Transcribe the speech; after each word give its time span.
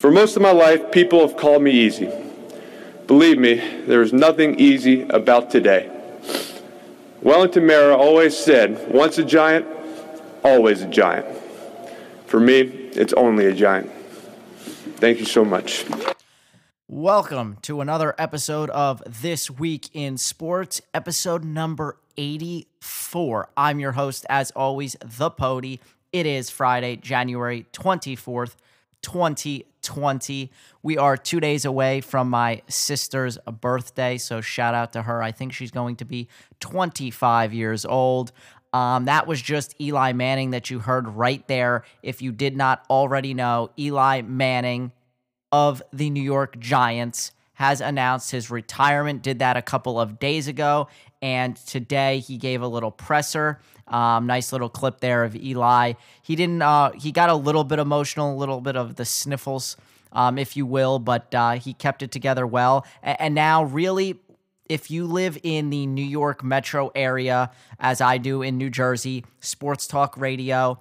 For 0.00 0.12
most 0.12 0.36
of 0.36 0.42
my 0.42 0.52
life, 0.52 0.92
people 0.92 1.26
have 1.26 1.36
called 1.36 1.60
me 1.60 1.72
easy. 1.72 2.08
Believe 3.08 3.36
me, 3.36 3.54
there 3.84 4.00
is 4.00 4.12
nothing 4.12 4.54
easy 4.60 5.02
about 5.08 5.50
today. 5.50 5.90
Wellington 7.20 7.66
Mara 7.66 7.96
always 7.96 8.36
said, 8.38 8.92
once 8.92 9.18
a 9.18 9.24
giant, 9.24 9.66
always 10.44 10.82
a 10.82 10.86
giant. 10.86 11.26
For 12.26 12.38
me, 12.38 12.60
it's 12.60 13.12
only 13.14 13.46
a 13.46 13.52
giant. 13.52 13.90
Thank 15.00 15.18
you 15.18 15.24
so 15.26 15.44
much. 15.44 15.84
Welcome 16.86 17.56
to 17.62 17.80
another 17.80 18.14
episode 18.18 18.70
of 18.70 19.02
This 19.04 19.50
Week 19.50 19.88
in 19.94 20.16
Sports, 20.16 20.80
episode 20.94 21.42
number 21.42 21.96
84. 22.16 23.48
I'm 23.56 23.80
your 23.80 23.92
host, 23.92 24.24
as 24.28 24.52
always, 24.52 24.94
The 25.04 25.28
Pody. 25.28 25.80
It 26.12 26.24
is 26.24 26.50
Friday, 26.50 26.94
January 26.94 27.66
24th, 27.72 28.54
2020. 29.02 30.50
We 30.82 30.98
are 30.98 31.16
two 31.16 31.40
days 31.40 31.64
away 31.64 32.00
from 32.00 32.30
my 32.30 32.62
sister's 32.68 33.38
birthday, 33.60 34.18
so 34.18 34.40
shout 34.40 34.74
out 34.74 34.92
to 34.94 35.02
her. 35.02 35.22
I 35.22 35.32
think 35.32 35.52
she's 35.52 35.70
going 35.70 35.96
to 35.96 36.04
be 36.04 36.28
25 36.60 37.54
years 37.54 37.84
old. 37.84 38.32
Um, 38.72 39.06
that 39.06 39.26
was 39.26 39.40
just 39.40 39.80
Eli 39.80 40.12
Manning 40.12 40.50
that 40.50 40.70
you 40.70 40.80
heard 40.80 41.08
right 41.08 41.46
there. 41.48 41.84
If 42.02 42.20
you 42.20 42.32
did 42.32 42.56
not 42.56 42.84
already 42.90 43.34
know, 43.34 43.70
Eli 43.78 44.22
Manning 44.22 44.92
of 45.50 45.82
the 45.92 46.10
New 46.10 46.22
York 46.22 46.58
Giants 46.58 47.32
has 47.54 47.80
announced 47.80 48.30
his 48.30 48.50
retirement, 48.50 49.22
did 49.22 49.40
that 49.40 49.56
a 49.56 49.62
couple 49.62 49.98
of 50.00 50.20
days 50.20 50.46
ago. 50.46 50.86
And 51.20 51.56
today 51.56 52.20
he 52.20 52.36
gave 52.36 52.62
a 52.62 52.68
little 52.68 52.92
presser. 52.92 53.58
Um, 53.88 54.26
nice 54.26 54.52
little 54.52 54.68
clip 54.68 55.00
there 55.00 55.24
of 55.24 55.34
Eli. 55.34 55.94
He 56.22 56.36
didn't, 56.36 56.62
uh, 56.62 56.92
he 56.92 57.12
got 57.12 57.30
a 57.30 57.34
little 57.34 57.64
bit 57.64 57.78
emotional, 57.78 58.34
a 58.34 58.38
little 58.38 58.60
bit 58.60 58.76
of 58.76 58.96
the 58.96 59.04
sniffles, 59.04 59.76
um, 60.12 60.38
if 60.38 60.56
you 60.56 60.66
will, 60.66 60.98
but 60.98 61.34
uh, 61.34 61.52
he 61.52 61.72
kept 61.72 62.02
it 62.02 62.10
together 62.10 62.46
well. 62.46 62.86
And, 63.02 63.20
and 63.20 63.34
now, 63.34 63.64
really, 63.64 64.20
if 64.68 64.90
you 64.90 65.06
live 65.06 65.38
in 65.42 65.70
the 65.70 65.86
New 65.86 66.04
York 66.04 66.44
metro 66.44 66.90
area, 66.94 67.50
as 67.80 68.00
I 68.00 68.18
do 68.18 68.42
in 68.42 68.58
New 68.58 68.70
Jersey, 68.70 69.24
sports 69.40 69.86
talk 69.86 70.16
radio, 70.16 70.78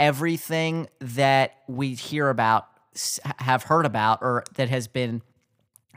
everything 0.00 0.88
that 1.00 1.54
we 1.68 1.94
hear 1.94 2.28
about, 2.28 2.66
have 3.38 3.64
heard 3.64 3.86
about, 3.86 4.18
or 4.22 4.42
that 4.56 4.68
has 4.68 4.88
been 4.88 5.22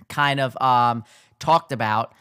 kind 0.07 0.39
of 0.39 0.59
um, 0.61 1.03
talked 1.39 1.71
about 1.71 2.13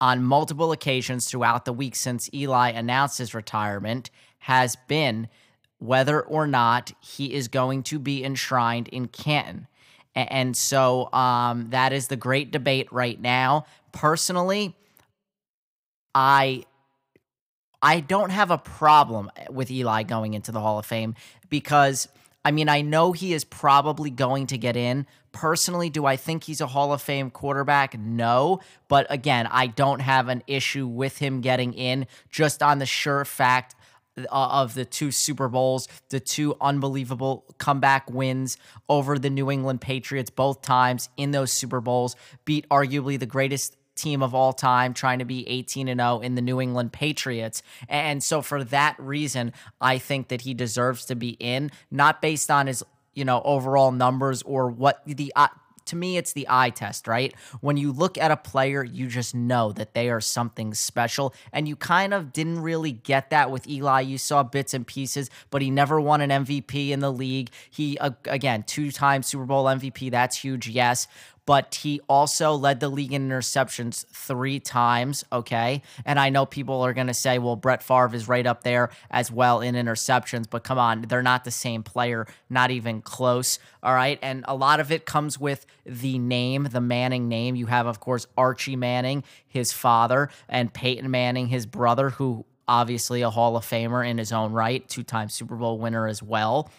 on 0.00 0.22
multiple 0.22 0.72
occasions 0.72 1.28
throughout 1.28 1.64
the 1.64 1.72
week 1.72 1.94
since 1.94 2.30
Eli 2.32 2.70
announced 2.70 3.18
his 3.18 3.34
retirement 3.34 4.10
has 4.38 4.76
been 4.88 5.28
whether 5.78 6.20
or 6.20 6.46
not 6.46 6.92
he 7.00 7.34
is 7.34 7.48
going 7.48 7.82
to 7.82 7.98
be 7.98 8.24
enshrined 8.24 8.88
in 8.88 9.08
Canton. 9.08 9.66
And 10.14 10.56
so 10.56 11.12
um, 11.12 11.70
that 11.70 11.92
is 11.92 12.08
the 12.08 12.16
great 12.16 12.50
debate 12.50 12.92
right 12.92 13.20
now. 13.20 13.66
Personally, 13.92 14.74
I 16.14 16.64
I 17.82 18.00
don't 18.00 18.30
have 18.30 18.50
a 18.50 18.58
problem 18.58 19.30
with 19.48 19.70
Eli 19.70 20.02
going 20.02 20.34
into 20.34 20.52
the 20.52 20.60
Hall 20.60 20.78
of 20.78 20.84
Fame 20.84 21.14
because 21.48 22.08
I 22.44 22.50
mean 22.50 22.68
I 22.68 22.80
know 22.80 23.12
he 23.12 23.32
is 23.32 23.44
probably 23.44 24.10
going 24.10 24.46
to 24.48 24.58
get 24.58 24.76
in. 24.76 25.06
Personally, 25.32 25.90
do 25.90 26.06
I 26.06 26.16
think 26.16 26.44
he's 26.44 26.60
a 26.60 26.66
Hall 26.66 26.92
of 26.92 27.00
Fame 27.00 27.30
quarterback? 27.30 27.98
No, 27.98 28.60
but 28.88 29.06
again, 29.10 29.46
I 29.46 29.68
don't 29.68 30.00
have 30.00 30.28
an 30.28 30.42
issue 30.46 30.86
with 30.86 31.18
him 31.18 31.40
getting 31.40 31.72
in 31.72 32.06
just 32.30 32.62
on 32.62 32.78
the 32.78 32.86
sure 32.86 33.24
fact 33.24 33.76
uh, 34.18 34.24
of 34.30 34.74
the 34.74 34.84
two 34.84 35.10
Super 35.10 35.48
Bowls, 35.48 35.88
the 36.08 36.20
two 36.20 36.56
unbelievable 36.60 37.44
comeback 37.58 38.10
wins 38.10 38.56
over 38.88 39.18
the 39.18 39.30
New 39.30 39.50
England 39.50 39.80
Patriots 39.80 40.30
both 40.30 40.62
times 40.62 41.08
in 41.16 41.30
those 41.30 41.52
Super 41.52 41.80
Bowls, 41.80 42.16
beat 42.44 42.68
arguably 42.68 43.18
the 43.18 43.26
greatest 43.26 43.76
team 44.00 44.22
of 44.22 44.34
all 44.34 44.52
time 44.52 44.94
trying 44.94 45.18
to 45.18 45.24
be 45.24 45.48
18 45.48 45.88
and 45.88 46.00
0 46.00 46.20
in 46.20 46.34
the 46.34 46.42
New 46.42 46.60
England 46.60 46.92
Patriots. 46.92 47.62
And 47.88 48.22
so 48.22 48.42
for 48.42 48.64
that 48.64 48.96
reason, 48.98 49.52
I 49.80 49.98
think 49.98 50.28
that 50.28 50.42
he 50.42 50.54
deserves 50.54 51.04
to 51.06 51.14
be 51.14 51.36
in, 51.40 51.70
not 51.90 52.22
based 52.22 52.50
on 52.50 52.66
his 52.66 52.82
you 53.14 53.24
know 53.24 53.42
overall 53.44 53.92
numbers 53.92 54.42
or 54.42 54.70
what 54.70 55.02
the 55.04 55.32
uh, 55.36 55.48
to 55.86 55.96
me 55.96 56.16
it's 56.16 56.32
the 56.32 56.46
eye 56.48 56.70
test 56.70 57.08
right? 57.08 57.34
When 57.60 57.76
you 57.76 57.92
look 57.92 58.16
at 58.16 58.30
a 58.30 58.36
player 58.36 58.84
you 58.84 59.08
just 59.08 59.34
know 59.34 59.72
that 59.72 59.94
they 59.94 60.08
are 60.08 60.20
something 60.20 60.72
special. 60.74 61.34
And 61.52 61.66
you 61.66 61.76
kind 61.76 62.14
of 62.14 62.32
didn't 62.32 62.60
really 62.60 62.92
get 62.92 63.30
that 63.30 63.50
with 63.50 63.68
Eli. 63.68 64.00
You 64.02 64.18
saw 64.18 64.42
bits 64.42 64.72
and 64.74 64.86
pieces 64.86 65.30
but 65.50 65.62
he 65.62 65.70
never 65.70 66.00
won 66.00 66.20
an 66.20 66.30
MVP 66.30 66.90
in 66.90 67.00
the 67.00 67.12
league. 67.12 67.50
He 67.68 67.98
again 67.98 68.62
two-time 68.62 69.22
Super 69.22 69.44
Bowl 69.44 69.64
MVP 69.64 70.10
that's 70.10 70.36
huge 70.36 70.68
yes 70.68 71.08
but 71.46 71.74
he 71.76 72.00
also 72.08 72.54
led 72.54 72.80
the 72.80 72.88
league 72.88 73.12
in 73.12 73.28
interceptions 73.28 74.06
three 74.06 74.60
times. 74.60 75.24
Okay. 75.32 75.82
And 76.04 76.18
I 76.18 76.30
know 76.30 76.46
people 76.46 76.82
are 76.82 76.92
going 76.92 77.06
to 77.06 77.14
say, 77.14 77.38
well, 77.38 77.56
Brett 77.56 77.82
Favre 77.82 78.14
is 78.14 78.28
right 78.28 78.46
up 78.46 78.62
there 78.62 78.90
as 79.10 79.30
well 79.30 79.60
in 79.60 79.74
interceptions, 79.74 80.46
but 80.48 80.64
come 80.64 80.78
on, 80.78 81.02
they're 81.02 81.22
not 81.22 81.44
the 81.44 81.50
same 81.50 81.82
player, 81.82 82.26
not 82.48 82.70
even 82.70 83.02
close. 83.02 83.58
All 83.82 83.94
right. 83.94 84.18
And 84.22 84.44
a 84.46 84.54
lot 84.54 84.80
of 84.80 84.92
it 84.92 85.06
comes 85.06 85.38
with 85.38 85.66
the 85.84 86.18
name, 86.18 86.68
the 86.70 86.80
Manning 86.80 87.28
name. 87.28 87.56
You 87.56 87.66
have, 87.66 87.86
of 87.86 88.00
course, 88.00 88.26
Archie 88.36 88.76
Manning, 88.76 89.24
his 89.46 89.72
father, 89.72 90.30
and 90.48 90.72
Peyton 90.72 91.10
Manning, 91.10 91.48
his 91.48 91.66
brother, 91.66 92.10
who 92.10 92.44
obviously 92.68 93.22
a 93.22 93.30
Hall 93.30 93.56
of 93.56 93.64
Famer 93.64 94.08
in 94.08 94.16
his 94.16 94.32
own 94.32 94.52
right, 94.52 94.88
two 94.88 95.02
time 95.02 95.28
Super 95.28 95.56
Bowl 95.56 95.78
winner 95.78 96.06
as 96.06 96.22
well. 96.22 96.70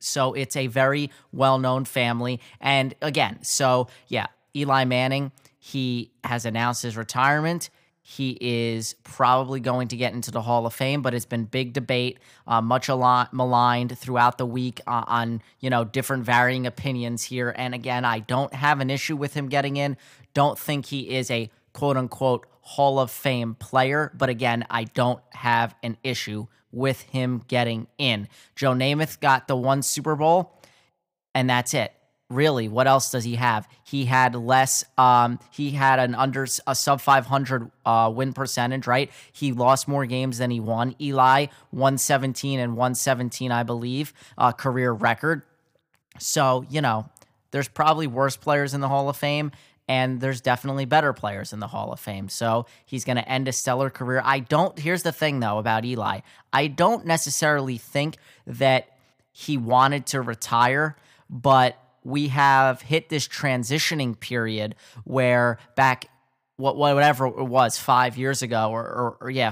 So 0.00 0.32
it's 0.32 0.56
a 0.56 0.66
very 0.66 1.10
well 1.32 1.58
known 1.58 1.84
family. 1.84 2.40
And 2.60 2.94
again, 3.00 3.38
so 3.42 3.88
yeah, 4.08 4.26
Eli 4.56 4.84
Manning, 4.84 5.30
he 5.58 6.10
has 6.24 6.44
announced 6.44 6.82
his 6.82 6.96
retirement. 6.96 7.70
He 8.02 8.36
is 8.40 8.94
probably 9.04 9.60
going 9.60 9.88
to 9.88 9.96
get 9.96 10.14
into 10.14 10.32
the 10.32 10.42
Hall 10.42 10.66
of 10.66 10.74
Fame, 10.74 11.00
but 11.00 11.14
it's 11.14 11.26
been 11.26 11.44
big 11.44 11.74
debate, 11.74 12.18
uh, 12.46 12.60
much 12.60 12.88
maligned 12.88 13.96
throughout 13.96 14.36
the 14.36 14.46
week 14.46 14.80
uh, 14.86 15.04
on 15.06 15.42
you 15.60 15.70
know 15.70 15.84
different 15.84 16.24
varying 16.24 16.66
opinions 16.66 17.22
here. 17.22 17.54
And 17.56 17.72
again, 17.72 18.04
I 18.04 18.18
don't 18.18 18.52
have 18.52 18.80
an 18.80 18.90
issue 18.90 19.14
with 19.14 19.34
him 19.34 19.48
getting 19.48 19.76
in. 19.76 19.96
Don't 20.34 20.58
think 20.58 20.86
he 20.86 21.10
is 21.10 21.30
a 21.30 21.50
quote 21.72 21.96
unquote 21.96 22.46
Hall 22.62 22.98
of 22.98 23.10
Fame 23.10 23.54
player, 23.54 24.10
but 24.16 24.28
again, 24.28 24.66
I 24.70 24.84
don't 24.84 25.20
have 25.30 25.74
an 25.82 25.96
issue 26.02 26.46
with 26.72 27.02
him 27.02 27.42
getting 27.48 27.86
in. 27.98 28.28
Joe 28.56 28.72
Namath 28.72 29.20
got 29.20 29.48
the 29.48 29.56
one 29.56 29.82
Super 29.82 30.16
Bowl, 30.16 30.54
and 31.34 31.48
that's 31.48 31.74
it. 31.74 31.92
Really, 32.28 32.68
what 32.68 32.86
else 32.86 33.10
does 33.10 33.24
he 33.24 33.34
have? 33.34 33.68
He 33.82 34.04
had 34.04 34.36
less. 34.36 34.84
Um, 34.96 35.40
he 35.50 35.72
had 35.72 35.98
an 35.98 36.14
under 36.14 36.46
a 36.64 36.76
sub 36.76 37.00
500 37.00 37.70
uh, 37.84 38.12
win 38.14 38.32
percentage, 38.32 38.86
right? 38.86 39.10
He 39.32 39.50
lost 39.50 39.88
more 39.88 40.06
games 40.06 40.38
than 40.38 40.52
he 40.52 40.60
won. 40.60 40.94
Eli 41.00 41.46
117 41.70 42.60
and 42.60 42.76
117, 42.76 43.50
I 43.50 43.64
believe, 43.64 44.12
uh, 44.38 44.52
career 44.52 44.92
record. 44.92 45.42
So 46.20 46.64
you 46.70 46.80
know, 46.80 47.08
there's 47.50 47.68
probably 47.68 48.06
worse 48.06 48.36
players 48.36 48.74
in 48.74 48.80
the 48.80 48.88
Hall 48.88 49.08
of 49.08 49.16
Fame 49.16 49.50
and 49.90 50.20
there's 50.20 50.40
definitely 50.40 50.84
better 50.84 51.12
players 51.12 51.52
in 51.52 51.58
the 51.58 51.66
Hall 51.66 51.92
of 51.92 51.98
Fame. 51.98 52.28
So 52.28 52.66
he's 52.86 53.04
going 53.04 53.16
to 53.16 53.28
end 53.28 53.48
a 53.48 53.52
stellar 53.52 53.90
career. 53.90 54.22
I 54.24 54.38
don't, 54.38 54.78
here's 54.78 55.02
the 55.02 55.10
thing 55.10 55.40
though 55.40 55.58
about 55.58 55.84
Eli 55.84 56.20
I 56.52 56.68
don't 56.68 57.06
necessarily 57.06 57.76
think 57.76 58.16
that 58.46 58.88
he 59.32 59.56
wanted 59.56 60.06
to 60.06 60.20
retire, 60.20 60.96
but 61.28 61.76
we 62.04 62.28
have 62.28 62.82
hit 62.82 63.08
this 63.08 63.26
transitioning 63.26 64.18
period 64.18 64.76
where 65.02 65.58
back 65.74 66.06
what 66.56 66.76
whatever 66.76 67.26
it 67.26 67.48
was 67.48 67.76
five 67.76 68.16
years 68.16 68.42
ago 68.42 68.70
or, 68.70 68.82
or, 68.82 69.16
or 69.22 69.30
yeah 69.30 69.50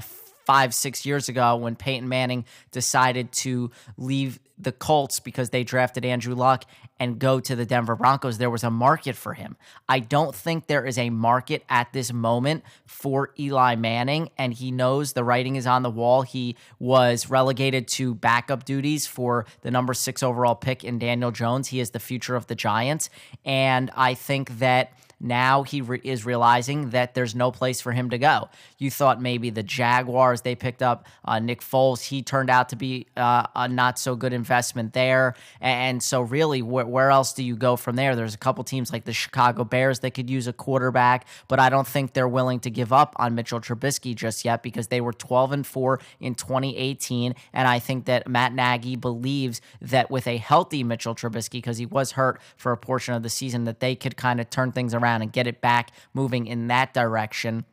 five 0.49 0.73
six 0.73 1.05
years 1.05 1.29
ago 1.29 1.57
when 1.57 1.75
Peyton 1.75 2.09
Manning 2.09 2.43
decided 2.71 3.31
to 3.31 3.69
leave 3.97 4.39
the 4.57 4.71
Colts 4.71 5.19
because 5.19 5.51
they 5.51 5.63
drafted 5.63 6.03
Andrew 6.03 6.33
Luck 6.33 6.65
and 6.99 7.19
go 7.19 7.39
to 7.39 7.55
the 7.55 7.67
Denver 7.67 7.95
Broncos, 7.95 8.39
there 8.39 8.49
was 8.49 8.63
a 8.63 8.71
market 8.71 9.15
for 9.15 9.35
him. 9.35 9.57
I 9.87 9.99
don't 9.99 10.33
think 10.33 10.65
there 10.65 10.87
is 10.87 10.97
a 10.97 11.11
market 11.11 11.63
at 11.69 11.93
this 11.93 12.11
moment 12.11 12.63
for 12.87 13.29
Eli 13.37 13.75
Manning, 13.75 14.31
and 14.39 14.51
he 14.51 14.71
knows 14.71 15.13
the 15.13 15.23
writing 15.23 15.55
is 15.55 15.67
on 15.67 15.83
the 15.83 15.89
wall. 15.91 16.23
He 16.23 16.55
was 16.79 17.29
relegated 17.29 17.87
to 17.89 18.15
backup 18.15 18.65
duties 18.65 19.05
for 19.05 19.45
the 19.61 19.69
number 19.69 19.93
six 19.93 20.23
overall 20.23 20.55
pick 20.55 20.83
in 20.83 20.97
Daniel 20.97 21.29
Jones. 21.29 21.67
He 21.67 21.79
is 21.79 21.91
the 21.91 21.99
future 21.99 22.35
of 22.35 22.47
the 22.47 22.55
Giants. 22.55 23.11
And 23.45 23.91
I 23.95 24.15
think 24.15 24.57
that 24.57 24.93
now 25.19 25.63
he 25.63 25.81
re- 25.81 26.01
is 26.03 26.25
realizing 26.25 26.91
that 26.91 27.13
there's 27.13 27.35
no 27.35 27.51
place 27.51 27.81
for 27.81 27.91
him 27.91 28.09
to 28.11 28.17
go. 28.17 28.49
You 28.77 28.89
thought 28.89 29.21
maybe 29.21 29.49
the 29.49 29.63
Jaguars, 29.63 30.41
they 30.41 30.55
picked 30.55 30.81
up 30.81 31.05
uh, 31.25 31.39
Nick 31.39 31.61
Foles. 31.61 32.03
He 32.03 32.21
turned 32.21 32.49
out 32.49 32.69
to 32.69 32.75
be 32.75 33.07
uh, 33.17 33.45
a 33.55 33.67
not 33.67 33.99
so 33.99 34.15
good 34.15 34.31
investment 34.33 34.93
there. 34.93 35.35
And 35.59 36.01
so, 36.01 36.21
really, 36.21 36.59
wh- 36.61 36.89
where 36.89 37.11
else 37.11 37.33
do 37.33 37.43
you 37.43 37.55
go 37.55 37.75
from 37.75 37.95
there? 37.95 38.15
There's 38.15 38.33
a 38.33 38.37
couple 38.39 38.63
teams 38.63 38.93
like 38.93 39.05
the 39.05 39.13
Chicago 39.13 39.63
Bears 39.63 39.99
that 39.99 40.11
could 40.11 40.29
use 40.29 40.47
a 40.47 40.53
quarterback, 40.53 41.27
but 41.47 41.59
I 41.59 41.69
don't 41.69 41.87
think 41.87 42.13
they're 42.13 42.27
willing 42.27 42.59
to 42.61 42.69
give 42.69 42.93
up 42.93 43.13
on 43.17 43.35
Mitchell 43.35 43.59
Trubisky 43.59 44.15
just 44.15 44.45
yet 44.45 44.63
because 44.63 44.87
they 44.87 45.01
were 45.01 45.13
12 45.13 45.51
and 45.51 45.67
4 45.67 45.99
in 46.19 46.35
2018. 46.35 47.35
And 47.53 47.67
I 47.67 47.79
think 47.79 48.05
that 48.05 48.27
Matt 48.27 48.53
Nagy 48.53 48.95
believes 48.95 49.59
that 49.81 50.09
with 50.09 50.27
a 50.27 50.37
healthy 50.37 50.83
Mitchell 50.83 51.15
Trubisky, 51.15 51.53
because 51.53 51.77
he 51.77 51.85
was 51.85 52.13
hurt 52.13 52.39
for 52.55 52.71
a 52.71 52.77
portion 52.77 53.13
of 53.13 53.23
the 53.23 53.29
season, 53.29 53.65
that 53.65 53.79
they 53.79 53.95
could 53.95 54.15
kind 54.15 54.39
of 54.39 54.49
turn 54.49 54.71
things 54.71 54.93
around 54.93 55.08
and 55.17 55.31
get 55.31 55.47
it 55.47 55.61
back 55.61 55.91
moving 56.13 56.47
in 56.47 56.67
that 56.67 56.93
direction 56.93 57.65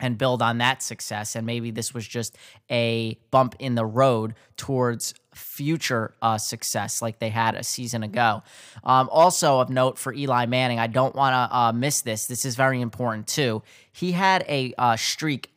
and 0.00 0.16
build 0.16 0.42
on 0.42 0.58
that 0.58 0.82
success. 0.82 1.34
And 1.34 1.46
maybe 1.46 1.70
this 1.70 1.92
was 1.92 2.06
just 2.06 2.36
a 2.70 3.18
bump 3.30 3.56
in 3.58 3.74
the 3.74 3.84
road 3.84 4.34
towards 4.56 5.14
future 5.34 6.14
uh, 6.22 6.38
success 6.38 7.02
like 7.02 7.18
they 7.18 7.30
had 7.30 7.54
a 7.54 7.64
season 7.64 8.02
ago. 8.02 8.42
Um, 8.84 9.08
also, 9.10 9.60
of 9.60 9.70
note 9.70 9.98
for 9.98 10.12
Eli 10.12 10.46
Manning, 10.46 10.78
I 10.78 10.86
don't 10.86 11.14
want 11.14 11.32
to 11.32 11.56
uh, 11.56 11.72
miss 11.72 12.00
this. 12.02 12.26
This 12.26 12.44
is 12.44 12.56
very 12.56 12.80
important 12.80 13.26
too. 13.26 13.62
He 13.92 14.12
had 14.12 14.44
a 14.48 14.74
uh, 14.78 14.96
streak 14.96 15.50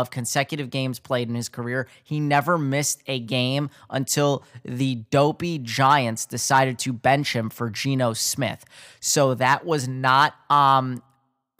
of 0.00 0.10
consecutive 0.10 0.70
games 0.70 0.98
played 0.98 1.28
in 1.28 1.34
his 1.34 1.48
career. 1.48 1.88
He 2.04 2.20
never 2.20 2.58
missed 2.58 3.02
a 3.06 3.18
game 3.18 3.70
until 3.90 4.44
the 4.64 4.96
dopey 5.10 5.58
Giants 5.58 6.26
decided 6.26 6.78
to 6.80 6.92
bench 6.92 7.34
him 7.34 7.50
for 7.50 7.70
Geno 7.70 8.12
Smith. 8.12 8.64
So 9.00 9.34
that 9.34 9.64
was 9.64 9.88
not 9.88 10.34
um, 10.50 11.02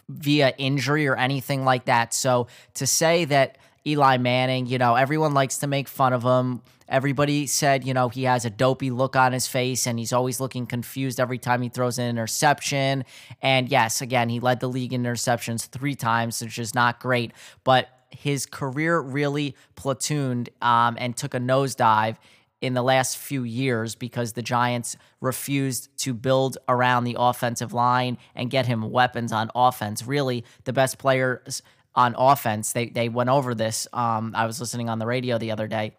via 0.09 0.53
injury 0.59 1.07
or 1.07 1.17
anything 1.17 1.65
like 1.65 1.87
that. 1.87 2.15
So 2.15 2.47
to 2.75 2.87
say 2.87 3.25
that 3.27 3.59
Eli 3.87 4.19
Manning, 4.19 4.67
you 4.67 4.79
know, 4.79 4.97
everyone 4.97 5.33
likes 5.33 5.59
to 5.59 5.67
make 5.67 5.89
fun 5.89 6.13
of 6.13 6.23
him. 6.23 6.61
Everybody 6.89 7.47
said, 7.47 7.85
you 7.85 7.95
know, 7.95 8.09
he 8.09 8.25
has 8.25 8.45
a 8.45 8.51
dopey 8.51 8.91
look 8.91 9.17
on 9.17 9.33
his 9.33 9.47
face 9.47 9.87
and 9.87 9.99
he's 9.99 10.13
always 10.13 10.41
looking 10.41 10.67
confused 10.67 11.19
every 11.19 11.39
time 11.39 11.63
he 11.63 11.69
throws 11.69 11.99
an 11.99 12.09
interception. 12.09 13.05
And 13.43 13.69
yes, 13.69 14.01
again, 14.01 14.29
he 14.29 14.41
led 14.41 14.61
the 14.61 14.69
league 14.69 14.93
in 14.93 15.03
interceptions 15.03 15.67
three 15.67 15.95
times, 15.95 16.41
which 16.43 16.59
is 16.59 16.75
not 16.75 17.01
great. 17.01 17.33
But 17.65 17.89
his 18.17 18.47
career 18.47 19.01
really 19.01 19.55
platooned 19.77 20.49
um, 20.63 20.97
and 20.99 21.17
took 21.17 21.35
a 21.35 21.39
nosedive 21.39 22.17
in 22.61 22.75
the 22.75 22.83
last 22.83 23.19
few 23.19 23.45
years 23.45 23.95
because 23.95 24.33
the 24.33 24.43
Giants 24.43 24.97
refused 25.21 25.97
to 25.99 26.15
build 26.15 26.59
around 26.69 27.05
the 27.05 27.17
offensive 27.19 27.73
line 27.73 28.19
and 28.35 28.51
get 28.51 28.67
him 28.67 28.91
weapons 28.91 29.33
on 29.33 29.51
offense. 29.55 30.07
Really, 30.07 30.45
the 30.65 30.73
best 30.73 30.99
players 30.99 31.63
on 31.95 32.15
offense, 32.19 32.73
they, 32.73 32.89
they 32.89 33.09
went 33.09 33.31
over 33.31 33.55
this. 33.55 33.87
Um, 33.93 34.33
I 34.35 34.47
was 34.47 34.61
listening 34.61 34.89
on 34.89 34.99
the 34.99 35.07
radio 35.07 35.39
the 35.39 35.51
other 35.51 35.67
day. 35.67 35.97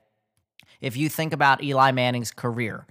If 0.81 0.95
you 0.95 1.09
think 1.09 1.33
about 1.33 1.63
Eli 1.63 1.91
Manning's 1.91 2.31
career, 2.31 2.85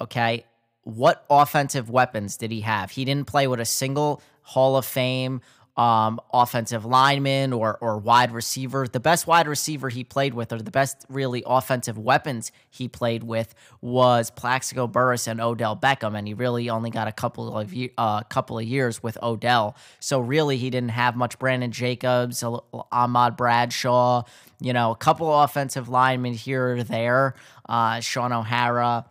okay, 0.00 0.44
what 0.82 1.24
offensive 1.30 1.90
weapons 1.90 2.36
did 2.36 2.50
he 2.50 2.60
have? 2.60 2.90
He 2.90 3.04
didn't 3.04 3.26
play 3.26 3.46
with 3.46 3.60
a 3.60 3.64
single 3.64 4.22
Hall 4.42 4.76
of 4.76 4.84
Fame 4.84 5.40
um, 5.76 6.20
offensive 6.32 6.84
lineman 6.84 7.52
or 7.52 7.76
or 7.80 7.98
wide 7.98 8.32
receiver. 8.32 8.86
The 8.88 9.00
best 9.00 9.26
wide 9.26 9.46
receiver 9.46 9.88
he 9.88 10.04
played 10.04 10.34
with, 10.34 10.52
or 10.52 10.58
the 10.62 10.70
best 10.70 11.04
really 11.08 11.42
offensive 11.46 11.98
weapons 11.98 12.50
he 12.70 12.88
played 12.88 13.22
with, 13.22 13.54
was 13.80 14.30
Plaxico 14.30 14.86
Burress 14.86 15.26
and 15.26 15.40
Odell 15.40 15.76
Beckham, 15.76 16.16
and 16.16 16.26
he 16.26 16.34
really 16.34 16.70
only 16.70 16.90
got 16.90 17.08
a 17.08 17.12
couple 17.12 17.56
of 17.56 17.74
a 17.74 17.90
uh, 17.98 18.22
couple 18.22 18.58
of 18.58 18.64
years 18.64 19.02
with 19.02 19.18
Odell. 19.22 19.76
So 20.00 20.20
really, 20.20 20.56
he 20.56 20.70
didn't 20.70 20.90
have 20.90 21.16
much. 21.16 21.38
Brandon 21.38 21.70
Jacobs, 21.70 22.42
Ahmad 22.90 23.36
Bradshaw, 23.36 24.22
you 24.60 24.72
know, 24.72 24.92
a 24.92 24.96
couple 24.96 25.32
offensive 25.42 25.88
linemen 25.88 26.32
here 26.32 26.76
or 26.76 26.82
there. 26.82 27.34
Uh, 27.68 28.00
Shaun 28.00 28.32
O'Hara 28.32 29.04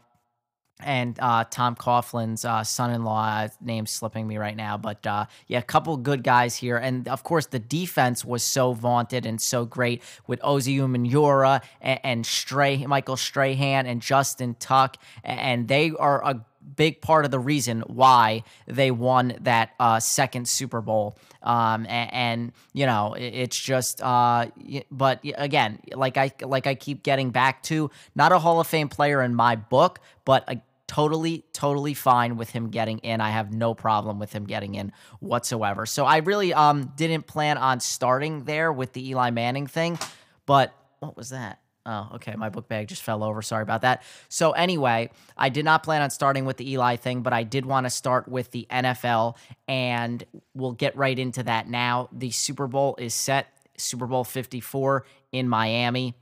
and 0.80 1.18
uh, 1.20 1.46
Tom 1.50 1.76
Coughlin's 1.76 2.44
uh, 2.44 2.64
son-in-law, 2.64 3.48
name 3.62 3.86
slipping 3.86 4.28
me 4.28 4.38
right 4.38 4.56
now, 4.56 4.78
but 4.78 5.06
uh, 5.08 5.26
yeah, 5.48 5.60
a 5.60 5.64
couple 5.64 5.96
good 5.98 6.24
guys 6.24 6.56
here, 6.56 6.78
and 6.78 7.08
of 7.08 7.24
course 7.24 7.46
the 7.46 7.60
defense 7.60 8.26
was 8.26 8.44
so 8.44 8.74
vaunted 8.74 9.26
and 9.26 9.42
so 9.42 9.66
great 9.66 10.04
with 10.28 10.40
Osi 10.42 10.78
Umenyiora 10.78 11.62
and, 11.82 12.00
and 12.04 12.26
Stray, 12.26 12.86
Michael 12.86 13.18
Strahan 13.18 13.86
and 13.86 14.02
Justin 14.02 14.56
Tuck, 14.60 14.98
and 15.24 15.68
they 15.68 15.92
are 15.92 16.24
a 16.26 16.46
big 16.76 17.02
part 17.02 17.26
of 17.26 17.32
the 17.32 17.40
reason 17.40 17.82
why 17.88 18.44
they 18.68 18.92
won 18.92 19.36
that 19.42 19.72
uh, 19.80 20.00
second 20.00 20.48
Super 20.48 20.82
Bowl. 20.82 21.18
Um, 21.42 21.86
and, 21.88 22.14
and, 22.14 22.52
you 22.74 22.86
know, 22.86 23.16
it's 23.18 23.60
just, 23.60 24.02
uh, 24.02 24.48
but 24.90 25.20
again, 25.36 25.80
like 25.94 26.18
I 26.18 26.32
like 26.42 26.68
I 26.68 26.76
keep 26.76 27.04
getting 27.04 27.30
back 27.30 27.62
to, 27.64 27.92
not 28.16 28.32
a 28.32 28.40
Hall 28.40 28.60
of 28.60 28.68
Fame 28.68 28.90
player 28.90 29.22
in 29.22 29.36
my 29.36 29.56
book, 29.56 30.00
but 30.26 30.44
a 30.48 30.62
totally, 30.88 31.44
totally 31.54 31.94
fine 31.94 32.38
with 32.38 32.50
him 32.50 32.70
getting 32.70 33.00
in. 33.00 33.22
I 33.22 33.30
have 33.30 33.54
no 33.54 33.74
problem 33.74 34.20
with 34.20 34.34
him 34.34 34.46
getting 34.46 34.76
in 34.76 34.92
whatsoever. 35.20 35.86
So 35.86 36.06
I 36.06 36.18
really 36.18 36.54
um 36.54 36.92
didn't 36.96 37.28
plan 37.28 37.58
on 37.58 37.80
starting 37.80 38.46
there 38.46 38.72
with 38.72 38.94
the 38.94 39.10
Eli 39.10 39.30
Manning 39.30 39.68
thing, 39.68 40.00
but 40.46 40.74
what 41.00 41.16
was 41.16 41.30
that? 41.30 41.60
Oh, 41.88 42.10
okay. 42.16 42.36
My 42.36 42.50
book 42.50 42.68
bag 42.68 42.88
just 42.88 43.04
fell 43.04 43.24
over. 43.24 43.42
Sorry 43.44 43.62
about 43.62 43.82
that. 43.82 44.02
So, 44.28 44.52
anyway, 44.52 45.12
I 45.38 45.50
did 45.50 45.66
not 45.66 45.84
plan 45.84 46.02
on 46.02 46.10
starting 46.10 46.46
with 46.46 46.58
the 46.58 46.72
Eli 46.72 46.96
thing, 46.96 47.22
but 47.22 47.32
I 47.32 47.44
did 47.44 47.66
want 47.66 47.86
to 47.86 47.92
start 47.92 48.28
with 48.28 48.50
the 48.52 48.66
NFL, 48.72 49.38
and 49.68 50.24
we'll 50.56 50.72
get 50.72 50.98
right 50.98 51.18
into 51.18 51.44
that 51.44 51.70
now. 51.70 52.10
The 52.12 52.32
Super 52.32 52.66
Bowl 52.66 52.96
is 52.98 53.14
set, 53.14 53.48
Super 53.78 54.08
Bowl 54.08 54.24
54 54.24 55.06
in 55.32 55.48
Miami. 55.48 56.16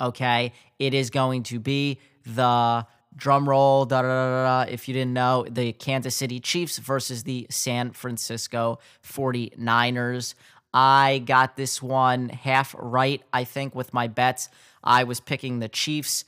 Okay. 0.00 0.52
It 0.78 0.94
is 0.94 1.10
going 1.10 1.42
to 1.44 1.58
be 1.58 1.98
the 2.24 2.86
drum 3.16 3.48
roll, 3.48 3.84
da, 3.84 4.02
da, 4.02 4.08
da, 4.08 4.64
da, 4.64 4.70
if 4.70 4.88
you 4.88 4.94
didn't 4.94 5.12
know, 5.12 5.44
the 5.50 5.72
Kansas 5.72 6.16
City 6.16 6.40
Chiefs 6.40 6.78
versus 6.78 7.24
the 7.24 7.46
San 7.50 7.90
Francisco 7.90 8.78
49ers. 9.04 10.34
I 10.72 11.22
got 11.26 11.56
this 11.56 11.82
one 11.82 12.28
half 12.28 12.74
right, 12.78 13.22
I 13.32 13.44
think, 13.44 13.74
with 13.74 13.92
my 13.92 14.06
bets. 14.06 14.48
I 14.82 15.04
was 15.04 15.20
picking 15.20 15.58
the 15.58 15.68
Chiefs 15.68 16.24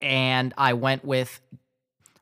and 0.00 0.52
I 0.56 0.74
went 0.74 1.04
with 1.04 1.40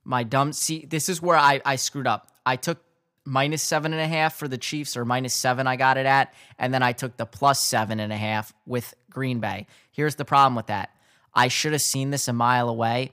my 0.04 0.22
dumb. 0.22 0.52
See, 0.52 0.86
this 0.86 1.08
is 1.08 1.20
where 1.22 1.36
I, 1.36 1.60
I 1.64 1.76
screwed 1.76 2.06
up. 2.06 2.28
I 2.44 2.56
took 2.56 2.78
minus 3.24 3.62
seven 3.62 3.92
and 3.92 4.02
a 4.02 4.06
half 4.06 4.34
for 4.34 4.48
the 4.48 4.58
Chiefs 4.58 4.96
or 4.96 5.04
minus 5.04 5.34
seven, 5.34 5.66
I 5.66 5.76
got 5.76 5.96
it 5.96 6.06
at. 6.06 6.34
And 6.58 6.72
then 6.72 6.82
I 6.82 6.92
took 6.92 7.16
the 7.16 7.26
plus 7.26 7.60
seven 7.60 8.00
and 8.00 8.12
a 8.12 8.16
half 8.16 8.52
with 8.66 8.94
Green 9.10 9.40
Bay. 9.40 9.66
Here's 9.90 10.16
the 10.16 10.24
problem 10.24 10.54
with 10.54 10.66
that 10.66 10.90
I 11.34 11.48
should 11.48 11.72
have 11.72 11.82
seen 11.82 12.10
this 12.10 12.28
a 12.28 12.32
mile 12.32 12.68
away 12.68 13.12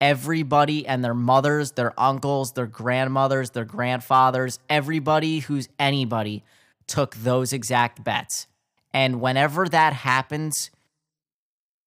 everybody 0.00 0.86
and 0.86 1.04
their 1.04 1.14
mothers, 1.14 1.72
their 1.72 1.98
uncles, 1.98 2.52
their 2.52 2.66
grandmothers, 2.66 3.50
their 3.50 3.64
grandfathers, 3.64 4.58
everybody 4.68 5.40
who's 5.40 5.68
anybody 5.78 6.44
took 6.86 7.16
those 7.16 7.52
exact 7.52 8.04
bets. 8.04 8.46
And 8.92 9.20
whenever 9.20 9.68
that 9.68 9.92
happens, 9.92 10.70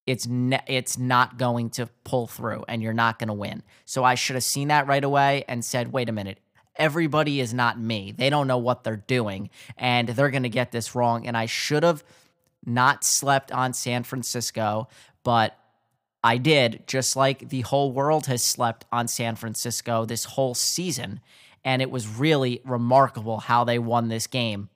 it's 0.06 0.26
ne- 0.26 0.64
it's 0.66 0.98
not 0.98 1.38
going 1.38 1.70
to 1.70 1.88
pull 2.04 2.26
through 2.26 2.64
and 2.68 2.82
you're 2.82 2.92
not 2.92 3.18
going 3.18 3.28
to 3.28 3.34
win. 3.34 3.62
So 3.84 4.04
I 4.04 4.14
should 4.14 4.34
have 4.34 4.44
seen 4.44 4.68
that 4.68 4.86
right 4.86 5.04
away 5.04 5.44
and 5.48 5.64
said, 5.64 5.92
"Wait 5.92 6.08
a 6.08 6.12
minute. 6.12 6.38
Everybody 6.76 7.40
is 7.40 7.52
not 7.52 7.78
me. 7.78 8.12
They 8.16 8.30
don't 8.30 8.46
know 8.46 8.58
what 8.58 8.82
they're 8.82 8.96
doing 8.96 9.50
and 9.76 10.08
they're 10.08 10.30
going 10.30 10.42
to 10.42 10.48
get 10.48 10.72
this 10.72 10.94
wrong." 10.94 11.26
And 11.26 11.36
I 11.36 11.46
should 11.46 11.82
have 11.82 12.02
not 12.64 13.04
slept 13.04 13.52
on 13.52 13.72
San 13.72 14.02
Francisco, 14.02 14.88
but 15.24 15.56
I 16.24 16.36
did, 16.36 16.84
just 16.86 17.16
like 17.16 17.48
the 17.48 17.62
whole 17.62 17.92
world 17.92 18.26
has 18.26 18.42
slept 18.42 18.84
on 18.92 19.08
San 19.08 19.34
Francisco 19.34 20.04
this 20.04 20.24
whole 20.24 20.54
season. 20.54 21.20
And 21.64 21.82
it 21.82 21.90
was 21.90 22.08
really 22.08 22.60
remarkable 22.64 23.38
how 23.38 23.64
they 23.64 23.78
won 23.78 24.08
this 24.08 24.26
game. 24.26 24.68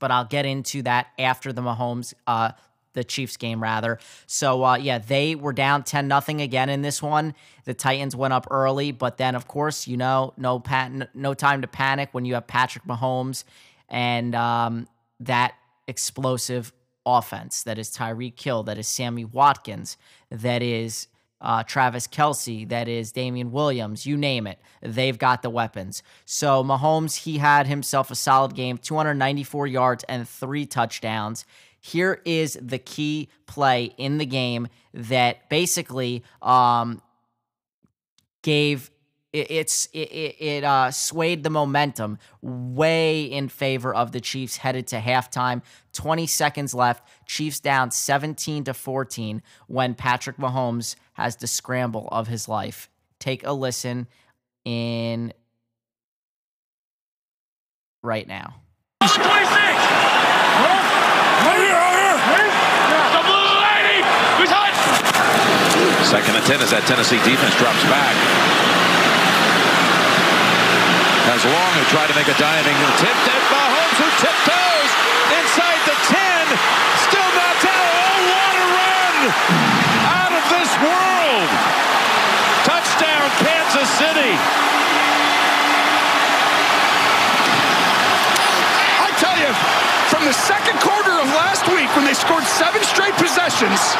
But 0.00 0.10
I'll 0.10 0.24
get 0.24 0.46
into 0.46 0.82
that 0.82 1.08
after 1.18 1.52
the 1.52 1.62
Mahomes, 1.62 2.14
uh, 2.26 2.52
the 2.94 3.04
Chiefs 3.04 3.36
game 3.36 3.62
rather. 3.62 3.98
So 4.26 4.64
uh, 4.64 4.76
yeah, 4.76 4.98
they 4.98 5.34
were 5.34 5.52
down 5.52 5.84
ten 5.84 6.08
nothing 6.08 6.40
again 6.40 6.68
in 6.68 6.82
this 6.82 7.02
one. 7.02 7.34
The 7.64 7.74
Titans 7.74 8.16
went 8.16 8.32
up 8.32 8.46
early, 8.50 8.90
but 8.92 9.18
then 9.18 9.34
of 9.34 9.46
course 9.46 9.86
you 9.86 9.96
know 9.96 10.32
no 10.36 10.58
pat- 10.58 11.14
no 11.14 11.34
time 11.34 11.60
to 11.60 11.68
panic 11.68 12.08
when 12.12 12.24
you 12.24 12.34
have 12.34 12.46
Patrick 12.46 12.84
Mahomes 12.84 13.44
and 13.88 14.34
um, 14.34 14.88
that 15.20 15.54
explosive 15.86 16.72
offense. 17.06 17.62
That 17.64 17.78
is 17.78 17.90
Tyreek 17.90 18.40
Hill. 18.40 18.62
That 18.62 18.78
is 18.78 18.88
Sammy 18.88 19.24
Watkins. 19.24 19.96
That 20.30 20.62
is 20.62 21.08
uh, 21.44 21.62
Travis 21.62 22.06
Kelce, 22.06 22.66
That 22.68 22.88
is 22.88 23.12
Damien 23.12 23.52
Williams. 23.52 24.06
You 24.06 24.16
name 24.16 24.46
it. 24.46 24.58
They've 24.80 25.18
got 25.18 25.42
the 25.42 25.50
weapons. 25.50 26.02
So 26.24 26.64
Mahomes, 26.64 27.24
he 27.24 27.38
had 27.38 27.66
himself 27.66 28.10
a 28.10 28.14
solid 28.14 28.54
game 28.54 28.78
294 28.78 29.66
yards 29.66 30.04
and 30.08 30.26
three 30.26 30.64
touchdowns. 30.64 31.44
Here 31.86 32.22
is 32.24 32.58
the 32.62 32.78
key 32.78 33.28
play 33.44 33.92
in 33.98 34.16
the 34.16 34.24
game 34.24 34.68
that 34.94 35.50
basically 35.50 36.24
um, 36.40 37.02
gave 38.40 38.90
it, 39.34 39.50
it's 39.50 39.86
it, 39.92 39.98
it 39.98 40.64
uh, 40.64 40.90
swayed 40.90 41.42
the 41.42 41.50
momentum 41.50 42.16
way 42.40 43.24
in 43.24 43.50
favor 43.50 43.94
of 43.94 44.12
the 44.12 44.20
Chiefs 44.22 44.56
headed 44.56 44.86
to 44.88 44.96
halftime. 44.96 45.60
20 45.92 46.26
seconds 46.26 46.72
left. 46.72 47.06
Chiefs 47.26 47.60
down 47.60 47.90
17 47.90 48.64
to 48.64 48.72
14 48.72 49.42
when 49.66 49.94
Patrick 49.94 50.38
Mahomes 50.38 50.96
has 51.12 51.36
the 51.36 51.46
scramble 51.46 52.08
of 52.10 52.28
his 52.28 52.48
life. 52.48 52.88
Take 53.18 53.44
a 53.44 53.52
listen 53.52 54.06
in 54.64 55.34
right 58.02 58.26
now. 58.26 58.54
26. 64.44 66.06
Second 66.06 66.36
and 66.36 66.46
10 66.46 66.60
as 66.62 66.70
that 66.70 66.86
Tennessee 66.86 67.18
defense 67.26 67.56
drops 67.58 67.82
back. 67.90 68.14
As 71.34 71.42
Long 71.42 71.72
who 71.74 71.82
tried 71.90 72.06
to 72.12 72.16
make 72.16 72.28
a 72.30 72.36
diving 72.38 72.76
tip. 73.00 73.16
Dead 73.26 73.42
Mahomes 73.50 73.98
who 73.98 74.08
tiptoes 74.22 74.90
inside 75.40 75.80
the 75.88 75.96
10. 76.06 76.46
Still 77.08 77.30
not 77.34 77.56
down. 77.64 77.74
Oh, 77.74 78.30
what 78.30 78.54
a 78.54 78.66
run! 78.78 79.16
Out 80.06 80.32
of 80.36 80.44
this 80.52 80.70
world! 80.78 81.50
Touchdown, 82.68 83.26
Kansas 83.40 83.90
City. 83.98 84.32
I 89.02 89.08
tell 89.18 89.36
you, 89.40 89.50
from 90.12 90.22
the 90.28 90.36
second 90.36 90.78
quarter 90.78 91.18
of 91.18 91.26
last 91.34 91.66
week 91.72 91.88
when 91.96 92.04
they 92.04 92.14
scored 92.14 92.44
seven 92.44 92.84
possessions 93.54 93.94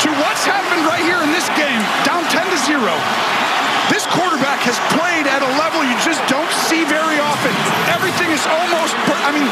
to 0.00 0.08
what's 0.24 0.48
happened 0.48 0.88
right 0.88 1.04
here 1.04 1.20
in 1.20 1.28
this 1.28 1.44
game, 1.52 1.80
down 2.08 2.24
10 2.32 2.40
to 2.48 2.58
0. 2.64 2.80
This 3.92 4.08
quarterback 4.08 4.64
has 4.64 4.80
played 4.96 5.28
at 5.28 5.44
a 5.44 5.50
level 5.60 5.84
you 5.84 5.92
just 6.00 6.24
don't 6.24 6.48
see 6.68 6.88
very 6.88 7.20
often. 7.20 7.52
Everything 7.92 8.32
is 8.32 8.40
almost, 8.48 8.96
I 9.24 9.32
mean, 9.32 9.44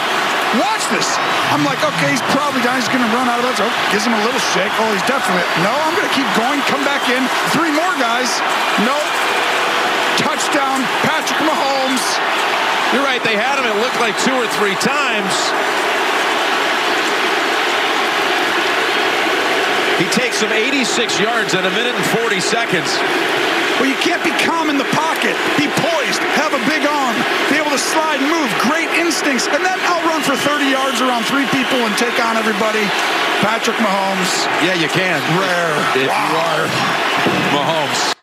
watch 0.56 0.84
this. 0.88 1.08
I'm 1.52 1.64
like, 1.68 1.80
okay, 1.84 2.16
he's 2.16 2.24
probably 2.32 2.64
down. 2.64 2.80
He's 2.80 2.88
going 2.88 3.04
to 3.04 3.12
run 3.12 3.28
out 3.28 3.40
of 3.40 3.44
that. 3.44 3.60
Oh, 3.60 3.68
gives 3.92 4.08
him 4.08 4.16
a 4.16 4.22
little 4.24 4.40
shake. 4.56 4.72
Oh, 4.80 4.88
he's 4.92 5.04
definite. 5.04 5.44
No, 5.60 5.72
I'm 5.72 5.92
going 5.96 6.08
to 6.08 6.16
keep 6.16 6.28
going. 6.36 6.60
Come 6.72 6.84
back 6.84 7.04
in. 7.12 7.20
Three 7.52 7.72
more 7.72 7.92
guys. 8.00 8.28
No. 8.88 8.96
Touchdown. 10.20 10.80
Patrick 11.04 11.40
Mahomes. 11.44 12.04
You're 12.92 13.04
right. 13.04 13.20
They 13.24 13.36
had 13.36 13.60
him, 13.60 13.68
it 13.68 13.76
looked 13.80 14.00
like 14.00 14.16
two 14.20 14.36
or 14.36 14.48
three 14.60 14.76
times. 14.80 15.32
He 19.98 20.04
takes 20.12 20.38
some 20.44 20.52
86 20.52 20.84
yards 21.20 21.54
in 21.54 21.64
a 21.64 21.70
minute 21.70 21.94
and 21.96 22.06
40 22.20 22.40
seconds. 22.40 22.92
Well, 23.80 23.88
you 23.88 23.96
can't 24.00 24.24
be 24.24 24.32
calm 24.44 24.68
in 24.68 24.76
the 24.76 24.88
pocket. 24.92 25.36
Be 25.56 25.68
poised. 25.68 26.20
Have 26.40 26.52
a 26.52 26.62
big 26.64 26.84
arm. 26.84 27.16
Be 27.52 27.56
able 27.60 27.72
to 27.72 27.80
slide 27.80 28.20
and 28.20 28.28
move. 28.28 28.48
Great 28.64 28.88
instincts. 28.96 29.48
And 29.48 29.64
then 29.64 29.78
I'll 29.84 30.04
run 30.08 30.20
for 30.20 30.36
30 30.36 30.64
yards 30.68 31.00
around 31.00 31.24
three 31.24 31.44
people 31.52 31.84
and 31.84 31.92
take 31.96 32.16
on 32.24 32.36
everybody. 32.36 32.84
Patrick 33.44 33.76
Mahomes. 33.76 34.44
Yeah, 34.64 34.74
you 34.80 34.88
can. 34.88 35.20
Rare. 35.36 36.04
If 36.04 36.08
wow. 36.08 36.28
you 36.28 36.36
are 36.40 36.64
Mahomes. 37.52 38.16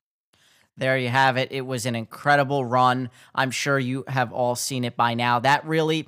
There 0.75 0.98
you 0.98 1.10
have 1.10 1.38
it. 1.38 1.51
It 1.51 1.65
was 1.65 1.86
an 1.86 1.96
incredible 1.96 2.65
run. 2.65 3.12
I'm 3.36 3.51
sure 3.51 3.77
you 3.77 4.06
have 4.08 4.34
all 4.34 4.56
seen 4.56 4.84
it 4.84 4.98
by 4.98 5.13
now. 5.13 5.39
That 5.39 5.65
really 5.65 6.08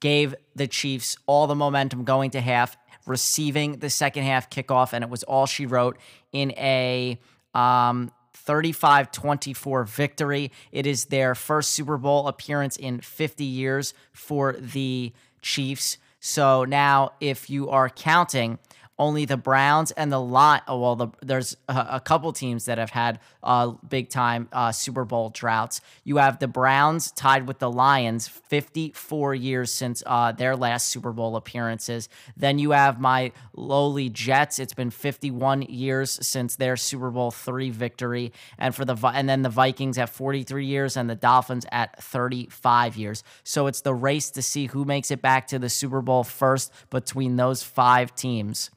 gave 0.00 0.34
the 0.54 0.68
Chiefs 0.68 1.16
all 1.26 1.48
the 1.48 1.56
momentum 1.56 2.04
going 2.04 2.30
to 2.32 2.40
half 2.40 2.76
receiving 3.08 3.78
the 3.78 3.90
second 3.90 4.24
half 4.24 4.50
kickoff, 4.50 4.92
and 4.92 5.02
it 5.02 5.10
was 5.10 5.22
all 5.24 5.46
she 5.46 5.66
wrote 5.66 5.98
in 6.32 6.52
a 6.52 7.18
um, 7.54 8.12
35 8.34 9.10
24 9.12 9.84
victory. 9.84 10.52
It 10.72 10.86
is 10.86 11.06
their 11.06 11.34
first 11.34 11.72
Super 11.72 11.96
Bowl 11.96 12.28
appearance 12.28 12.76
in 12.76 13.00
50 13.00 13.44
years 13.44 13.94
for 14.12 14.52
the 14.52 15.12
Chiefs. 15.42 15.98
So 16.20 16.64
now, 16.64 17.12
if 17.20 17.48
you 17.48 17.70
are 17.70 17.88
counting, 17.88 18.58
only 18.98 19.24
the 19.24 19.36
Browns 19.36 19.92
and 19.92 20.10
the 20.10 20.20
lot. 20.20 20.64
Oh, 20.66 20.80
well, 20.80 20.96
the, 20.96 21.08
there's 21.22 21.56
a, 21.68 21.86
a, 21.92 22.00
couple 22.00 22.32
teams 22.32 22.64
that 22.64 22.78
have 22.78 22.90
had 22.90 23.20
uh, 23.42 23.68
big 23.88 24.08
time 24.08 24.48
uh, 24.52 24.72
Super 24.72 25.04
Bowl 25.04 25.30
droughts. 25.30 25.80
You 26.04 26.16
have 26.16 26.38
the 26.38 26.48
Browns 26.48 27.12
tied 27.12 27.46
with 27.46 27.60
the 27.60 27.70
Lions, 27.70 28.26
54 28.26 29.34
years 29.34 29.72
since 29.72 30.02
uh, 30.04 30.32
their 30.32 30.56
last 30.56 30.88
Super 30.88 31.12
Bowl 31.12 31.36
appearances. 31.36 32.08
Then 32.36 32.58
you 32.58 32.72
have 32.72 33.00
my 33.00 33.32
lowly 33.54 34.08
Jets. 34.08 34.58
It's 34.58 34.74
been 34.74 34.90
51 34.90 35.62
years 35.62 36.18
since 36.26 36.56
their 36.56 36.76
Super 36.76 37.10
Bowl 37.10 37.30
three 37.30 37.70
victory, 37.70 38.32
and 38.58 38.74
for 38.74 38.84
the 38.84 38.96
and 39.14 39.28
then 39.28 39.42
the 39.42 39.48
Vikings 39.48 39.98
at 39.98 40.08
43 40.08 40.66
years 40.66 40.96
and 40.96 41.08
the 41.08 41.14
Dolphins 41.14 41.66
at 41.70 42.02
35 42.02 42.96
years. 42.96 43.22
So 43.44 43.66
it's 43.66 43.82
the 43.82 43.94
race 43.94 44.30
to 44.32 44.42
see 44.42 44.66
who 44.66 44.84
makes 44.84 45.10
it 45.10 45.22
back 45.22 45.46
to 45.48 45.58
the 45.58 45.68
Super 45.68 46.02
Bowl 46.02 46.24
first 46.24 46.72
between 46.90 47.36
those 47.36 47.62
five 47.62 48.14
teams. 48.14 48.70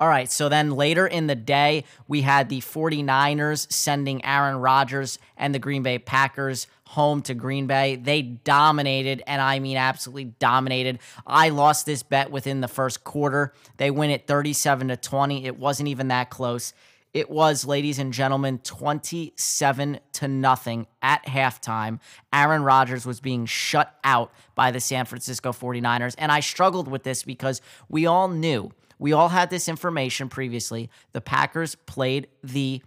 All 0.00 0.08
right, 0.08 0.30
so 0.30 0.48
then 0.48 0.70
later 0.70 1.08
in 1.08 1.26
the 1.26 1.34
day, 1.34 1.82
we 2.06 2.22
had 2.22 2.48
the 2.48 2.60
49ers 2.60 3.72
sending 3.72 4.24
Aaron 4.24 4.58
Rodgers 4.58 5.18
and 5.36 5.52
the 5.52 5.58
Green 5.58 5.82
Bay 5.82 5.98
Packers 5.98 6.68
home 6.84 7.20
to 7.22 7.34
Green 7.34 7.66
Bay. 7.66 7.96
They 7.96 8.22
dominated, 8.22 9.24
and 9.26 9.42
I 9.42 9.58
mean 9.58 9.76
absolutely 9.76 10.26
dominated. 10.26 11.00
I 11.26 11.48
lost 11.48 11.84
this 11.84 12.04
bet 12.04 12.30
within 12.30 12.60
the 12.60 12.68
first 12.68 13.02
quarter. 13.02 13.52
They 13.76 13.90
win 13.90 14.10
it 14.10 14.28
37 14.28 14.86
to 14.88 14.96
20. 14.96 15.44
It 15.44 15.58
wasn't 15.58 15.88
even 15.88 16.08
that 16.08 16.30
close. 16.30 16.72
It 17.12 17.28
was, 17.28 17.64
ladies 17.64 17.98
and 17.98 18.12
gentlemen, 18.12 18.58
27 18.58 19.98
to 20.12 20.28
nothing 20.28 20.86
at 21.02 21.26
halftime. 21.26 21.98
Aaron 22.32 22.62
Rodgers 22.62 23.04
was 23.04 23.18
being 23.18 23.46
shut 23.46 23.98
out 24.04 24.32
by 24.54 24.70
the 24.70 24.78
San 24.78 25.06
Francisco 25.06 25.50
49ers. 25.50 26.14
And 26.18 26.30
I 26.30 26.38
struggled 26.38 26.86
with 26.86 27.02
this 27.02 27.24
because 27.24 27.60
we 27.88 28.06
all 28.06 28.28
knew 28.28 28.70
we 28.98 29.12
all 29.12 29.28
had 29.28 29.50
this 29.50 29.68
information 29.68 30.28
previously. 30.28 30.90
The 31.12 31.20
Packers 31.20 31.74
played 31.74 32.28
the 32.42 32.82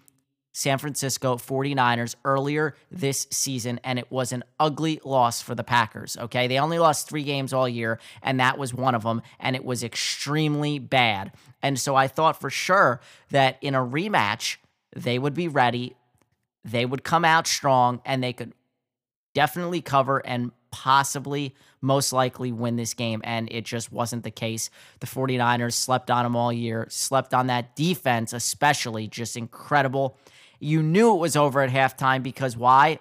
San 0.53 0.77
Francisco 0.77 1.35
49ers 1.37 2.15
earlier 2.25 2.75
this 2.91 3.27
season, 3.31 3.79
and 3.83 3.97
it 3.97 4.11
was 4.11 4.33
an 4.33 4.43
ugly 4.59 4.99
loss 5.05 5.41
for 5.41 5.55
the 5.55 5.63
Packers. 5.63 6.17
Okay. 6.17 6.47
They 6.47 6.59
only 6.59 6.77
lost 6.77 7.07
three 7.07 7.23
games 7.23 7.53
all 7.53 7.69
year, 7.69 7.99
and 8.21 8.39
that 8.39 8.57
was 8.57 8.73
one 8.73 8.95
of 8.95 9.03
them, 9.03 9.21
and 9.39 9.55
it 9.55 9.63
was 9.63 9.83
extremely 9.83 10.77
bad. 10.77 11.31
And 11.61 11.79
so 11.79 11.95
I 11.95 12.07
thought 12.07 12.39
for 12.39 12.49
sure 12.49 12.99
that 13.29 13.57
in 13.61 13.75
a 13.75 13.79
rematch, 13.79 14.57
they 14.93 15.17
would 15.17 15.33
be 15.33 15.47
ready, 15.47 15.95
they 16.65 16.85
would 16.85 17.03
come 17.03 17.23
out 17.23 17.47
strong, 17.47 18.01
and 18.03 18.21
they 18.21 18.33
could 18.33 18.53
definitely 19.33 19.81
cover 19.81 20.19
and 20.25 20.51
possibly 20.71 21.55
most 21.81 22.13
likely 22.13 22.51
win 22.51 22.75
this 22.75 22.93
game. 22.93 23.21
And 23.23 23.51
it 23.51 23.65
just 23.65 23.91
wasn't 23.91 24.23
the 24.23 24.31
case. 24.31 24.69
The 24.99 25.07
49ers 25.07 25.73
slept 25.73 26.11
on 26.11 26.23
them 26.23 26.35
all 26.35 26.53
year, 26.53 26.87
slept 26.89 27.33
on 27.33 27.47
that 27.47 27.75
defense, 27.75 28.33
especially 28.33 29.07
just 29.07 29.35
incredible. 29.35 30.17
You 30.59 30.83
knew 30.83 31.15
it 31.15 31.19
was 31.19 31.35
over 31.35 31.61
at 31.61 31.69
halftime 31.69 32.23
because 32.23 32.55
why? 32.55 32.99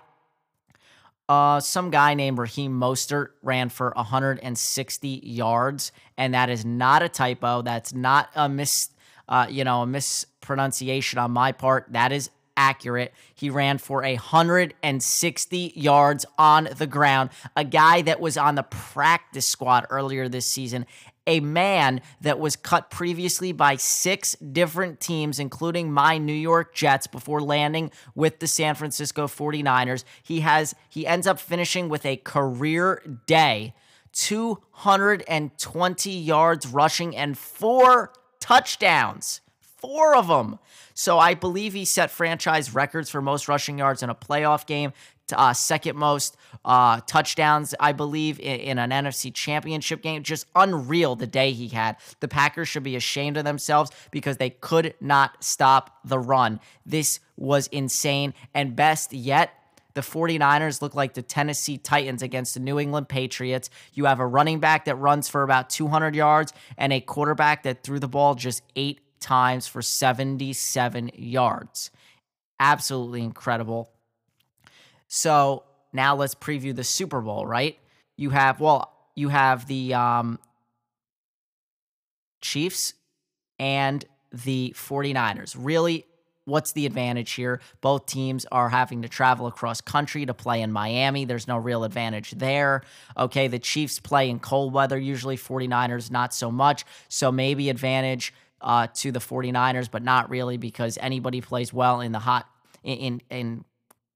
Uh, 1.28 1.60
some 1.60 1.90
guy 1.90 2.14
named 2.14 2.38
Raheem 2.38 2.72
Mostert 2.72 3.28
ran 3.40 3.68
for 3.68 3.92
160 3.94 5.08
yards, 5.22 5.92
and 6.16 6.34
that 6.34 6.50
is 6.50 6.64
not 6.64 7.04
a 7.04 7.08
typo. 7.08 7.62
That's 7.62 7.92
not 7.94 8.30
a 8.34 8.48
mis, 8.48 8.90
uh, 9.28 9.46
you 9.48 9.62
know, 9.62 9.82
a 9.82 9.86
mispronunciation 9.86 11.20
on 11.20 11.30
my 11.30 11.52
part. 11.52 11.86
That 11.90 12.10
is 12.10 12.30
accurate. 12.60 13.14
He 13.34 13.48
ran 13.48 13.78
for 13.78 14.02
160 14.02 15.72
yards 15.74 16.26
on 16.38 16.68
the 16.76 16.86
ground. 16.86 17.30
A 17.56 17.64
guy 17.64 18.02
that 18.02 18.20
was 18.20 18.36
on 18.36 18.54
the 18.54 18.64
practice 18.64 19.46
squad 19.46 19.86
earlier 19.88 20.28
this 20.28 20.44
season. 20.44 20.84
A 21.26 21.40
man 21.40 22.02
that 22.20 22.38
was 22.38 22.56
cut 22.56 22.90
previously 22.90 23.52
by 23.52 23.76
six 23.76 24.34
different 24.36 25.00
teams, 25.00 25.38
including 25.38 25.90
my 25.90 26.18
New 26.18 26.34
York 26.34 26.74
Jets, 26.74 27.06
before 27.06 27.40
landing 27.40 27.90
with 28.14 28.40
the 28.40 28.46
San 28.46 28.74
Francisco 28.74 29.26
49ers. 29.26 30.04
He 30.22 30.40
has 30.40 30.74
he 30.90 31.06
ends 31.06 31.26
up 31.26 31.38
finishing 31.38 31.88
with 31.88 32.04
a 32.04 32.18
career 32.18 33.02
day. 33.26 33.72
220 34.12 36.10
yards 36.10 36.66
rushing 36.66 37.16
and 37.16 37.38
four 37.38 38.12
touchdowns. 38.40 39.40
Four 39.60 40.14
of 40.14 40.28
them. 40.28 40.58
So 41.00 41.18
I 41.18 41.32
believe 41.32 41.72
he 41.72 41.86
set 41.86 42.10
franchise 42.10 42.74
records 42.74 43.08
for 43.08 43.22
most 43.22 43.48
rushing 43.48 43.78
yards 43.78 44.02
in 44.02 44.10
a 44.10 44.14
playoff 44.14 44.66
game, 44.66 44.92
uh, 45.34 45.54
second 45.54 45.96
most 45.96 46.36
uh, 46.62 47.00
touchdowns, 47.06 47.74
I 47.80 47.92
believe, 47.92 48.38
in, 48.38 48.60
in, 48.60 48.78
an 48.78 48.90
NFC 48.90 49.32
championship 49.32 50.02
game. 50.02 50.22
Just 50.22 50.44
unreal 50.54 51.16
the 51.16 51.26
day 51.26 51.52
he 51.52 51.68
had. 51.68 51.96
The 52.20 52.28
Packers 52.28 52.68
should 52.68 52.82
be 52.82 52.96
ashamed 52.96 53.38
of 53.38 53.46
themselves 53.46 53.90
because 54.10 54.36
they 54.36 54.50
could 54.50 54.92
not 55.00 55.42
stop 55.42 56.00
the 56.04 56.18
run. 56.18 56.60
This 56.84 57.20
was 57.38 57.66
insane. 57.68 58.34
And 58.52 58.76
best 58.76 59.14
yet, 59.14 59.54
the 59.94 60.02
49ers 60.02 60.82
look 60.82 60.94
like 60.94 61.14
the 61.14 61.22
Tennessee 61.22 61.78
Titans 61.78 62.22
against 62.22 62.52
the 62.52 62.60
New 62.60 62.78
England 62.78 63.08
Patriots. 63.08 63.70
You 63.94 64.04
have 64.04 64.20
a 64.20 64.26
running 64.26 64.60
back 64.60 64.84
that 64.84 64.96
runs 64.96 65.30
for 65.30 65.44
about 65.44 65.70
200 65.70 66.14
yards 66.14 66.52
and 66.76 66.92
a 66.92 67.00
quarterback 67.00 67.62
that 67.62 67.84
threw 67.84 67.98
the 67.98 68.06
ball 68.06 68.34
just 68.34 68.62
eight 68.76 69.00
times 69.20 69.66
for 69.66 69.82
77 69.82 71.10
yards. 71.14 71.90
absolutely 72.58 73.22
incredible. 73.22 73.90
So 75.08 75.64
now 75.92 76.14
let's 76.14 76.34
preview 76.34 76.74
the 76.74 76.84
Super 76.84 77.20
Bowl, 77.20 77.46
right? 77.46 77.78
You 78.16 78.30
have, 78.30 78.60
well, 78.60 78.92
you 79.16 79.28
have 79.30 79.66
the 79.66 79.94
um, 79.94 80.38
Chiefs 82.40 82.94
and 83.58 84.04
the 84.30 84.74
49ers. 84.76 85.56
Really, 85.58 86.04
what's 86.44 86.72
the 86.72 86.86
advantage 86.86 87.32
here? 87.32 87.60
Both 87.80 88.06
teams 88.06 88.46
are 88.52 88.68
having 88.68 89.02
to 89.02 89.08
travel 89.08 89.46
across 89.46 89.80
country 89.80 90.26
to 90.26 90.34
play 90.34 90.62
in 90.62 90.70
Miami. 90.70 91.24
There's 91.24 91.48
no 91.48 91.56
real 91.56 91.84
advantage 91.84 92.32
there. 92.32 92.82
Okay, 93.16 93.48
the 93.48 93.58
Chiefs 93.58 93.98
play 94.00 94.28
in 94.30 94.38
cold 94.38 94.72
weather, 94.72 94.98
usually 94.98 95.36
49ers 95.36 96.10
not 96.10 96.34
so 96.34 96.50
much. 96.50 96.84
So 97.08 97.32
maybe 97.32 97.70
advantage 97.70 98.32
uh, 98.60 98.88
to 98.94 99.12
the 99.12 99.20
49ers, 99.20 99.90
but 99.90 100.02
not 100.02 100.30
really 100.30 100.56
because 100.56 100.98
anybody 101.00 101.40
plays 101.40 101.72
well 101.72 102.00
in 102.00 102.12
the 102.12 102.18
hot 102.18 102.48
in 102.82 103.20
in 103.30 103.64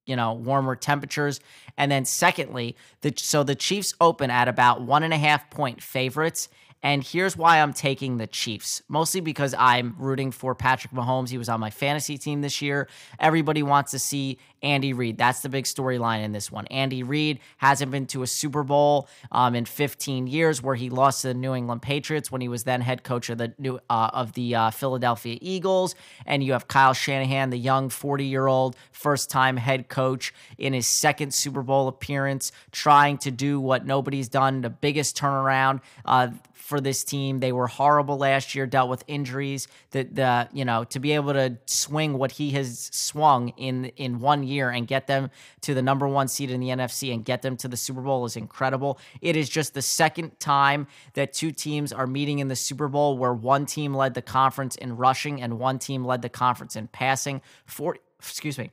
you 0.06 0.16
know 0.16 0.34
warmer 0.34 0.76
temperatures. 0.76 1.40
And 1.76 1.90
then 1.90 2.04
secondly, 2.04 2.76
the 3.00 3.12
so 3.16 3.42
the 3.42 3.54
Chiefs 3.54 3.94
open 4.00 4.30
at 4.30 4.48
about 4.48 4.82
one 4.82 5.02
and 5.02 5.12
a 5.12 5.18
half 5.18 5.50
point 5.50 5.82
favorites. 5.82 6.48
And 6.82 7.02
here's 7.02 7.34
why 7.34 7.62
I'm 7.62 7.72
taking 7.72 8.18
the 8.18 8.26
Chiefs. 8.26 8.82
Mostly 8.88 9.22
because 9.22 9.54
I'm 9.58 9.96
rooting 9.98 10.30
for 10.30 10.54
Patrick 10.54 10.92
Mahomes. 10.92 11.30
He 11.30 11.38
was 11.38 11.48
on 11.48 11.58
my 11.58 11.70
fantasy 11.70 12.18
team 12.18 12.42
this 12.42 12.60
year. 12.60 12.88
Everybody 13.18 13.62
wants 13.62 13.92
to 13.92 13.98
see 13.98 14.38
Andy 14.64 14.92
Reid. 14.94 15.18
That's 15.18 15.42
the 15.42 15.48
big 15.48 15.64
storyline 15.64 16.24
in 16.24 16.32
this 16.32 16.50
one. 16.50 16.66
Andy 16.68 17.02
Reid 17.02 17.38
hasn't 17.58 17.92
been 17.92 18.06
to 18.06 18.22
a 18.22 18.26
Super 18.26 18.62
Bowl 18.62 19.08
um, 19.30 19.54
in 19.54 19.66
15 19.66 20.26
years, 20.26 20.62
where 20.62 20.74
he 20.74 20.90
lost 20.90 21.22
to 21.22 21.28
the 21.28 21.34
New 21.34 21.54
England 21.54 21.82
Patriots 21.82 22.32
when 22.32 22.40
he 22.40 22.48
was 22.48 22.64
then 22.64 22.80
head 22.80 23.04
coach 23.04 23.28
of 23.28 23.38
the 23.38 23.52
new 23.58 23.78
uh, 23.90 24.10
of 24.12 24.32
the 24.32 24.54
uh, 24.54 24.70
Philadelphia 24.70 25.38
Eagles. 25.40 25.94
And 26.26 26.42
you 26.42 26.52
have 26.52 26.66
Kyle 26.66 26.94
Shanahan, 26.94 27.50
the 27.50 27.58
young 27.58 27.90
40 27.90 28.24
year 28.24 28.46
old 28.46 28.74
first 28.90 29.30
time 29.30 29.58
head 29.58 29.88
coach 29.88 30.32
in 30.56 30.72
his 30.72 30.86
second 30.86 31.34
Super 31.34 31.62
Bowl 31.62 31.86
appearance, 31.86 32.50
trying 32.72 33.18
to 33.18 33.30
do 33.30 33.60
what 33.60 33.84
nobody's 33.86 34.28
done, 34.28 34.62
the 34.62 34.70
biggest 34.70 35.16
turnaround. 35.16 35.80
Uh, 36.04 36.28
for 36.64 36.80
this 36.80 37.04
team. 37.04 37.40
They 37.40 37.52
were 37.52 37.66
horrible 37.66 38.16
last 38.16 38.54
year, 38.54 38.66
dealt 38.66 38.88
with 38.88 39.04
injuries. 39.06 39.68
That 39.90 40.14
the 40.14 40.48
you 40.52 40.64
know 40.64 40.84
to 40.84 40.98
be 40.98 41.12
able 41.12 41.34
to 41.34 41.58
swing 41.66 42.16
what 42.16 42.32
he 42.32 42.52
has 42.52 42.88
swung 42.90 43.50
in 43.58 43.86
in 43.96 44.18
one 44.18 44.42
year 44.44 44.53
and 44.62 44.86
get 44.86 45.06
them 45.06 45.30
to 45.62 45.74
the 45.74 45.82
number 45.82 46.06
one 46.08 46.28
seed 46.28 46.50
in 46.50 46.60
the 46.60 46.68
NFC 46.68 47.12
and 47.12 47.24
get 47.24 47.42
them 47.42 47.56
to 47.58 47.68
the 47.68 47.76
Super 47.76 48.00
Bowl 48.00 48.24
is 48.24 48.36
incredible. 48.36 48.98
It 49.20 49.36
is 49.36 49.48
just 49.48 49.74
the 49.74 49.82
second 49.82 50.38
time 50.40 50.86
that 51.14 51.32
two 51.32 51.52
teams 51.52 51.92
are 51.92 52.06
meeting 52.06 52.38
in 52.38 52.48
the 52.48 52.56
Super 52.56 52.88
Bowl 52.88 53.18
where 53.18 53.34
one 53.34 53.66
team 53.66 53.94
led 53.94 54.14
the 54.14 54.22
conference 54.22 54.76
in 54.76 54.96
rushing 54.96 55.42
and 55.42 55.58
one 55.58 55.78
team 55.78 56.04
led 56.04 56.22
the 56.22 56.28
conference 56.28 56.76
in 56.76 56.88
passing. 56.88 57.40
For 57.66 57.96
excuse 58.18 58.58
me. 58.58 58.70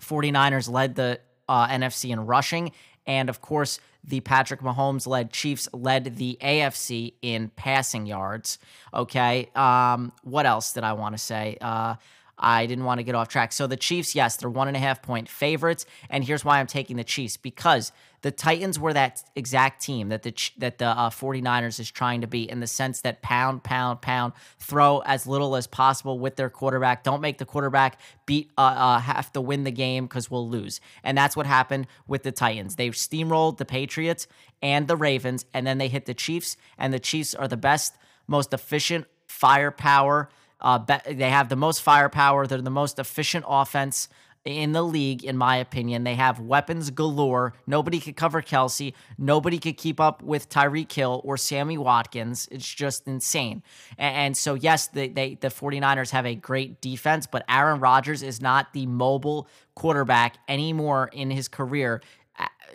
49ers 0.00 0.70
led 0.70 0.94
the 0.94 1.20
uh, 1.48 1.68
NFC 1.68 2.10
in 2.10 2.20
rushing. 2.26 2.72
And 3.06 3.28
of 3.28 3.40
course, 3.40 3.80
the 4.04 4.20
Patrick 4.20 4.60
Mahomes 4.60 5.06
led 5.06 5.32
Chiefs 5.32 5.68
led 5.72 6.16
the 6.16 6.38
AFC 6.40 7.14
in 7.22 7.50
passing 7.56 8.06
yards. 8.06 8.58
Okay. 8.92 9.50
Um, 9.54 10.12
what 10.22 10.46
else 10.46 10.72
did 10.72 10.84
I 10.84 10.92
want 10.92 11.14
to 11.14 11.18
say? 11.18 11.56
Uh, 11.60 11.96
I 12.38 12.66
didn't 12.66 12.84
want 12.84 12.98
to 12.98 13.04
get 13.04 13.14
off 13.14 13.28
track. 13.28 13.52
So 13.52 13.66
the 13.66 13.76
Chiefs, 13.76 14.14
yes, 14.14 14.36
they're 14.36 14.50
one 14.50 14.68
and 14.68 14.76
a 14.76 14.80
half 14.80 15.02
point 15.02 15.28
favorites, 15.28 15.86
and 16.08 16.24
here's 16.24 16.44
why 16.44 16.60
I'm 16.60 16.66
taking 16.66 16.96
the 16.96 17.04
Chiefs 17.04 17.36
because 17.36 17.92
the 18.22 18.30
Titans 18.30 18.78
were 18.78 18.92
that 18.92 19.22
exact 19.36 19.82
team 19.82 20.08
that 20.08 20.22
the 20.22 20.34
that 20.58 20.78
the 20.78 20.86
uh, 20.86 21.10
49ers 21.10 21.78
is 21.78 21.90
trying 21.90 22.20
to 22.22 22.26
be 22.26 22.50
in 22.50 22.60
the 22.60 22.66
sense 22.66 23.00
that 23.02 23.22
pound 23.22 23.62
pound 23.62 24.00
pound 24.00 24.32
throw 24.58 24.98
as 25.06 25.26
little 25.26 25.54
as 25.54 25.66
possible 25.66 26.18
with 26.18 26.36
their 26.36 26.50
quarterback. 26.50 27.04
Don't 27.04 27.20
make 27.20 27.38
the 27.38 27.44
quarterback 27.44 28.00
beat 28.26 28.50
uh, 28.58 28.60
uh 28.60 28.98
have 28.98 29.32
to 29.32 29.40
win 29.40 29.64
the 29.64 29.70
game 29.70 30.06
because 30.06 30.30
we'll 30.30 30.48
lose, 30.48 30.80
and 31.04 31.16
that's 31.16 31.36
what 31.36 31.46
happened 31.46 31.86
with 32.06 32.22
the 32.22 32.32
Titans. 32.32 32.76
They 32.76 32.90
steamrolled 32.90 33.58
the 33.58 33.64
Patriots 33.64 34.26
and 34.62 34.88
the 34.88 34.96
Ravens, 34.96 35.44
and 35.54 35.66
then 35.66 35.78
they 35.78 35.88
hit 35.88 36.06
the 36.06 36.14
Chiefs, 36.14 36.56
and 36.76 36.92
the 36.92 36.98
Chiefs 36.98 37.34
are 37.34 37.48
the 37.48 37.56
best, 37.56 37.96
most 38.26 38.52
efficient 38.52 39.06
firepower 39.26 40.28
uh, 40.60 40.78
they 41.06 41.30
have 41.30 41.48
the 41.48 41.56
most 41.56 41.82
firepower. 41.82 42.46
They're 42.46 42.60
the 42.60 42.70
most 42.70 42.98
efficient 42.98 43.44
offense 43.48 44.08
in 44.44 44.72
the 44.72 44.82
league, 44.82 45.24
in 45.24 45.36
my 45.36 45.56
opinion. 45.56 46.04
They 46.04 46.14
have 46.14 46.40
weapons 46.40 46.90
galore. 46.90 47.54
Nobody 47.66 48.00
could 48.00 48.16
cover 48.16 48.40
Kelce. 48.40 48.94
Nobody 49.18 49.58
could 49.58 49.76
keep 49.76 50.00
up 50.00 50.22
with 50.22 50.48
Tyreek 50.48 50.90
Hill 50.90 51.20
or 51.24 51.36
Sammy 51.36 51.76
Watkins. 51.76 52.48
It's 52.50 52.66
just 52.66 53.06
insane. 53.06 53.62
And, 53.98 54.36
so, 54.36 54.54
yes, 54.54 54.88
they, 54.88 55.08
they, 55.08 55.34
the 55.34 55.48
49ers 55.48 56.10
have 56.10 56.26
a 56.26 56.34
great 56.34 56.80
defense, 56.80 57.26
but 57.26 57.44
Aaron 57.48 57.80
Rodgers 57.80 58.22
is 58.22 58.40
not 58.40 58.72
the 58.72 58.86
mobile 58.86 59.48
quarterback 59.74 60.38
anymore 60.48 61.10
in 61.12 61.30
his 61.30 61.48
career 61.48 62.00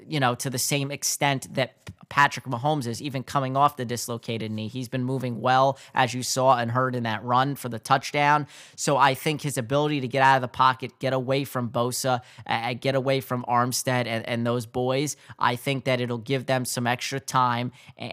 you 0.08 0.20
know, 0.20 0.36
to 0.36 0.50
the 0.50 0.60
same 0.60 0.92
extent 0.92 1.54
that 1.56 1.90
Patrick 2.14 2.46
Mahomes 2.46 2.86
is, 2.86 3.02
even 3.02 3.24
coming 3.24 3.58
off 3.58 3.76
the 3.76 3.86
dislocated 3.86 4.52
knee. 4.52 4.68
He's 4.68 4.88
been 4.88 5.04
moving 5.04 5.42
well, 5.42 5.80
as 5.96 6.14
you 6.14 6.22
saw 6.22 6.58
and 6.58 6.70
heard 6.70 6.96
in 6.96 7.02
that 7.04 7.24
run 7.24 7.56
for 7.56 7.70
the 7.70 7.80
touchdown. 7.80 8.46
So 8.76 8.98
I 8.98 9.16
think 9.16 9.42
his 9.42 9.58
ability 9.58 10.00
to 10.02 10.08
get 10.08 10.22
out 10.22 10.36
of 10.36 10.44
the 10.44 10.48
pocket, 10.48 11.00
get 11.00 11.14
away 11.14 11.44
from 11.44 11.72
Bosa, 11.72 12.22
uh, 12.46 12.76
get 12.76 12.94
away 12.94 13.20
from 13.20 13.44
Armstead 13.50 14.06
and, 14.06 14.30
and 14.30 14.46
those 14.46 14.68
boys, 14.68 15.18
I 15.40 15.56
think 15.56 15.86
that 15.86 16.00
it'll 16.00 16.20
give 16.20 16.46
them 16.46 16.66
some 16.66 16.86
extra 16.86 17.20
time, 17.20 17.72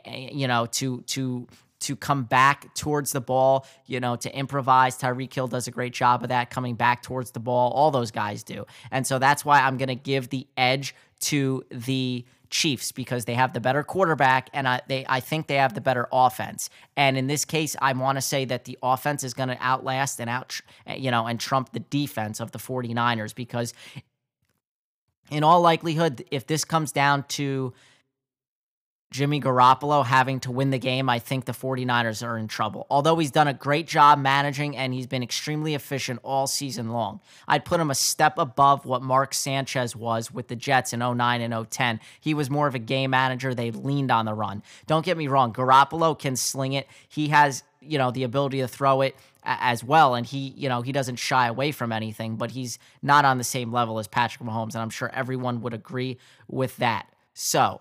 you 0.09 0.49
know, 0.49 0.65
to 0.79 1.03
to 1.03 1.47
to 1.81 1.95
come 1.95 2.25
back 2.25 2.75
towards 2.75 3.13
the 3.13 3.21
ball, 3.21 3.67
you 3.85 4.01
know, 4.01 4.17
to 4.17 4.35
improvise. 4.35 4.97
Tyreek 4.97 5.35
Hill 5.35 5.49
does 5.49 5.69
a 5.69 5.71
great 5.71 5.93
job 5.93 6.23
of 6.23 6.31
that, 6.31 6.49
coming 6.49 6.75
back 6.75 7.03
towards 7.03 7.33
the 7.33 7.41
ball. 7.41 7.71
All 7.73 7.91
those 7.91 8.11
guys 8.11 8.43
do. 8.43 8.65
And 8.91 9.07
so 9.07 9.19
that's 9.19 9.45
why 9.45 9.61
I'm 9.61 9.77
going 9.77 9.89
to 9.89 9.95
give 9.95 10.31
the 10.31 10.47
edge 10.57 10.95
to 11.21 11.63
the 11.71 12.25
Chiefs 12.51 12.93
because 12.93 13.25
they 13.25 13.35
have 13.35 13.53
the 13.53 13.61
better 13.61 13.83
quarterback 13.83 14.51
and 14.53 14.69
I 14.69 14.81
they 14.89 15.07
I 15.09 15.21
think 15.21 15.47
they 15.47 15.57
have 15.57 15.75
the 15.75 15.81
better 15.81 16.09
offense. 16.13 16.69
And 16.97 17.17
in 17.17 17.27
this 17.27 17.45
case, 17.45 17.77
I 17.81 17.93
want 17.93 18.17
to 18.17 18.23
say 18.23 18.45
that 18.45 18.65
the 18.65 18.77
offense 18.83 19.25
is 19.25 19.35
going 19.35 19.49
to 19.49 19.59
outlast 19.61 20.21
and 20.21 20.29
out 20.29 20.61
you 20.87 21.11
know 21.11 21.27
and 21.27 21.39
trump 21.39 21.73
the 21.73 21.81
defense 21.81 22.41
of 22.41 22.53
the 22.53 22.59
49ers 22.59 23.35
because 23.35 23.73
in 25.31 25.45
all 25.45 25.61
likelihood 25.61 26.25
if 26.31 26.47
this 26.47 26.65
comes 26.65 26.93
down 26.93 27.25
to 27.29 27.73
Jimmy 29.11 29.41
Garoppolo 29.41 30.07
having 30.07 30.39
to 30.39 30.53
win 30.53 30.71
the 30.71 30.79
game, 30.79 31.09
I 31.09 31.19
think 31.19 31.45
the 31.45 31.53
49ers 31.53 32.25
are 32.25 32.39
in 32.39 32.47
trouble. 32.47 32.87
Although 32.89 33.17
he's 33.17 33.33
done 33.33 33.49
a 33.49 33.55
great 33.55 33.89
job 33.89 34.21
managing 34.21 34.77
and 34.77 34.95
he's 34.95 35.09
been 35.09 35.25
extremely 35.25 35.75
efficient 35.75 36.21
all 36.23 36.47
season 36.47 36.91
long, 36.91 37.21
I'd 37.49 37.65
put 37.65 37.81
him 37.81 37.91
a 37.91 37.95
step 37.97 38.39
above 38.39 38.87
what 38.87 39.03
Mark 39.03 39.35
Sanchez 39.35 39.97
was 39.97 40.31
with 40.31 40.47
the 40.47 40.55
Jets 40.55 40.93
in 40.93 41.01
09 41.01 41.41
and 41.41 41.71
010. 41.71 41.99
He 42.21 42.35
was 42.35 42.51
more 42.51 42.69
of 42.69 42.77
a 42.77 42.79
game 42.79 43.11
manager. 43.11 43.53
They 43.53 43.73
leaned 43.73 44.13
on 44.13 44.27
the 44.27 44.35
run. 44.35 44.63
Don't 44.87 45.05
get 45.05 45.17
me 45.17 45.27
wrong, 45.27 45.53
Garoppolo 45.53 46.17
can 46.17 46.37
sling 46.37 46.75
it. 46.75 46.87
He 47.09 47.29
has, 47.29 47.65
you 47.81 47.99
know, 47.99 48.13
the 48.13 48.23
ability 48.23 48.59
to 48.61 48.69
throw 48.69 49.01
it 49.01 49.17
as 49.43 49.83
well 49.83 50.15
and 50.15 50.27
he 50.27 50.53
you 50.55 50.69
know 50.69 50.83
he 50.83 50.93
doesn't 50.93 51.17
shy 51.17 51.47
away 51.47 51.73
from 51.73 51.93
anything 51.93 52.37
but 52.37 52.51
he's 52.51 52.79
not 53.01 53.25
on 53.25 53.39
the 53.39 53.45
same 53.45 53.73
level 53.73 53.99
as 53.99 54.07
Patrick 54.07 54.47
Mahomes 54.47 54.75
and 54.75 54.83
I'm 54.83 54.91
sure 54.91 55.11
everyone 55.15 55.63
would 55.63 55.73
agree 55.73 56.19
with 56.47 56.77
that 56.77 57.07
so 57.33 57.81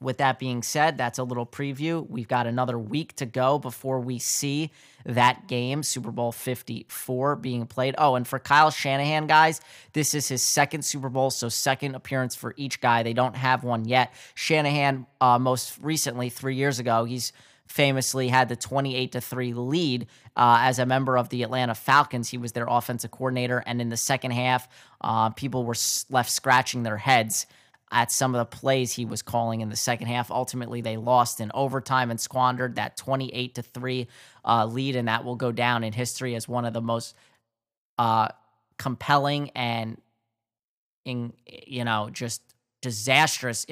with 0.00 0.18
that 0.18 0.38
being 0.38 0.62
said, 0.62 0.96
that's 0.96 1.18
a 1.18 1.24
little 1.24 1.44
preview. 1.44 2.08
We've 2.08 2.28
got 2.28 2.46
another 2.46 2.78
week 2.78 3.14
to 3.16 3.26
go 3.26 3.58
before 3.58 4.00
we 4.00 4.18
see 4.18 4.70
that 5.04 5.46
game, 5.46 5.82
Super 5.82 6.10
Bowl 6.10 6.32
54, 6.32 7.36
being 7.36 7.66
played. 7.66 7.94
Oh, 7.98 8.14
and 8.14 8.26
for 8.26 8.38
Kyle 8.38 8.70
Shanahan, 8.70 9.26
guys, 9.26 9.60
this 9.92 10.14
is 10.14 10.28
his 10.28 10.42
second 10.42 10.84
Super 10.84 11.10
Bowl, 11.10 11.30
so 11.30 11.50
second 11.50 11.94
appearance 11.94 12.34
for 12.34 12.54
each 12.56 12.80
guy. 12.80 13.02
They 13.02 13.12
don't 13.12 13.36
have 13.36 13.62
one 13.62 13.84
yet. 13.84 14.12
Shanahan, 14.34 15.06
uh, 15.20 15.38
most 15.38 15.78
recently, 15.82 16.30
three 16.30 16.56
years 16.56 16.78
ago, 16.78 17.04
he's 17.04 17.32
famously 17.66 18.28
had 18.28 18.48
the 18.48 18.56
28 18.56 19.12
to 19.12 19.20
3 19.20 19.52
lead 19.52 20.06
uh, 20.36 20.58
as 20.62 20.78
a 20.78 20.86
member 20.86 21.16
of 21.16 21.28
the 21.28 21.42
Atlanta 21.42 21.74
Falcons. 21.74 22.28
He 22.28 22.38
was 22.38 22.52
their 22.52 22.66
offensive 22.68 23.10
coordinator. 23.10 23.62
And 23.64 23.80
in 23.80 23.90
the 23.90 23.96
second 23.96 24.32
half, 24.32 24.66
uh, 25.02 25.30
people 25.30 25.64
were 25.64 25.76
left 26.08 26.30
scratching 26.30 26.82
their 26.82 26.96
heads 26.96 27.46
at 27.92 28.12
some 28.12 28.34
of 28.34 28.38
the 28.38 28.56
plays 28.56 28.92
he 28.92 29.04
was 29.04 29.22
calling 29.22 29.60
in 29.60 29.68
the 29.68 29.76
second 29.76 30.06
half. 30.06 30.30
Ultimately, 30.30 30.80
they 30.80 30.96
lost 30.96 31.40
in 31.40 31.50
overtime 31.54 32.10
and 32.10 32.20
squandered 32.20 32.76
that 32.76 32.96
28 32.96 33.54
to 33.56 33.62
3 33.62 34.08
uh, 34.44 34.66
lead, 34.66 34.96
and 34.96 35.08
that 35.08 35.24
will 35.24 35.36
go 35.36 35.52
down 35.52 35.82
in 35.82 35.92
history 35.92 36.34
as 36.34 36.48
one 36.48 36.64
of 36.64 36.72
the 36.72 36.80
most 36.80 37.16
uh, 37.98 38.28
compelling 38.78 39.50
and, 39.50 40.00
in, 41.04 41.32
you 41.66 41.84
know, 41.84 42.10
just 42.12 42.42
disastrous 42.80 43.66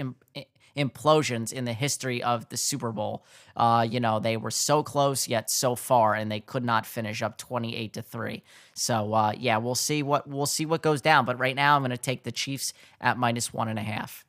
implosions 0.78 1.52
in 1.52 1.64
the 1.64 1.72
history 1.72 2.22
of 2.22 2.48
the 2.48 2.56
Super 2.56 2.92
Bowl. 2.92 3.24
Uh, 3.56 3.86
you 3.90 4.00
know, 4.00 4.20
they 4.20 4.36
were 4.36 4.52
so 4.52 4.82
close 4.82 5.28
yet 5.28 5.50
so 5.50 5.74
far, 5.74 6.14
and 6.14 6.30
they 6.30 6.40
could 6.40 6.64
not 6.64 6.86
finish 6.86 7.22
up 7.22 7.36
twenty 7.36 7.76
eight 7.76 7.92
to 7.94 8.02
three. 8.02 8.42
So 8.74 9.12
uh, 9.12 9.32
yeah, 9.36 9.58
we'll 9.58 9.74
see 9.74 10.02
what 10.02 10.28
we'll 10.28 10.46
see 10.46 10.66
what 10.66 10.82
goes 10.82 11.02
down. 11.02 11.24
But 11.24 11.38
right 11.38 11.56
now, 11.56 11.74
I'm 11.74 11.82
going 11.82 11.90
to 11.90 11.96
take 11.96 12.22
the 12.22 12.32
Chiefs 12.32 12.72
at 13.00 13.18
minus 13.18 13.52
one 13.52 13.68
and 13.68 13.78
a 13.78 13.82
half. 13.82 14.24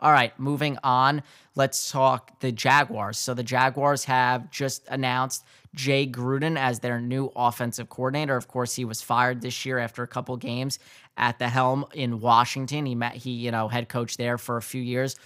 All 0.00 0.12
right, 0.12 0.32
moving 0.38 0.78
on. 0.84 1.22
Let's 1.56 1.90
talk 1.90 2.38
the 2.38 2.52
Jaguars. 2.52 3.18
So 3.18 3.34
the 3.34 3.42
Jaguars 3.42 4.04
have 4.04 4.48
just 4.48 4.86
announced 4.88 5.44
Jay 5.74 6.06
Gruden 6.06 6.56
as 6.56 6.78
their 6.78 7.00
new 7.00 7.32
offensive 7.34 7.88
coordinator. 7.88 8.36
Of 8.36 8.46
course, 8.46 8.76
he 8.76 8.84
was 8.84 9.02
fired 9.02 9.40
this 9.40 9.66
year 9.66 9.78
after 9.78 10.04
a 10.04 10.06
couple 10.06 10.36
games 10.36 10.78
at 11.18 11.38
the 11.38 11.48
helm 11.48 11.84
in 11.92 12.20
Washington. 12.20 12.86
He 12.86 12.94
met 12.94 13.14
he, 13.14 13.32
you 13.32 13.50
know, 13.50 13.68
head 13.68 13.88
coach 13.88 14.16
there 14.16 14.38
for 14.38 14.56
a 14.56 14.62
few 14.62 14.80
years. 14.80 15.16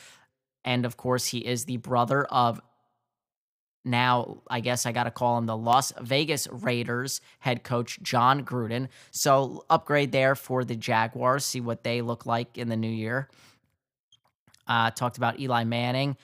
And 0.64 0.84
of 0.86 0.96
course, 0.96 1.26
he 1.26 1.38
is 1.38 1.66
the 1.66 1.76
brother 1.76 2.24
of 2.24 2.60
now 3.84 4.42
I 4.48 4.60
guess 4.60 4.86
I 4.86 4.92
got 4.92 5.04
to 5.04 5.10
call 5.10 5.38
him 5.38 5.46
the 5.46 5.56
Las 5.56 5.92
Vegas 6.00 6.48
Raiders 6.50 7.20
head 7.40 7.62
coach 7.62 8.00
Jon 8.02 8.44
Gruden. 8.44 8.88
So 9.10 9.64
upgrade 9.68 10.12
there 10.12 10.34
for 10.34 10.64
the 10.64 10.76
Jaguars, 10.76 11.44
see 11.44 11.60
what 11.60 11.82
they 11.84 12.00
look 12.00 12.24
like 12.24 12.58
in 12.58 12.68
the 12.68 12.76
new 12.76 12.88
year. 12.88 13.28
Uh, 14.66 14.90
talked 14.92 15.18
about 15.18 15.40
Eli 15.40 15.64
Manning. 15.64 16.16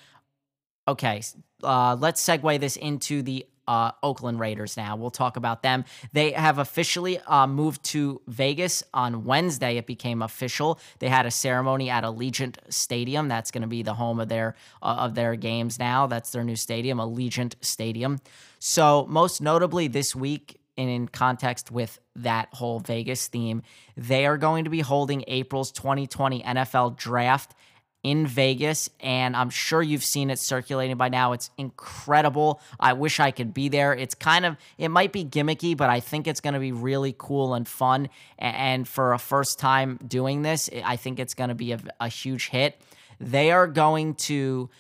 Okay, 0.87 1.21
uh, 1.63 1.97
let's 1.99 2.25
segue 2.25 2.61
this 2.61 2.77
into 2.77 3.23
the 3.23 3.45
uh, 3.69 3.93
Oakland 4.03 4.41
Raiders 4.41 4.77
now. 4.77 4.97
We'll 4.97 5.11
talk 5.11 5.37
about 5.37 5.63
them. 5.63 5.85
They 6.13 6.33
have 6.33 6.59
officially 6.59 7.21
uh, 7.21 7.47
moved 7.47 7.85
to 7.85 8.21
Vegas 8.27 8.83
on 8.95 9.25
Wednesday. 9.25 9.77
It 9.77 9.87
became 9.87 10.23
official. 10.23 10.81
They 10.99 11.09
had 11.09 11.27
a 11.27 11.31
ceremony 11.31 11.91
at 11.91 12.03
Allegiant 12.03 12.57
Stadium. 12.71 13.29
That's 13.29 13.51
going 13.51 13.63
to 13.63 13.69
be 13.69 13.83
the 13.83 13.95
home 13.95 14.19
of 14.19 14.29
their 14.29 14.57
uh, 14.83 14.97
of 14.99 15.15
their 15.15 15.37
games 15.37 15.79
now. 15.79 16.07
That's 16.07 16.31
their 16.31 16.43
new 16.43 16.57
stadium, 16.57 16.99
Allegiant 16.99 17.55
Stadium. 17.61 18.21
So 18.59 19.07
most 19.09 19.41
notably 19.43 19.87
this 19.87 20.17
week, 20.17 20.59
in 20.77 21.09
context 21.09 21.71
with 21.71 21.99
that 22.17 22.49
whole 22.55 22.79
Vegas 22.81 23.27
theme, 23.27 23.63
they 23.97 24.25
are 24.27 24.39
going 24.39 24.65
to 24.65 24.71
be 24.71 24.81
holding 24.81 25.25
April's 25.27 25.73
2020 25.73 26.43
NFL 26.43 26.97
Draft 26.97 27.55
in 28.03 28.27
Vegas, 28.27 28.89
and 29.01 29.35
I'm 29.37 29.51
sure 29.51 29.83
you've 29.83 30.05
seen 30.05 30.31
it 30.31 30.39
circulating 30.39 30.97
by 30.97 31.09
now. 31.09 31.33
It's 31.33 31.51
incredible. 31.59 32.61
I 32.79 32.93
wish 32.93 33.19
I 33.19 33.33
could 33.33 33.53
be 33.53 33.69
there. 33.69 33.93
It's 33.93 34.15
kind 34.15 34.47
of, 34.47 34.57
it 34.79 34.89
might 34.89 35.13
be 35.13 35.25
gimmicky, 35.25 35.77
but 35.77 35.91
I 35.91 36.01
think 36.01 36.27
it's 36.27 36.41
going 36.41 36.55
to 36.55 36.61
be 36.61 36.73
really 36.73 37.15
cool 37.19 37.55
and 37.55 37.67
fun. 37.67 38.09
And 38.39 38.87
for 38.87 39.13
a 39.13 39.19
first 39.19 39.59
time 39.59 39.99
doing 40.07 40.43
this, 40.43 40.71
I 40.85 40.97
think 40.97 41.19
it's 41.19 41.35
going 41.35 41.49
to 41.49 41.57
be 41.57 41.73
a, 41.73 41.81
a 42.01 42.09
huge 42.09 42.49
hit. 42.49 42.81
They 43.21 43.51
are 43.51 43.67
going 43.67 44.15
to 44.15 44.71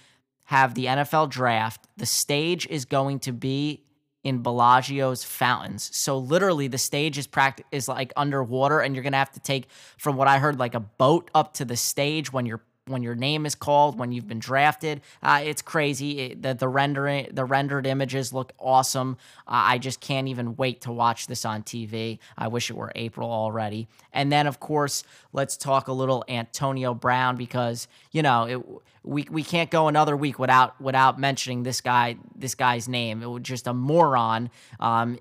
have 0.45 0.75
the 0.75 0.87
NFL 0.87 1.31
draft. 1.31 1.87
The 1.97 2.07
stage 2.07 2.67
is 2.69 2.85
going 2.85 3.19
to 3.21 3.33
be 3.33 3.83
in 4.25 4.43
Bellagio's 4.43 5.25
fountains. 5.25 5.91
So 5.93 6.19
literally 6.19 6.69
the 6.69 6.79
stage 6.79 7.19
is 7.19 7.29
is 7.71 7.89
like 7.89 8.13
underwater 8.17 8.81
and 8.81 8.95
you're 8.95 9.03
going 9.03 9.13
to 9.13 9.19
have 9.19 9.33
to 9.33 9.41
take 9.41 9.69
from 9.97 10.17
what 10.17 10.29
I 10.29 10.39
heard 10.39 10.59
like 10.59 10.75
a 10.75 10.81
boat 10.81 11.31
up 11.35 11.55
to 11.55 11.65
the 11.65 11.77
stage 11.77 12.33
when 12.33 12.47
you're 12.47 12.63
when 12.89 13.03
your 13.03 13.15
name 13.15 13.47
is 13.47 13.55
called, 13.55 13.99
when 13.99 14.13
you've 14.13 14.29
been 14.29 14.39
drafted. 14.39 15.01
Uh, 15.23 15.41
it's 15.45 15.63
crazy. 15.63 16.21
It, 16.21 16.43
the 16.43 16.55
the 16.55 16.69
rendering 16.69 17.29
the 17.33 17.45
rendered 17.45 17.87
images 17.87 18.33
look 18.33 18.53
awesome. 18.59 19.17
Uh, 19.47 19.75
I 19.75 19.79
just 19.79 20.01
can't 20.01 20.29
even 20.29 20.57
wait 20.57 20.83
to 20.83 20.93
watch 20.93 21.27
this 21.27 21.45
on 21.45 21.63
TV. 21.63 22.19
I 22.37 22.49
wish 22.49 22.71
it 22.71 22.77
were 22.77 22.93
April 22.95 23.31
already. 23.31 23.89
And 24.13 24.33
then 24.33 24.47
of 24.47 24.61
course, 24.61 25.05
let's 25.33 25.57
talk 25.57 25.89
a 25.89 25.93
little 25.93 26.25
Antonio 26.29 26.95
Brown 26.95 27.37
because 27.37 27.89
you 28.13 28.23
know 28.23 28.45
it, 28.45 28.83
we 29.03 29.27
we 29.31 29.43
can't 29.43 29.71
go 29.71 29.89
another 29.89 30.17
week 30.17 30.39
without 30.39 30.81
without 30.81 31.19
mentioning 31.19 31.63
this 31.63 31.81
guy 31.81 32.17
this 32.35 32.55
guy's 32.55 32.89
name. 32.89 33.23
It 33.23 33.27
was 33.27 33.43
just 33.43 33.67
a 33.67 33.75
moron. 33.75 34.51
Um, 34.81 35.19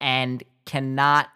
and 0.00 0.42
cannot 0.64 1.28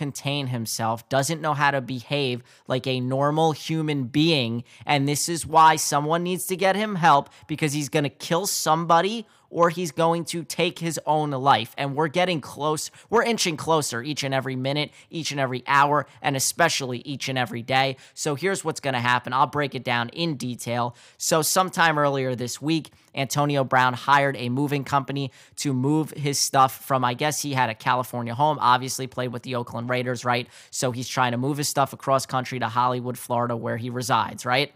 contain 0.00 0.46
himself, 0.46 1.06
doesn't 1.10 1.42
know 1.42 1.52
how 1.52 1.70
to 1.70 1.82
behave 1.82 2.42
like 2.66 2.86
a 2.86 3.00
normal 3.00 3.52
human 3.52 4.04
being. 4.04 4.64
And 4.86 5.06
this 5.06 5.28
is 5.28 5.46
why 5.46 5.76
someone 5.76 6.22
needs 6.22 6.46
to 6.46 6.56
get 6.56 6.74
him 6.74 6.94
help 6.94 7.28
because 7.46 7.74
he's 7.74 7.90
going 7.90 8.04
to 8.04 8.08
kill 8.08 8.46
somebody 8.46 9.26
or 9.50 9.68
he's 9.68 9.90
going 9.90 10.24
to 10.24 10.44
take 10.44 10.78
his 10.78 10.98
own 11.04 11.30
life. 11.32 11.74
And 11.76 11.94
we're 11.94 12.08
getting 12.08 12.40
close, 12.40 12.90
we're 13.10 13.24
inching 13.24 13.56
closer 13.56 14.02
each 14.02 14.22
and 14.22 14.32
every 14.32 14.56
minute, 14.56 14.92
each 15.10 15.32
and 15.32 15.40
every 15.40 15.62
hour, 15.66 16.06
and 16.22 16.36
especially 16.36 16.98
each 16.98 17.28
and 17.28 17.36
every 17.36 17.62
day. 17.62 17.96
So 18.14 18.36
here's 18.36 18.64
what's 18.64 18.80
going 18.80 18.94
to 18.94 19.00
happen. 19.00 19.32
I'll 19.32 19.46
break 19.46 19.74
it 19.74 19.84
down 19.84 20.08
in 20.10 20.36
detail. 20.36 20.96
So, 21.18 21.42
sometime 21.42 21.98
earlier 21.98 22.34
this 22.34 22.62
week, 22.62 22.90
Antonio 23.14 23.64
Brown 23.64 23.92
hired 23.92 24.36
a 24.36 24.48
moving 24.48 24.84
company 24.84 25.32
to 25.56 25.72
move 25.72 26.10
his 26.12 26.38
stuff 26.38 26.84
from, 26.84 27.04
I 27.04 27.14
guess 27.14 27.42
he 27.42 27.52
had 27.52 27.68
a 27.68 27.74
California 27.74 28.34
home, 28.34 28.58
obviously 28.60 29.08
played 29.08 29.32
with 29.32 29.42
the 29.42 29.56
Oakland 29.56 29.90
Raiders, 29.90 30.24
right? 30.24 30.48
So 30.70 30.92
he's 30.92 31.08
trying 31.08 31.32
to 31.32 31.38
move 31.38 31.56
his 31.56 31.68
stuff 31.68 31.92
across 31.92 32.24
country 32.26 32.60
to 32.60 32.68
Hollywood, 32.68 33.18
Florida, 33.18 33.56
where 33.56 33.76
he 33.76 33.90
resides, 33.90 34.46
right? 34.46 34.72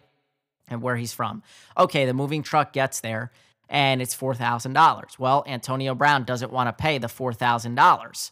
And 0.66 0.82
where 0.82 0.96
he's 0.96 1.12
from. 1.12 1.42
Okay, 1.78 2.06
the 2.06 2.14
moving 2.14 2.42
truck 2.42 2.72
gets 2.72 3.00
there 3.00 3.30
and 3.68 4.02
it's 4.02 4.14
$4,000. 4.14 5.18
Well, 5.18 5.44
Antonio 5.46 5.94
Brown 5.94 6.24
doesn't 6.24 6.52
want 6.52 6.68
to 6.68 6.72
pay 6.72 6.98
the 6.98 7.06
$4,000. 7.06 8.30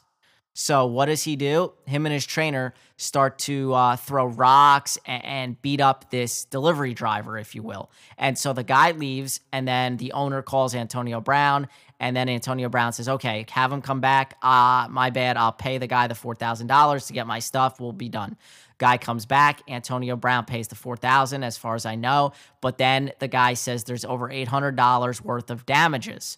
So 0.55 0.85
what 0.85 1.07
does 1.07 1.23
he 1.23 1.37
do? 1.37 1.73
Him 1.87 2.05
and 2.05 2.13
his 2.13 2.27
trainer 2.27 2.75
start 2.99 3.39
to 3.41 3.73
uh, 3.73 3.97
throw 3.97 4.27
rocks 4.27 4.99
and, 5.07 5.25
and, 5.25 5.63
beat 5.63 5.81
up 5.81 6.11
this 6.11 6.45
delivery 6.45 6.93
driver, 6.93 7.39
if 7.39 7.55
you 7.55 7.63
will. 7.63 7.91
And 8.19 8.37
so 8.37 8.53
the 8.53 8.63
guy 8.63 8.91
leaves, 8.91 9.41
and 9.51 9.67
then 9.67 9.97
the 9.97 10.13
owner 10.13 10.43
calls 10.43 10.75
Antonio 10.75 11.23
Brown, 11.23 11.69
and 11.99 12.15
then 12.15 12.29
Antonio 12.29 12.69
Brown 12.69 12.93
says, 12.93 13.09
"Okay, 13.09 13.47
have 13.51 13.73
him 13.73 13.81
come 13.81 14.01
back. 14.01 14.37
Uh, 14.43 14.89
my 14.91 15.09
bad. 15.09 15.37
I'll 15.37 15.53
pay 15.53 15.79
the 15.79 15.87
guy 15.87 16.07
the 16.07 16.15
four 16.15 16.35
thousand 16.35 16.67
dollars 16.67 17.07
to 17.07 17.13
get 17.13 17.27
my 17.27 17.39
stuff. 17.39 17.81
We'll 17.81 17.93
be 17.93 18.09
done." 18.09 18.37
Guy 18.83 18.99
comes 18.99 19.27
back. 19.27 19.63
Antonio 19.69 20.17
Brown 20.17 20.45
pays 20.45 20.67
the 20.67 20.75
4000 20.75 21.45
as 21.45 21.57
far 21.57 21.77
as 21.77 21.87
I 21.87 21.95
know. 21.95 22.33
But 22.61 22.79
then 22.79 23.13
the 23.21 23.29
guy 23.29 23.55
says 23.55 23.85
there's 23.85 24.05
over 24.05 24.29
$800 24.29 25.21
worth 25.21 25.51
of 25.53 25.65
damages. 25.67 26.37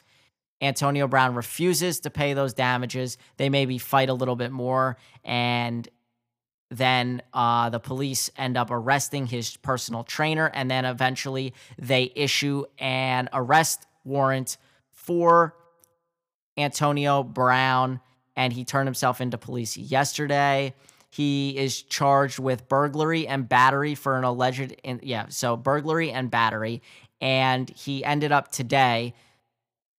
Antonio 0.60 1.08
Brown 1.08 1.34
refuses 1.34 2.00
to 2.00 2.10
pay 2.10 2.34
those 2.34 2.52
damages. 2.52 3.16
They 3.38 3.48
maybe 3.48 3.78
fight 3.78 4.10
a 4.10 4.12
little 4.12 4.36
bit 4.36 4.52
more. 4.52 4.98
And 5.24 5.88
then 6.70 7.22
uh, 7.32 7.70
the 7.70 7.80
police 7.80 8.30
end 8.36 8.58
up 8.58 8.70
arresting 8.70 9.26
his 9.26 9.56
personal 9.56 10.04
trainer. 10.04 10.50
And 10.52 10.70
then 10.70 10.84
eventually 10.84 11.54
they 11.78 12.12
issue 12.14 12.66
an 12.78 13.30
arrest 13.32 13.86
warrant 14.04 14.58
for 14.90 15.56
Antonio 16.58 17.22
Brown. 17.22 18.00
And 18.36 18.52
he 18.52 18.66
turned 18.66 18.86
himself 18.86 19.22
into 19.22 19.38
police 19.38 19.78
yesterday. 19.78 20.74
He 21.14 21.56
is 21.56 21.80
charged 21.80 22.40
with 22.40 22.68
burglary 22.68 23.28
and 23.28 23.48
battery 23.48 23.94
for 23.94 24.18
an 24.18 24.24
alleged, 24.24 24.74
in, 24.82 24.98
yeah, 25.04 25.26
so 25.28 25.56
burglary 25.56 26.10
and 26.10 26.28
battery. 26.28 26.82
And 27.20 27.70
he 27.70 28.04
ended 28.04 28.32
up 28.32 28.50
today 28.50 29.14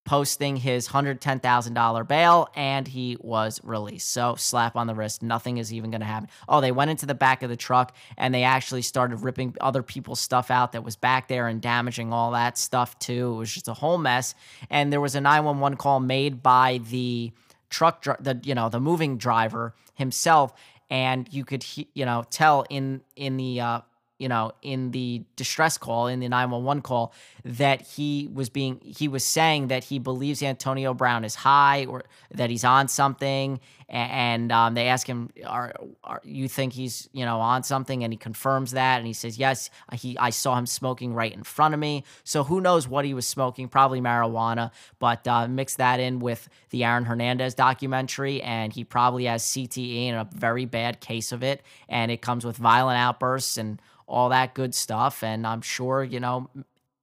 posting 0.03 0.57
his 0.57 0.89
$110,000 0.89 2.07
bail 2.09 2.49
and 2.53 2.85
he 2.85 3.15
was 3.21 3.61
released. 3.63 4.09
So, 4.09 4.35
slap 4.35 4.75
on 4.75 4.87
the 4.87 4.93
wrist. 4.93 5.23
Nothing 5.23 5.57
is 5.57 5.71
even 5.71 5.89
going 5.89 6.01
to 6.01 6.05
happen. 6.05 6.27
Oh, 6.49 6.59
they 6.59 6.73
went 6.73 6.91
into 6.91 7.05
the 7.05 7.15
back 7.15 7.43
of 7.43 7.49
the 7.49 7.55
truck 7.55 7.95
and 8.17 8.35
they 8.35 8.43
actually 8.43 8.81
started 8.81 9.21
ripping 9.21 9.55
other 9.61 9.83
people's 9.83 10.19
stuff 10.19 10.51
out 10.51 10.73
that 10.73 10.83
was 10.83 10.97
back 10.97 11.29
there 11.29 11.47
and 11.47 11.61
damaging 11.61 12.11
all 12.11 12.31
that 12.31 12.57
stuff 12.57 12.99
too. 12.99 13.35
It 13.35 13.37
was 13.37 13.53
just 13.53 13.69
a 13.69 13.73
whole 13.73 13.97
mess. 13.97 14.35
And 14.69 14.91
there 14.91 14.99
was 14.99 15.15
a 15.15 15.21
911 15.21 15.77
call 15.77 16.01
made 16.01 16.43
by 16.43 16.81
the 16.89 17.31
truck 17.69 18.03
the 18.19 18.39
you 18.43 18.53
know 18.53 18.69
the 18.69 18.79
moving 18.79 19.17
driver 19.17 19.73
himself 19.95 20.53
and 20.89 21.31
you 21.31 21.45
could 21.45 21.65
you 21.75 22.05
know 22.05 22.23
tell 22.29 22.65
in 22.69 23.01
in 23.15 23.37
the 23.37 23.61
uh, 23.61 23.79
you 24.17 24.29
know 24.29 24.51
in 24.61 24.91
the 24.91 25.23
distress 25.35 25.77
call 25.77 26.07
in 26.07 26.19
the 26.19 26.29
911 26.29 26.81
call 26.81 27.13
that 27.43 27.81
he 27.81 28.29
was 28.33 28.49
being 28.49 28.79
he 28.83 29.07
was 29.07 29.23
saying 29.23 29.67
that 29.67 29.83
he 29.83 29.99
believes 29.99 30.41
Antonio 30.41 30.93
Brown 30.93 31.23
is 31.23 31.35
high 31.35 31.85
or 31.85 32.03
that 32.31 32.49
he's 32.49 32.63
on 32.63 32.87
something. 32.87 33.59
And 33.87 34.51
um, 34.51 34.73
they 34.73 34.87
ask 34.87 35.05
him 35.05 35.29
are, 35.45 35.75
are 36.03 36.19
you 36.23 36.47
think 36.47 36.73
he's 36.73 37.07
you 37.13 37.23
know 37.23 37.39
on 37.39 37.61
something? 37.61 38.03
And 38.03 38.11
he 38.11 38.17
confirms 38.17 38.71
that 38.71 38.97
and 38.97 39.05
he 39.05 39.13
says 39.13 39.37
yes 39.37 39.69
he 39.93 40.17
I 40.17 40.31
saw 40.31 40.57
him 40.57 40.65
smoking 40.65 41.13
right 41.13 41.31
in 41.31 41.43
front 41.43 41.75
of 41.75 41.79
me. 41.79 42.03
So 42.23 42.43
who 42.43 42.61
knows 42.61 42.87
what 42.87 43.05
he 43.05 43.13
was 43.13 43.27
smoking 43.27 43.67
probably 43.67 44.01
marijuana 44.01 44.71
but 44.97 45.27
uh, 45.27 45.47
mix 45.47 45.75
that 45.75 45.99
in 45.99 46.19
with 46.19 46.49
the 46.71 46.83
Aaron 46.83 47.05
Hernandez 47.05 47.53
documentary 47.53 48.41
and 48.41 48.73
he 48.73 48.83
probably 48.83 49.25
has 49.25 49.43
CTE 49.43 50.07
and 50.07 50.17
a 50.17 50.27
very 50.35 50.65
bad 50.65 50.99
case 50.99 51.31
of 51.31 51.43
it. 51.43 51.61
And 51.87 52.11
it 52.11 52.21
comes 52.21 52.43
with 52.43 52.57
violent 52.57 52.97
outbursts 52.97 53.57
and 53.57 53.79
all 54.07 54.29
that 54.29 54.53
good 54.53 54.73
stuff 54.75 55.23
and 55.23 55.45
I'm 55.45 55.61
sure 55.61 56.03
you 56.03 56.19
know 56.19 56.49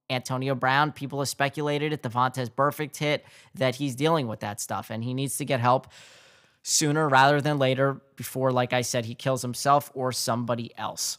Antonio 0.09 0.55
Brown, 0.55 0.91
people 0.91 1.19
have 1.19 1.29
speculated 1.29 1.93
at 1.93 2.03
the 2.03 2.09
Vontaze 2.09 2.49
Burfict 2.49 2.97
hit 2.97 3.25
that 3.55 3.75
he's 3.75 3.95
dealing 3.95 4.27
with 4.27 4.41
that 4.41 4.59
stuff 4.61 4.89
and 4.89 5.03
he 5.03 5.13
needs 5.13 5.37
to 5.37 5.45
get 5.45 5.59
help 5.59 5.87
sooner 6.61 7.09
rather 7.09 7.41
than 7.41 7.59
later 7.59 8.01
before, 8.15 8.51
like 8.51 8.73
I 8.73 8.81
said, 8.81 9.05
he 9.05 9.15
kills 9.15 9.41
himself 9.41 9.91
or 9.93 10.11
somebody 10.11 10.71
else. 10.77 11.17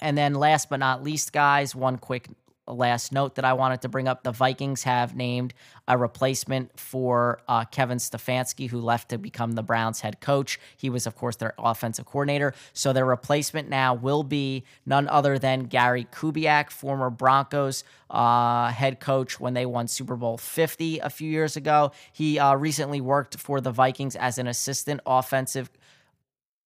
And 0.00 0.18
then 0.18 0.34
last 0.34 0.68
but 0.68 0.78
not 0.78 1.02
least, 1.02 1.32
guys, 1.32 1.74
one 1.74 1.98
quick 1.98 2.28
last 2.66 3.12
note 3.12 3.36
that 3.36 3.44
I 3.44 3.52
wanted 3.52 3.82
to 3.82 3.88
bring 3.88 4.08
up. 4.08 4.22
The 4.22 4.32
Vikings 4.32 4.82
have 4.82 5.14
named 5.14 5.54
a 5.88 5.96
replacement 5.96 6.78
for 6.78 7.40
uh, 7.48 7.64
Kevin 7.64 7.98
Stefanski, 7.98 8.68
who 8.68 8.80
left 8.80 9.10
to 9.10 9.18
become 9.18 9.52
the 9.52 9.62
Browns 9.62 10.00
head 10.00 10.20
coach. 10.20 10.58
He 10.76 10.90
was, 10.90 11.06
of 11.06 11.14
course, 11.14 11.36
their 11.36 11.54
offensive 11.58 12.06
coordinator. 12.06 12.54
So 12.72 12.92
their 12.92 13.06
replacement 13.06 13.68
now 13.68 13.94
will 13.94 14.22
be 14.22 14.64
none 14.84 15.08
other 15.08 15.38
than 15.38 15.64
Gary 15.64 16.06
Kubiak, 16.12 16.70
former 16.70 17.10
Broncos 17.10 17.84
uh, 18.10 18.68
head 18.68 19.00
coach 19.00 19.38
when 19.40 19.54
they 19.54 19.66
won 19.66 19.88
Super 19.88 20.16
Bowl 20.16 20.38
50 20.38 20.98
a 21.00 21.10
few 21.10 21.30
years 21.30 21.56
ago. 21.56 21.92
He 22.12 22.38
uh, 22.38 22.54
recently 22.54 23.00
worked 23.00 23.36
for 23.36 23.60
the 23.60 23.70
Vikings 23.70 24.16
as 24.16 24.38
an 24.38 24.46
assistant 24.46 25.00
offensive 25.06 25.70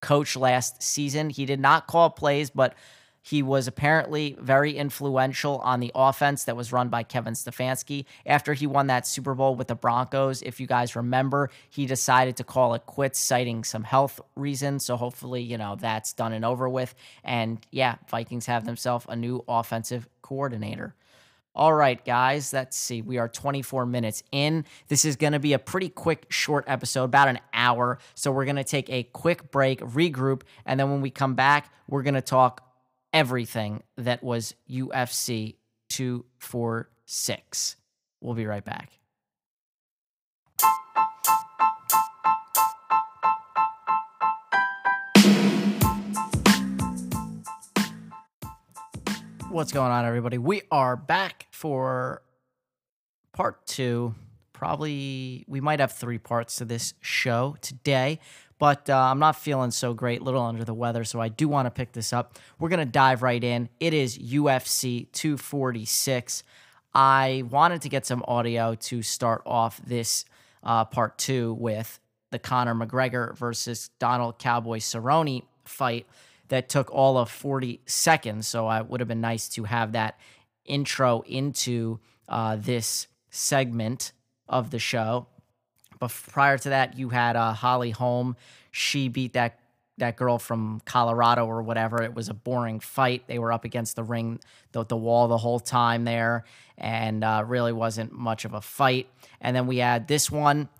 coach 0.00 0.36
last 0.36 0.82
season. 0.82 1.30
He 1.30 1.46
did 1.46 1.60
not 1.60 1.86
call 1.86 2.10
plays, 2.10 2.50
but 2.50 2.74
he 3.22 3.42
was 3.42 3.66
apparently 3.66 4.36
very 4.40 4.76
influential 4.76 5.58
on 5.58 5.80
the 5.80 5.92
offense 5.94 6.44
that 6.44 6.56
was 6.56 6.72
run 6.72 6.88
by 6.88 7.02
Kevin 7.02 7.34
Stefanski. 7.34 8.04
After 8.24 8.54
he 8.54 8.66
won 8.66 8.86
that 8.86 9.06
Super 9.06 9.34
Bowl 9.34 9.54
with 9.54 9.68
the 9.68 9.74
Broncos, 9.74 10.42
if 10.42 10.58
you 10.60 10.66
guys 10.66 10.96
remember, 10.96 11.50
he 11.68 11.86
decided 11.86 12.36
to 12.38 12.44
call 12.44 12.74
it 12.74 12.86
quits, 12.86 13.18
citing 13.18 13.64
some 13.64 13.84
health 13.84 14.20
reasons. 14.36 14.86
So 14.86 14.96
hopefully, 14.96 15.42
you 15.42 15.58
know, 15.58 15.76
that's 15.78 16.12
done 16.12 16.32
and 16.32 16.44
over 16.44 16.68
with. 16.68 16.94
And 17.22 17.64
yeah, 17.70 17.96
Vikings 18.08 18.46
have 18.46 18.64
themselves 18.64 19.06
a 19.08 19.16
new 19.16 19.44
offensive 19.46 20.08
coordinator. 20.22 20.94
All 21.52 21.74
right, 21.74 22.02
guys, 22.04 22.52
let's 22.52 22.76
see. 22.76 23.02
We 23.02 23.18
are 23.18 23.28
24 23.28 23.84
minutes 23.84 24.22
in. 24.30 24.64
This 24.86 25.04
is 25.04 25.16
going 25.16 25.32
to 25.32 25.40
be 25.40 25.52
a 25.52 25.58
pretty 25.58 25.88
quick, 25.88 26.26
short 26.30 26.64
episode, 26.68 27.04
about 27.04 27.26
an 27.26 27.40
hour. 27.52 27.98
So 28.14 28.30
we're 28.30 28.44
going 28.44 28.56
to 28.56 28.64
take 28.64 28.88
a 28.88 29.02
quick 29.02 29.50
break, 29.50 29.80
regroup, 29.80 30.42
and 30.64 30.78
then 30.78 30.90
when 30.90 31.00
we 31.00 31.10
come 31.10 31.34
back, 31.34 31.72
we're 31.88 32.04
going 32.04 32.14
to 32.14 32.22
talk 32.22 32.69
everything 33.12 33.82
that 33.96 34.22
was 34.22 34.54
UFC 34.70 35.56
246. 35.88 37.76
We'll 38.20 38.34
be 38.34 38.46
right 38.46 38.64
back. 38.64 38.90
What's 49.48 49.72
going 49.72 49.90
on, 49.90 50.04
everybody? 50.04 50.38
We 50.38 50.62
are 50.70 50.96
back 50.96 51.48
for 51.50 52.22
part 53.32 53.66
two. 53.66 54.14
Probably, 54.52 55.44
we 55.48 55.60
might 55.60 55.80
have 55.80 55.90
three 55.90 56.18
parts 56.18 56.56
to 56.56 56.64
this 56.64 56.94
show 57.00 57.56
today 57.60 58.20
but 58.60 58.90
uh, 58.90 58.96
I'm 58.96 59.18
not 59.18 59.36
feeling 59.36 59.70
so 59.70 59.94
great, 59.94 60.20
little 60.22 60.42
under 60.42 60.64
the 60.64 60.74
weather, 60.74 61.02
so 61.02 61.18
I 61.18 61.28
do 61.28 61.48
want 61.48 61.64
to 61.64 61.70
pick 61.70 61.92
this 61.92 62.12
up. 62.12 62.38
We're 62.58 62.68
going 62.68 62.86
to 62.86 62.92
dive 62.92 63.22
right 63.22 63.42
in. 63.42 63.70
It 63.80 63.94
is 63.94 64.18
UFC 64.18 65.10
246. 65.12 66.44
I 66.92 67.42
wanted 67.48 67.80
to 67.82 67.88
get 67.88 68.04
some 68.04 68.22
audio 68.28 68.74
to 68.74 69.02
start 69.02 69.42
off 69.46 69.80
this 69.84 70.26
uh, 70.62 70.84
part 70.84 71.16
two 71.16 71.54
with 71.54 71.98
the 72.30 72.38
Conor 72.38 72.74
McGregor 72.74 73.34
versus 73.34 73.88
Donald 73.98 74.38
Cowboy 74.38 74.78
Cerrone 74.78 75.42
fight 75.64 76.06
that 76.48 76.68
took 76.68 76.92
all 76.92 77.16
of 77.16 77.30
40 77.30 77.80
seconds. 77.86 78.46
So 78.46 78.70
it 78.70 78.88
would 78.88 79.00
have 79.00 79.08
been 79.08 79.22
nice 79.22 79.48
to 79.50 79.64
have 79.64 79.92
that 79.92 80.20
intro 80.66 81.22
into 81.22 81.98
uh, 82.28 82.56
this 82.56 83.06
segment 83.30 84.12
of 84.48 84.70
the 84.70 84.78
show. 84.78 85.28
But 86.00 86.10
prior 86.10 86.58
to 86.58 86.70
that, 86.70 86.98
you 86.98 87.10
had 87.10 87.36
uh, 87.36 87.52
Holly 87.52 87.90
Holm. 87.90 88.36
She 88.72 89.08
beat 89.08 89.34
that 89.34 89.60
that 89.98 90.16
girl 90.16 90.38
from 90.38 90.80
Colorado 90.86 91.46
or 91.46 91.62
whatever. 91.62 92.02
It 92.02 92.14
was 92.14 92.30
a 92.30 92.34
boring 92.34 92.80
fight. 92.80 93.24
They 93.26 93.38
were 93.38 93.52
up 93.52 93.64
against 93.66 93.96
the 93.96 94.02
ring, 94.02 94.40
the, 94.72 94.84
the 94.84 94.96
wall 94.96 95.28
the 95.28 95.36
whole 95.36 95.60
time 95.60 96.04
there, 96.04 96.44
and 96.78 97.22
uh, 97.22 97.44
really 97.46 97.72
wasn't 97.72 98.10
much 98.10 98.46
of 98.46 98.54
a 98.54 98.62
fight. 98.62 99.08
And 99.42 99.54
then 99.54 99.66
we 99.66 99.76
had 99.76 100.08
this 100.08 100.30
one 100.30 100.70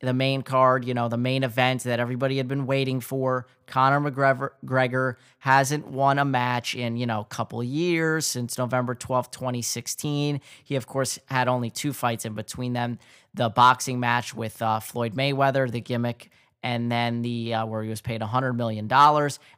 the 0.00 0.14
main 0.14 0.42
card, 0.42 0.84
you 0.84 0.94
know, 0.94 1.08
the 1.08 1.18
main 1.18 1.44
event 1.44 1.84
that 1.84 2.00
everybody 2.00 2.38
had 2.38 2.48
been 2.48 2.66
waiting 2.66 3.00
for. 3.00 3.46
Conor 3.66 4.00
McGregor 4.00 5.16
hasn't 5.38 5.86
won 5.86 6.18
a 6.18 6.24
match 6.24 6.74
in, 6.74 6.96
you 6.96 7.06
know, 7.06 7.20
a 7.20 7.24
couple 7.26 7.62
years 7.62 8.26
since 8.26 8.56
November 8.56 8.94
12th, 8.94 9.30
2016. 9.30 10.40
He, 10.64 10.74
of 10.74 10.86
course, 10.86 11.18
had 11.26 11.48
only 11.48 11.70
two 11.70 11.92
fights 11.92 12.24
in 12.24 12.34
between 12.34 12.72
them 12.72 12.98
the 13.32 13.48
boxing 13.48 14.00
match 14.00 14.34
with 14.34 14.60
uh, 14.60 14.80
Floyd 14.80 15.14
Mayweather, 15.14 15.70
the 15.70 15.80
gimmick, 15.80 16.30
and 16.62 16.90
then 16.90 17.22
the 17.22 17.54
uh, 17.54 17.66
where 17.66 17.82
he 17.82 17.88
was 17.88 18.00
paid 18.00 18.20
$100 18.20 18.56
million. 18.56 18.90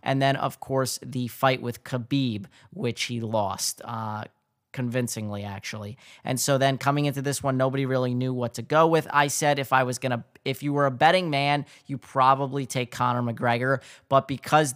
And 0.02 0.20
then, 0.22 0.36
of 0.36 0.60
course, 0.60 0.98
the 1.02 1.28
fight 1.28 1.62
with 1.62 1.82
Khabib, 1.84 2.46
which 2.72 3.04
he 3.04 3.20
lost. 3.20 3.80
Uh, 3.84 4.24
convincingly 4.72 5.44
actually. 5.44 5.96
And 6.24 6.40
so 6.40 6.58
then 6.58 6.78
coming 6.78 7.06
into 7.06 7.22
this 7.22 7.42
one 7.42 7.56
nobody 7.56 7.86
really 7.86 8.14
knew 8.14 8.32
what 8.32 8.54
to 8.54 8.62
go 8.62 8.86
with. 8.86 9.06
I 9.10 9.28
said 9.28 9.58
if 9.58 9.72
I 9.72 9.82
was 9.84 9.98
going 9.98 10.12
to 10.12 10.24
if 10.44 10.62
you 10.62 10.72
were 10.72 10.86
a 10.86 10.90
betting 10.90 11.30
man, 11.30 11.66
you 11.86 11.98
probably 11.98 12.66
take 12.66 12.90
Conor 12.90 13.22
McGregor, 13.22 13.80
but 14.08 14.26
because 14.26 14.74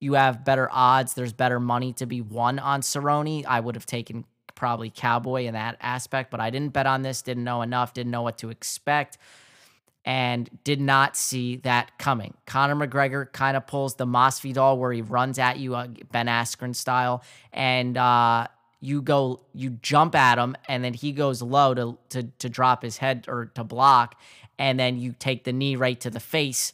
you 0.00 0.14
have 0.14 0.44
better 0.44 0.68
odds, 0.70 1.14
there's 1.14 1.32
better 1.32 1.60
money 1.60 1.92
to 1.94 2.06
be 2.06 2.20
won 2.20 2.58
on 2.58 2.80
Cerrone, 2.82 3.44
I 3.46 3.60
would 3.60 3.74
have 3.74 3.86
taken 3.86 4.24
probably 4.54 4.90
Cowboy 4.90 5.44
in 5.44 5.54
that 5.54 5.76
aspect, 5.80 6.30
but 6.30 6.40
I 6.40 6.50
didn't 6.50 6.72
bet 6.72 6.86
on 6.86 7.02
this, 7.02 7.22
didn't 7.22 7.44
know 7.44 7.62
enough, 7.62 7.94
didn't 7.94 8.12
know 8.12 8.22
what 8.22 8.38
to 8.38 8.50
expect 8.50 9.18
and 10.04 10.50
did 10.64 10.80
not 10.80 11.16
see 11.16 11.56
that 11.56 11.98
coming. 11.98 12.34
Conor 12.46 12.74
McGregor 12.74 13.30
kind 13.32 13.56
of 13.56 13.66
pulls 13.66 13.94
the 13.94 14.06
Masvidal 14.06 14.78
where 14.78 14.92
he 14.92 15.02
runs 15.02 15.38
at 15.38 15.58
you, 15.58 15.74
uh, 15.74 15.86
Ben 16.10 16.26
Askren 16.26 16.74
style, 16.74 17.22
and 17.52 17.96
uh, 17.96 18.48
you 18.82 19.00
go 19.00 19.40
you 19.54 19.70
jump 19.80 20.14
at 20.14 20.38
him 20.38 20.56
and 20.68 20.84
then 20.84 20.92
he 20.92 21.12
goes 21.12 21.40
low 21.40 21.72
to 21.72 21.96
to 22.10 22.24
to 22.38 22.48
drop 22.50 22.82
his 22.82 22.98
head 22.98 23.24
or 23.28 23.46
to 23.54 23.62
block 23.64 24.20
and 24.58 24.78
then 24.78 24.98
you 24.98 25.14
take 25.18 25.44
the 25.44 25.52
knee 25.52 25.76
right 25.76 25.98
to 26.00 26.10
the 26.10 26.20
face 26.20 26.72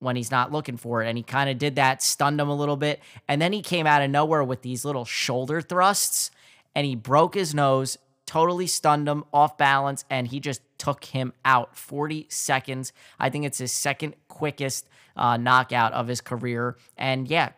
when 0.00 0.16
he's 0.16 0.30
not 0.30 0.52
looking 0.52 0.76
for 0.76 1.02
it. 1.02 1.08
And 1.08 1.16
he 1.16 1.24
kind 1.24 1.48
of 1.48 1.56
did 1.56 1.76
that 1.76 2.02
stunned 2.02 2.38
him 2.38 2.48
a 2.48 2.54
little 2.54 2.76
bit 2.76 3.00
and 3.28 3.40
then 3.40 3.52
he 3.52 3.62
came 3.62 3.86
out 3.86 4.02
of 4.02 4.10
nowhere 4.10 4.42
with 4.42 4.62
these 4.62 4.84
little 4.84 5.04
shoulder 5.04 5.62
thrusts 5.62 6.32
and 6.74 6.84
he 6.84 6.96
broke 6.96 7.34
his 7.34 7.54
nose 7.54 7.96
totally 8.26 8.66
stunned 8.66 9.06
him 9.06 9.22
off 9.32 9.56
balance 9.58 10.04
and 10.10 10.28
he 10.28 10.40
just 10.40 10.62
took 10.78 11.04
him 11.04 11.32
out. 11.44 11.76
40 11.76 12.26
seconds. 12.30 12.92
I 13.20 13.30
think 13.30 13.44
it's 13.44 13.58
his 13.58 13.70
second 13.70 14.14
quickest 14.28 14.88
uh, 15.14 15.36
knockout 15.36 15.92
of 15.92 16.08
his 16.08 16.20
career. 16.20 16.76
And 16.96 17.28
yeah 17.28 17.50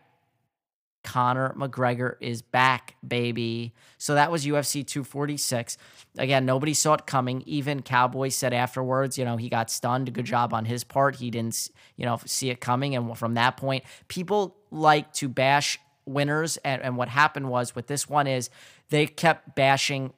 Conor 1.07 1.55
McGregor 1.57 2.15
is 2.19 2.41
back, 2.41 2.97
baby. 3.07 3.73
So 3.97 4.15
that 4.15 4.29
was 4.29 4.45
UFC 4.45 4.85
246. 4.85 5.77
Again, 6.17 6.45
nobody 6.45 6.73
saw 6.73 6.95
it 6.95 7.07
coming. 7.07 7.43
Even 7.45 7.81
Cowboy 7.81 8.27
said 8.27 8.53
afterwards, 8.53 9.17
you 9.17 9.23
know, 9.23 9.37
he 9.37 9.47
got 9.47 9.71
stunned. 9.71 10.11
Good 10.11 10.25
job 10.25 10.53
on 10.53 10.65
his 10.65 10.83
part. 10.83 11.15
He 11.15 11.31
didn't, 11.31 11.69
you 11.95 12.05
know, 12.05 12.19
see 12.25 12.49
it 12.49 12.59
coming. 12.59 12.93
And 12.93 13.17
from 13.17 13.35
that 13.35 13.55
point, 13.55 13.85
people 14.09 14.57
like 14.69 15.13
to 15.13 15.29
bash 15.29 15.79
winners. 16.05 16.57
And, 16.57 16.81
and 16.81 16.97
what 16.97 17.07
happened 17.07 17.47
was 17.47 17.73
with 17.73 17.87
this 17.87 18.09
one 18.09 18.27
is 18.27 18.49
they 18.89 19.07
kept 19.07 19.55
bashing 19.55 20.11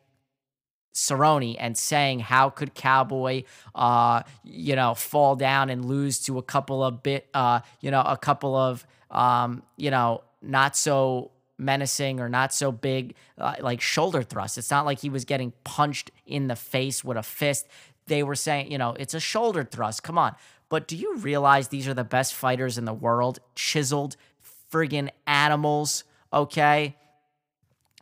Cerrone 0.96 1.56
and 1.60 1.78
saying 1.78 2.22
how 2.22 2.50
could 2.50 2.74
Cowboy, 2.74 3.44
uh, 3.76 4.24
you 4.44 4.76
know, 4.76 4.96
fall 4.96 5.36
down 5.36 5.70
and 5.70 5.86
lose 5.86 6.20
to 6.22 6.40
a 6.40 6.44
couple 6.44 6.84
of 6.84 7.04
bit, 7.04 7.28
uh, 7.36 7.60
you 7.80 7.92
know, 7.92 8.02
a 8.02 8.18
couple 8.18 8.56
of, 8.56 8.88
um, 9.12 9.62
you 9.78 9.92
know, 9.92 10.24
not 10.42 10.76
so 10.76 11.32
menacing 11.58 12.20
or 12.20 12.30
not 12.30 12.54
so 12.54 12.72
big 12.72 13.16
uh, 13.38 13.56
like 13.60 13.82
shoulder 13.82 14.24
thrust. 14.24 14.58
It's 14.58 14.72
not 14.72 14.86
like 14.86 15.00
he 15.00 15.10
was 15.10 15.26
getting 15.26 15.54
punched 15.64 16.12
in 16.26 16.48
the 16.48 16.56
face 16.56 17.04
with 17.04 17.18
a 17.18 17.24
fist. 17.24 17.68
They 18.08 18.24
were 18.24 18.36
saying, 18.36 18.72
you 18.72 18.78
know, 18.78 18.96
it's 18.98 19.14
a 19.14 19.20
shoulder 19.20 19.64
thrust. 19.64 20.02
Come 20.04 20.18
on. 20.18 20.36
But 20.70 20.88
do 20.88 20.96
you 20.96 21.18
realize 21.18 21.68
these 21.68 21.88
are 21.88 21.94
the 21.94 22.04
best 22.04 22.34
fighters 22.34 22.78
in 22.78 22.86
the 22.86 22.94
world? 22.94 23.40
Chiseled 23.56 24.16
friggin' 24.72 25.10
animals, 25.28 26.04
okay? 26.32 26.96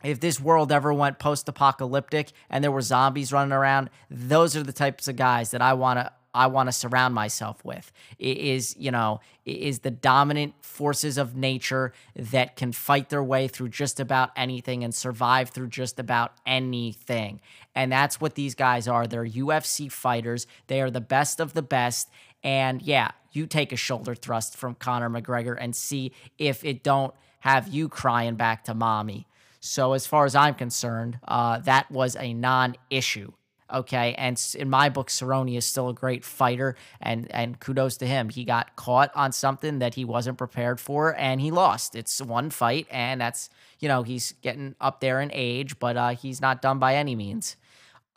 If 0.04 0.20
this 0.20 0.38
world 0.38 0.70
ever 0.70 0.92
went 0.92 1.18
post 1.18 1.48
apocalyptic 1.48 2.30
and 2.48 2.62
there 2.62 2.70
were 2.70 2.82
zombies 2.82 3.32
running 3.32 3.52
around, 3.52 3.90
those 4.10 4.54
are 4.54 4.62
the 4.62 4.72
types 4.72 5.08
of 5.08 5.16
guys 5.16 5.50
that 5.50 5.62
I 5.62 5.72
want 5.72 5.98
to 5.98 6.12
I 6.34 6.46
want 6.46 6.68
to 6.68 6.72
surround 6.72 7.14
myself 7.14 7.64
with. 7.64 7.90
It 8.18 8.36
is, 8.36 8.76
you 8.78 8.90
know, 8.90 9.20
is 9.44 9.80
the 9.80 9.90
dominant 9.90 10.54
forces 10.60 11.18
of 11.18 11.34
nature 11.34 11.92
that 12.14 12.56
can 12.56 12.72
fight 12.72 13.08
their 13.08 13.22
way 13.22 13.48
through 13.48 13.70
just 13.70 13.98
about 13.98 14.30
anything 14.36 14.84
and 14.84 14.94
survive 14.94 15.50
through 15.50 15.68
just 15.68 15.98
about 15.98 16.32
anything. 16.46 17.40
And 17.74 17.90
that's 17.90 18.20
what 18.20 18.34
these 18.34 18.54
guys 18.54 18.86
are. 18.86 19.06
They're 19.06 19.26
UFC 19.26 19.90
fighters. 19.90 20.46
They 20.66 20.80
are 20.82 20.90
the 20.90 21.00
best 21.00 21.40
of 21.40 21.54
the 21.54 21.62
best. 21.62 22.10
And 22.42 22.82
yeah, 22.82 23.12
you 23.32 23.46
take 23.46 23.72
a 23.72 23.76
shoulder 23.76 24.14
thrust 24.14 24.56
from 24.56 24.74
Conor 24.74 25.10
McGregor 25.10 25.56
and 25.58 25.74
see 25.74 26.12
if 26.38 26.64
it 26.64 26.82
don't 26.82 27.14
have 27.40 27.68
you 27.68 27.88
crying 27.88 28.34
back 28.34 28.64
to 28.64 28.74
mommy. 28.74 29.26
So 29.60 29.92
as 29.92 30.06
far 30.06 30.24
as 30.24 30.34
I'm 30.34 30.54
concerned, 30.54 31.18
uh, 31.26 31.58
that 31.60 31.90
was 31.90 32.16
a 32.16 32.32
non-issue 32.32 33.32
Okay, 33.70 34.14
and 34.16 34.42
in 34.58 34.70
my 34.70 34.88
book, 34.88 35.08
Cerrone 35.08 35.54
is 35.54 35.66
still 35.66 35.90
a 35.90 35.94
great 35.94 36.24
fighter, 36.24 36.74
and 37.00 37.30
and 37.30 37.60
kudos 37.60 37.98
to 37.98 38.06
him. 38.06 38.30
He 38.30 38.44
got 38.44 38.76
caught 38.76 39.10
on 39.14 39.32
something 39.32 39.78
that 39.80 39.94
he 39.94 40.04
wasn't 40.04 40.38
prepared 40.38 40.80
for, 40.80 41.14
and 41.16 41.40
he 41.40 41.50
lost. 41.50 41.94
It's 41.94 42.22
one 42.22 42.48
fight, 42.48 42.86
and 42.90 43.20
that's 43.20 43.50
you 43.78 43.88
know 43.88 44.02
he's 44.02 44.32
getting 44.40 44.74
up 44.80 45.00
there 45.00 45.20
in 45.20 45.30
age, 45.34 45.78
but 45.78 45.96
uh, 45.96 46.08
he's 46.10 46.40
not 46.40 46.62
done 46.62 46.78
by 46.78 46.94
any 46.94 47.14
means. 47.14 47.56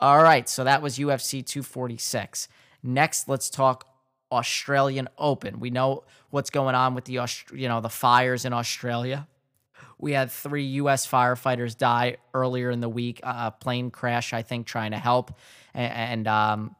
All 0.00 0.22
right, 0.22 0.48
so 0.48 0.64
that 0.64 0.82
was 0.82 0.98
UFC 0.98 1.44
246. 1.44 2.48
Next, 2.82 3.28
let's 3.28 3.50
talk 3.50 3.86
Australian 4.32 5.08
Open. 5.18 5.60
We 5.60 5.70
know 5.70 6.04
what's 6.30 6.50
going 6.50 6.74
on 6.74 6.94
with 6.94 7.04
the 7.04 7.20
you 7.52 7.68
know 7.68 7.80
the 7.80 7.90
fires 7.90 8.44
in 8.44 8.52
Australia. 8.52 9.28
We 10.02 10.12
had 10.12 10.32
three 10.32 10.64
U.S. 10.64 11.06
firefighters 11.06 11.78
die 11.78 12.16
earlier 12.34 12.72
in 12.72 12.80
the 12.80 12.88
week. 12.88 13.20
A 13.22 13.52
plane 13.52 13.92
crash, 13.92 14.32
I 14.32 14.42
think, 14.42 14.66
trying 14.66 14.90
to 14.90 14.98
help, 14.98 15.32
and, 15.74 15.92
and 15.92 16.28
um, 16.28 16.76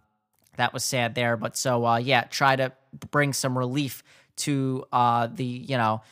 that 0.56 0.74
was 0.74 0.82
sad 0.82 1.14
there. 1.14 1.36
But 1.36 1.56
so 1.56 1.86
uh, 1.86 1.98
yeah, 1.98 2.24
try 2.24 2.56
to 2.56 2.72
bring 3.12 3.32
some 3.32 3.56
relief 3.56 4.02
to 4.38 4.84
uh, 4.92 5.28
the 5.32 5.44
you 5.44 5.76
know 5.76 6.02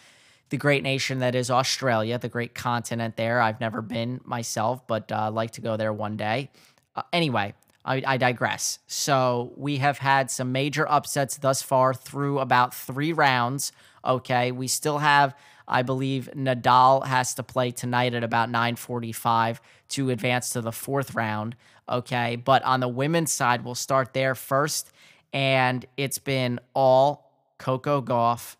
the 0.50 0.56
great 0.56 0.84
nation 0.84 1.18
that 1.18 1.34
is 1.34 1.50
Australia, 1.50 2.16
the 2.16 2.28
great 2.28 2.54
continent 2.54 3.16
there. 3.16 3.40
I've 3.40 3.60
never 3.60 3.82
been 3.82 4.20
myself, 4.24 4.86
but 4.86 5.10
uh, 5.10 5.32
like 5.32 5.50
to 5.52 5.60
go 5.60 5.76
there 5.76 5.92
one 5.92 6.16
day. 6.16 6.48
Uh, 6.94 7.02
anyway, 7.12 7.54
I, 7.84 8.02
I, 8.06 8.16
digress. 8.18 8.78
So 8.86 9.52
we 9.56 9.78
have 9.78 9.98
had 9.98 10.30
some 10.30 10.52
major 10.52 10.88
upsets 10.90 11.38
thus 11.38 11.62
far 11.62 11.94
through 11.94 12.40
about 12.40 12.74
three 12.74 13.12
rounds. 13.12 13.72
Okay, 14.04 14.50
we 14.50 14.66
still 14.66 14.98
have, 14.98 15.34
I 15.70 15.82
believe, 15.82 16.28
Nadal 16.34 17.06
has 17.06 17.32
to 17.34 17.44
play 17.44 17.70
tonight 17.70 18.12
at 18.12 18.24
about 18.24 18.50
9:45 18.50 19.60
to 19.90 20.10
advance 20.10 20.50
to 20.50 20.60
the 20.60 20.72
fourth 20.72 21.14
round. 21.14 21.54
Okay, 21.88 22.36
but 22.36 22.62
on 22.64 22.80
the 22.80 22.88
women's 22.88 23.32
side, 23.32 23.64
we'll 23.64 23.74
start 23.76 24.12
there 24.12 24.34
first, 24.34 24.90
and 25.32 25.86
it's 25.96 26.18
been 26.18 26.58
all 26.74 27.30
Coco 27.58 28.02
Gauff, 28.02 28.56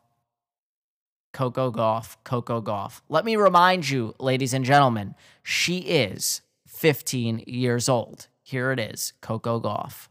Coco 1.32 1.72
Gauff, 1.72 2.16
Coco 2.22 2.62
Gauff. 2.62 3.00
Let 3.08 3.24
me 3.24 3.34
remind 3.34 3.88
you, 3.88 4.14
ladies 4.20 4.54
and 4.54 4.64
gentlemen, 4.64 5.14
she 5.42 5.78
is 5.78 6.42
15 6.66 7.42
years 7.46 7.88
old. 7.88 8.28
Here 8.42 8.70
it 8.70 8.78
is 8.78 9.12
Coco 9.20 9.60
Gauff. 9.60 10.09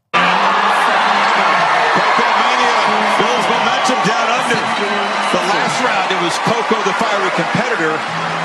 Was 6.30 6.38
Coco 6.40 6.76
the 6.84 6.94
fiery 6.94 7.30
competitor. 7.32 7.96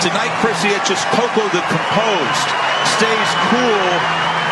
Tonight, 0.00 0.30
Chrissy, 0.40 0.68
it's 0.68 0.88
just 0.88 1.04
Coco 1.08 1.42
the 1.48 1.60
composed. 1.68 2.48
Stays 2.86 3.30
cool 3.50 3.90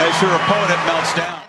as 0.03 0.15
her 0.17 0.35
opponent 0.35 0.85
melts 0.87 1.15
down. 1.15 1.41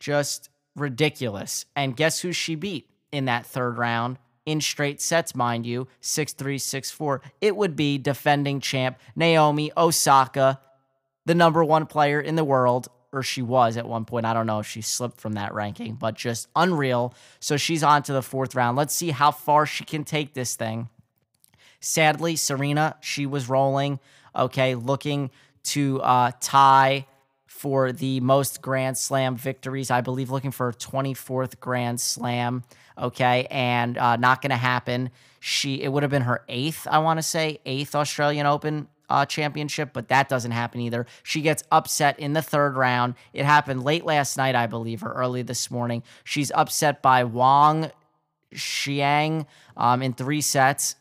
Just 0.00 0.48
ridiculous. 0.74 1.66
And 1.76 1.94
guess 1.94 2.20
who 2.20 2.32
she 2.32 2.54
beat 2.54 2.88
in 3.12 3.26
that 3.26 3.44
third 3.44 3.78
round? 3.78 4.18
In 4.46 4.60
straight 4.60 5.02
sets, 5.02 5.34
mind 5.34 5.66
you, 5.66 5.86
6 6.00 6.32
3, 6.32 6.56
6 6.56 6.90
4. 6.90 7.22
It 7.40 7.54
would 7.54 7.76
be 7.76 7.98
defending 7.98 8.60
champ 8.60 8.98
Naomi 9.14 9.70
Osaka, 9.76 10.60
the 11.26 11.34
number 11.34 11.62
one 11.62 11.86
player 11.86 12.20
in 12.20 12.36
the 12.36 12.44
world, 12.44 12.88
or 13.12 13.22
she 13.22 13.42
was 13.42 13.76
at 13.76 13.86
one 13.86 14.04
point. 14.04 14.26
I 14.26 14.34
don't 14.34 14.46
know 14.46 14.58
if 14.58 14.66
she 14.66 14.82
slipped 14.82 15.20
from 15.20 15.34
that 15.34 15.54
ranking, 15.54 15.94
but 15.94 16.14
just 16.14 16.48
unreal. 16.54 17.14
So 17.40 17.56
she's 17.56 17.82
on 17.82 18.02
to 18.04 18.12
the 18.12 18.22
fourth 18.22 18.54
round. 18.54 18.76
Let's 18.76 18.94
see 18.94 19.10
how 19.10 19.30
far 19.30 19.66
she 19.66 19.84
can 19.84 20.04
take 20.04 20.34
this 20.34 20.56
thing. 20.56 20.88
Sadly, 21.80 22.36
Serena, 22.36 22.96
she 23.00 23.26
was 23.26 23.48
rolling, 23.48 24.00
okay, 24.34 24.74
looking 24.74 25.30
to 25.64 26.00
uh, 26.02 26.32
tie 26.40 27.06
for 27.46 27.90
the 27.92 28.20
most 28.20 28.60
Grand 28.60 28.98
Slam 28.98 29.36
victories. 29.36 29.90
I 29.90 30.00
believe 30.00 30.30
looking 30.30 30.50
for 30.50 30.68
a 30.68 30.74
24th 30.74 31.58
Grand 31.58 32.00
Slam, 32.00 32.64
okay, 32.98 33.46
and 33.50 33.96
uh, 33.96 34.16
not 34.16 34.42
going 34.42 34.50
to 34.50 34.56
happen. 34.56 35.10
She 35.40 35.82
it 35.82 35.88
would 35.92 36.02
have 36.02 36.10
been 36.10 36.22
her 36.22 36.44
eighth, 36.48 36.86
I 36.90 36.98
want 36.98 37.18
to 37.18 37.22
say, 37.22 37.60
eighth 37.64 37.94
Australian 37.94 38.46
Open 38.46 38.88
uh, 39.08 39.26
championship, 39.26 39.90
but 39.92 40.08
that 40.08 40.28
doesn't 40.28 40.50
happen 40.50 40.80
either. 40.80 41.06
She 41.22 41.40
gets 41.40 41.62
upset 41.70 42.18
in 42.18 42.32
the 42.32 42.42
third 42.42 42.76
round. 42.76 43.14
It 43.32 43.44
happened 43.44 43.84
late 43.84 44.04
last 44.04 44.36
night, 44.36 44.54
I 44.54 44.66
believe, 44.66 45.02
or 45.02 45.12
early 45.12 45.42
this 45.42 45.70
morning. 45.70 46.02
She's 46.24 46.50
upset 46.54 47.02
by 47.02 47.24
Wang 47.24 47.90
Qiang 48.54 49.46
um, 49.76 50.02
in 50.02 50.12
three 50.12 50.40
sets. 50.40 50.96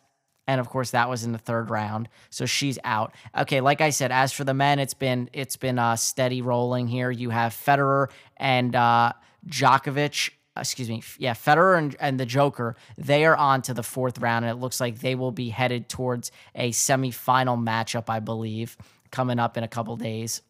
And 0.47 0.61
of 0.61 0.69
course, 0.69 0.91
that 0.91 1.09
was 1.09 1.23
in 1.23 1.31
the 1.31 1.39
third 1.39 1.71
round, 1.71 2.07
so 2.29 2.45
she's 2.45 2.77
out. 2.83 3.15
Okay, 3.35 3.61
like 3.61 3.81
I 3.81 3.89
said, 3.89 4.11
as 4.11 4.31
for 4.31 4.43
the 4.43 4.53
men, 4.53 4.77
it's 4.77 4.93
been 4.93 5.27
it's 5.33 5.57
been 5.57 5.79
uh, 5.79 5.95
steady 5.95 6.43
rolling 6.43 6.87
here. 6.87 7.09
You 7.09 7.31
have 7.31 7.51
Federer 7.51 8.09
and 8.37 8.75
uh, 8.75 9.13
Djokovic 9.47 10.29
excuse 10.57 10.89
me, 10.89 11.03
yeah, 11.17 11.33
Federer 11.33 11.77
and, 11.77 11.95
and 11.99 12.19
the 12.19 12.25
Joker, 12.25 12.75
they 12.97 13.25
are 13.25 13.35
on 13.35 13.61
to 13.63 13.73
the 13.73 13.83
fourth 13.83 14.19
round, 14.19 14.45
and 14.45 14.51
it 14.57 14.61
looks 14.61 14.79
like 14.79 14.99
they 14.99 15.15
will 15.15 15.31
be 15.31 15.49
headed 15.49 15.89
towards 15.89 16.31
a 16.53 16.71
semifinal 16.71 17.61
matchup, 17.61 18.09
I 18.09 18.19
believe, 18.19 18.77
coming 19.11 19.39
up 19.39 19.57
in 19.57 19.63
a 19.63 19.67
couple 19.67 19.95
days. 19.97 20.41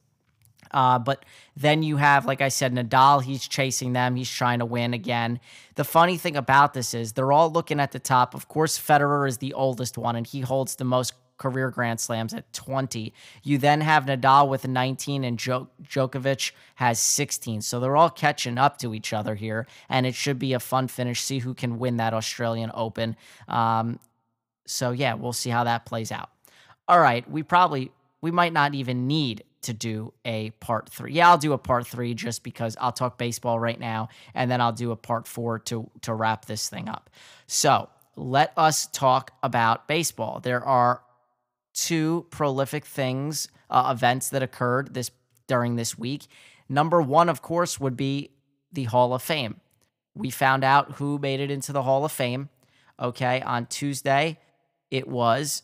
Uh, 0.71 0.99
but 0.99 1.23
then 1.55 1.83
you 1.83 1.97
have, 1.97 2.25
like 2.25 2.41
I 2.41 2.49
said, 2.49 2.73
Nadal, 2.73 3.23
he's 3.23 3.47
chasing 3.47 3.93
them. 3.93 4.15
He's 4.15 4.29
trying 4.29 4.59
to 4.59 4.65
win 4.65 4.93
again. 4.93 5.39
The 5.75 5.83
funny 5.83 6.17
thing 6.17 6.35
about 6.35 6.73
this 6.73 6.93
is 6.93 7.13
they're 7.13 7.31
all 7.31 7.49
looking 7.49 7.79
at 7.79 7.91
the 7.91 7.99
top. 7.99 8.33
Of 8.35 8.47
course, 8.47 8.77
Federer 8.77 9.27
is 9.27 9.37
the 9.37 9.53
oldest 9.53 9.97
one, 9.97 10.15
and 10.15 10.27
he 10.27 10.41
holds 10.41 10.75
the 10.75 10.83
most 10.83 11.13
career 11.37 11.69
Grand 11.69 11.99
Slams 11.99 12.33
at 12.33 12.51
20. 12.53 13.13
You 13.43 13.57
then 13.57 13.81
have 13.81 14.05
Nadal 14.05 14.47
with 14.47 14.67
19 14.67 15.23
and 15.23 15.37
Djokovic 15.37 16.51
has 16.75 16.99
16. 16.99 17.61
So 17.61 17.79
they're 17.79 17.97
all 17.97 18.09
catching 18.09 18.57
up 18.57 18.77
to 18.79 18.93
each 18.93 19.13
other 19.13 19.35
here, 19.35 19.67
and 19.89 20.05
it 20.05 20.15
should 20.15 20.39
be 20.39 20.53
a 20.53 20.59
fun 20.59 20.87
finish. 20.87 21.21
See 21.21 21.39
who 21.39 21.53
can 21.53 21.79
win 21.79 21.97
that 21.97 22.13
Australian 22.13 22.71
Open. 22.73 23.15
Um, 23.47 23.99
so 24.65 24.91
yeah, 24.91 25.13
we'll 25.13 25.33
see 25.33 25.49
how 25.49 25.63
that 25.65 25.85
plays 25.85 26.11
out. 26.11 26.29
All 26.87 26.99
right, 26.99 27.29
we 27.29 27.43
probably 27.43 27.91
we 28.21 28.31
might 28.31 28.53
not 28.53 28.73
even 28.73 29.07
need 29.07 29.43
to 29.63 29.73
do 29.73 30.13
a 30.25 30.51
part 30.59 30.89
three. 30.89 31.13
Yeah, 31.13 31.29
I'll 31.29 31.37
do 31.37 31.53
a 31.53 31.57
part 31.57 31.87
three 31.87 32.13
just 32.13 32.43
because 32.43 32.77
I'll 32.79 32.91
talk 32.91 33.17
baseball 33.17 33.59
right 33.59 33.79
now, 33.79 34.09
and 34.33 34.49
then 34.49 34.61
I'll 34.61 34.71
do 34.71 34.91
a 34.91 34.95
part 34.95 35.27
four 35.27 35.59
to 35.59 35.89
to 36.01 36.13
wrap 36.13 36.45
this 36.45 36.69
thing 36.69 36.87
up. 36.87 37.09
So 37.47 37.89
let 38.15 38.53
us 38.57 38.87
talk 38.87 39.31
about 39.43 39.87
baseball. 39.87 40.39
There 40.39 40.63
are 40.63 41.01
two 41.75 42.25
prolific 42.31 42.85
things, 42.85 43.49
uh, 43.69 43.93
events 43.95 44.29
that 44.29 44.41
occurred 44.41 44.93
this 44.93 45.11
during 45.47 45.75
this 45.75 45.97
week. 45.97 46.25
Number 46.67 47.01
one, 47.01 47.29
of 47.29 47.41
course, 47.41 47.79
would 47.79 47.95
be 47.95 48.31
the 48.71 48.85
Hall 48.85 49.13
of 49.13 49.21
Fame. 49.21 49.61
We 50.15 50.31
found 50.31 50.63
out 50.63 50.93
who 50.93 51.19
made 51.19 51.39
it 51.39 51.51
into 51.51 51.71
the 51.71 51.83
Hall 51.83 52.05
of 52.05 52.11
Fame. 52.11 52.49
Okay, 52.99 53.41
on 53.41 53.65
Tuesday, 53.67 54.39
it 54.89 55.07
was 55.07 55.63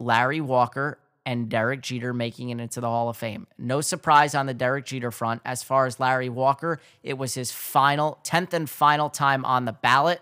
Larry 0.00 0.40
Walker 0.40 0.98
and 1.26 1.48
Derek 1.48 1.82
Jeter 1.82 2.12
making 2.12 2.50
it 2.50 2.60
into 2.60 2.80
the 2.80 2.88
Hall 2.88 3.08
of 3.08 3.16
Fame. 3.16 3.46
No 3.58 3.80
surprise 3.80 4.34
on 4.34 4.46
the 4.46 4.54
Derek 4.54 4.86
Jeter 4.86 5.10
front. 5.10 5.42
As 5.44 5.62
far 5.62 5.86
as 5.86 6.00
Larry 6.00 6.28
Walker, 6.28 6.80
it 7.02 7.16
was 7.16 7.34
his 7.34 7.52
final, 7.52 8.18
10th 8.24 8.52
and 8.52 8.68
final 8.68 9.10
time 9.10 9.44
on 9.44 9.64
the 9.64 9.72
ballot. 9.72 10.20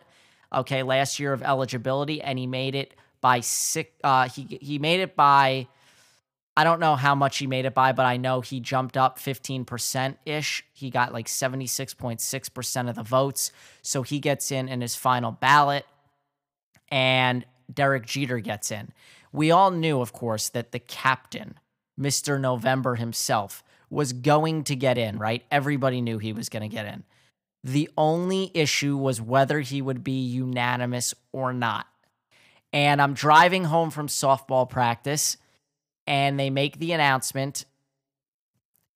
Okay, 0.53 0.83
last 0.83 1.19
year 1.19 1.33
of 1.33 1.43
eligibility, 1.43 2.21
and 2.21 2.39
he 2.39 2.47
made 2.47 2.75
it 2.75 2.95
by 3.23 3.41
six. 3.41 3.91
Uh, 4.05 4.29
he 4.29 4.59
he 4.61 4.79
made 4.79 5.01
it 5.01 5.17
by. 5.17 5.69
I 6.55 6.65
don't 6.65 6.81
know 6.81 6.97
how 6.97 7.15
much 7.15 7.39
he 7.39 7.47
made 7.47 7.65
it 7.65 7.73
by, 7.73 7.93
but 7.93 8.05
I 8.05 8.19
know 8.19 8.43
he 8.43 8.61
jumped 8.61 8.99
up 8.99 9.19
15% 9.19 10.17
ish. 10.27 10.63
He 10.75 10.91
got 10.91 11.11
like 11.11 11.27
76.6% 11.27 12.89
of 12.91 12.95
the 12.95 13.03
votes. 13.03 13.53
So 13.81 14.03
he 14.03 14.19
gets 14.19 14.53
in 14.53 14.69
in 14.69 14.83
his 14.83 14.95
final 14.95 15.33
ballot, 15.33 15.87
and 16.91 17.47
Derek 17.73 18.05
Jeter 18.05 18.39
gets 18.39 18.71
in. 18.71 18.93
We 19.33 19.51
all 19.51 19.71
knew, 19.71 20.03
of 20.03 20.13
course, 20.13 20.51
that 20.51 20.73
the 20.73 20.79
captain, 20.79 21.55
Mr. 21.99 22.39
November 22.39 22.97
himself, 22.97 23.65
was 23.89 24.13
going 24.13 24.65
to 24.65 24.77
get 24.77 24.99
in, 24.99 25.19
right? 25.19 25.43
Everybody 25.51 26.03
knew 26.03 26.19
he 26.19 26.35
was 26.35 26.51
going 26.51 26.69
to 26.69 26.69
get 26.69 26.85
in. 26.85 27.05
The 27.65 27.89
only 27.97 28.51
issue 28.53 28.99
was 28.99 29.23
whether 29.23 29.61
he 29.61 29.81
would 29.81 30.05
be 30.05 30.21
unanimous 30.21 31.15
or 31.33 31.55
not 31.55 31.87
and 32.73 33.01
I'm 33.03 33.15
driving 33.15 33.65
home 33.65 33.91
from 33.91 34.09
softball 34.09 34.69
practice, 34.69 35.37
and 36.07 36.39
they 36.39 36.51
make 36.51 36.79
the 36.79 36.93
announcement, 36.93 37.65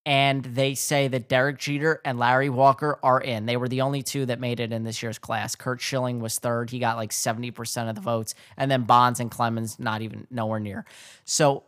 and 0.04 0.44
they 0.44 0.74
say 0.74 1.08
that 1.08 1.28
Derek 1.28 1.58
Jeter 1.58 2.00
and 2.04 2.18
Larry 2.18 2.48
Walker 2.48 2.98
are 3.02 3.20
in. 3.20 3.46
They 3.46 3.56
were 3.56 3.68
the 3.68 3.82
only 3.82 4.02
two 4.02 4.26
that 4.26 4.40
made 4.40 4.60
it 4.60 4.72
in 4.72 4.84
this 4.84 5.02
year's 5.02 5.18
class. 5.18 5.54
Curt 5.54 5.80
Schilling 5.80 6.20
was 6.20 6.38
third; 6.38 6.70
he 6.70 6.78
got 6.78 6.96
like 6.96 7.10
70% 7.10 7.88
of 7.88 7.94
the 7.94 8.00
votes, 8.00 8.34
and 8.56 8.70
then 8.70 8.84
Bonds 8.84 9.20
and 9.20 9.30
Clemens 9.30 9.78
not 9.78 10.02
even 10.02 10.26
nowhere 10.30 10.60
near. 10.60 10.84
So 11.24 11.64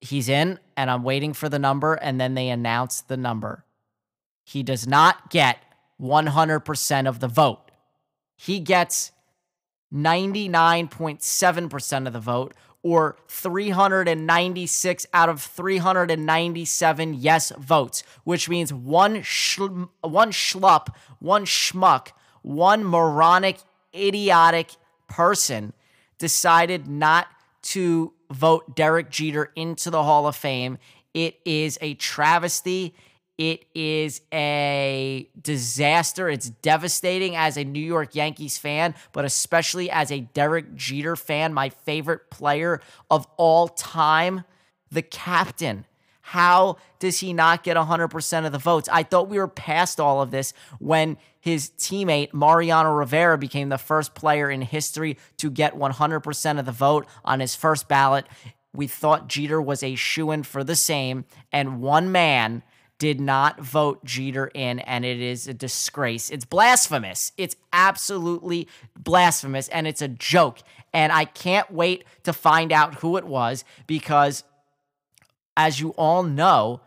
he's 0.00 0.28
in, 0.28 0.58
and 0.76 0.90
I'm 0.90 1.02
waiting 1.02 1.32
for 1.32 1.48
the 1.48 1.58
number, 1.58 1.94
and 1.94 2.20
then 2.20 2.34
they 2.34 2.48
announce 2.50 3.00
the 3.00 3.16
number. 3.16 3.64
He 4.44 4.62
does 4.62 4.86
not 4.86 5.30
get 5.30 5.58
100% 6.00 7.08
of 7.08 7.20
the 7.20 7.28
vote. 7.28 7.70
He 8.36 8.58
gets 8.58 9.12
99.7% 9.92 12.06
of 12.06 12.12
the 12.12 12.20
vote, 12.20 12.54
or 12.82 13.16
396 13.28 15.06
out 15.12 15.28
of 15.28 15.40
397 15.40 17.14
yes 17.14 17.52
votes, 17.58 18.02
which 18.24 18.48
means 18.48 18.72
one 18.72 19.18
schl- 19.18 19.88
one 20.00 20.32
schlup, 20.32 20.88
one 21.20 21.44
schmuck, 21.44 22.08
one 22.42 22.84
moronic, 22.84 23.58
idiotic 23.94 24.70
person 25.08 25.72
decided 26.18 26.88
not 26.88 27.28
to 27.62 28.12
vote 28.30 28.74
Derek 28.74 29.10
Jeter 29.10 29.52
into 29.54 29.90
the 29.90 30.02
Hall 30.02 30.26
of 30.26 30.34
Fame. 30.34 30.78
It 31.14 31.38
is 31.44 31.78
a 31.80 31.94
travesty. 31.94 32.94
It 33.42 33.64
is 33.74 34.20
a 34.32 35.28
disaster. 35.42 36.28
It's 36.28 36.48
devastating 36.48 37.34
as 37.34 37.56
a 37.56 37.64
New 37.64 37.84
York 37.84 38.14
Yankees 38.14 38.56
fan, 38.56 38.94
but 39.10 39.24
especially 39.24 39.90
as 39.90 40.12
a 40.12 40.20
Derek 40.20 40.76
Jeter 40.76 41.16
fan, 41.16 41.52
my 41.52 41.70
favorite 41.70 42.30
player 42.30 42.80
of 43.10 43.26
all 43.36 43.66
time, 43.66 44.44
the 44.92 45.02
captain. 45.02 45.86
How 46.20 46.76
does 47.00 47.18
he 47.18 47.32
not 47.32 47.64
get 47.64 47.76
100% 47.76 48.46
of 48.46 48.52
the 48.52 48.58
votes? 48.58 48.88
I 48.92 49.02
thought 49.02 49.28
we 49.28 49.38
were 49.38 49.48
past 49.48 49.98
all 49.98 50.22
of 50.22 50.30
this 50.30 50.54
when 50.78 51.16
his 51.40 51.70
teammate, 51.70 52.32
Mariano 52.32 52.92
Rivera, 52.92 53.38
became 53.38 53.70
the 53.70 53.76
first 53.76 54.14
player 54.14 54.52
in 54.52 54.62
history 54.62 55.18
to 55.38 55.50
get 55.50 55.76
100% 55.76 56.58
of 56.60 56.64
the 56.64 56.70
vote 56.70 57.08
on 57.24 57.40
his 57.40 57.56
first 57.56 57.88
ballot. 57.88 58.24
We 58.72 58.86
thought 58.86 59.28
Jeter 59.28 59.60
was 59.60 59.82
a 59.82 59.96
shoo 59.96 60.30
in 60.30 60.44
for 60.44 60.62
the 60.62 60.76
same, 60.76 61.24
and 61.50 61.80
one 61.80 62.12
man 62.12 62.62
did 63.02 63.20
not 63.20 63.60
vote 63.60 64.04
Jeter 64.04 64.46
in, 64.54 64.78
and 64.78 65.04
it 65.04 65.18
is 65.18 65.48
a 65.48 65.52
disgrace. 65.52 66.30
It's 66.30 66.44
blasphemous. 66.44 67.32
It's 67.36 67.56
absolutely 67.72 68.68
blasphemous, 68.96 69.66
and 69.70 69.88
it's 69.88 70.00
a 70.00 70.06
joke. 70.06 70.60
And 70.94 71.10
I 71.10 71.24
can't 71.24 71.68
wait 71.68 72.04
to 72.22 72.32
find 72.32 72.70
out 72.70 72.94
who 72.94 73.16
it 73.16 73.26
was 73.26 73.64
because, 73.88 74.44
as 75.56 75.80
you 75.80 75.88
all 75.96 76.22
know, 76.22 76.80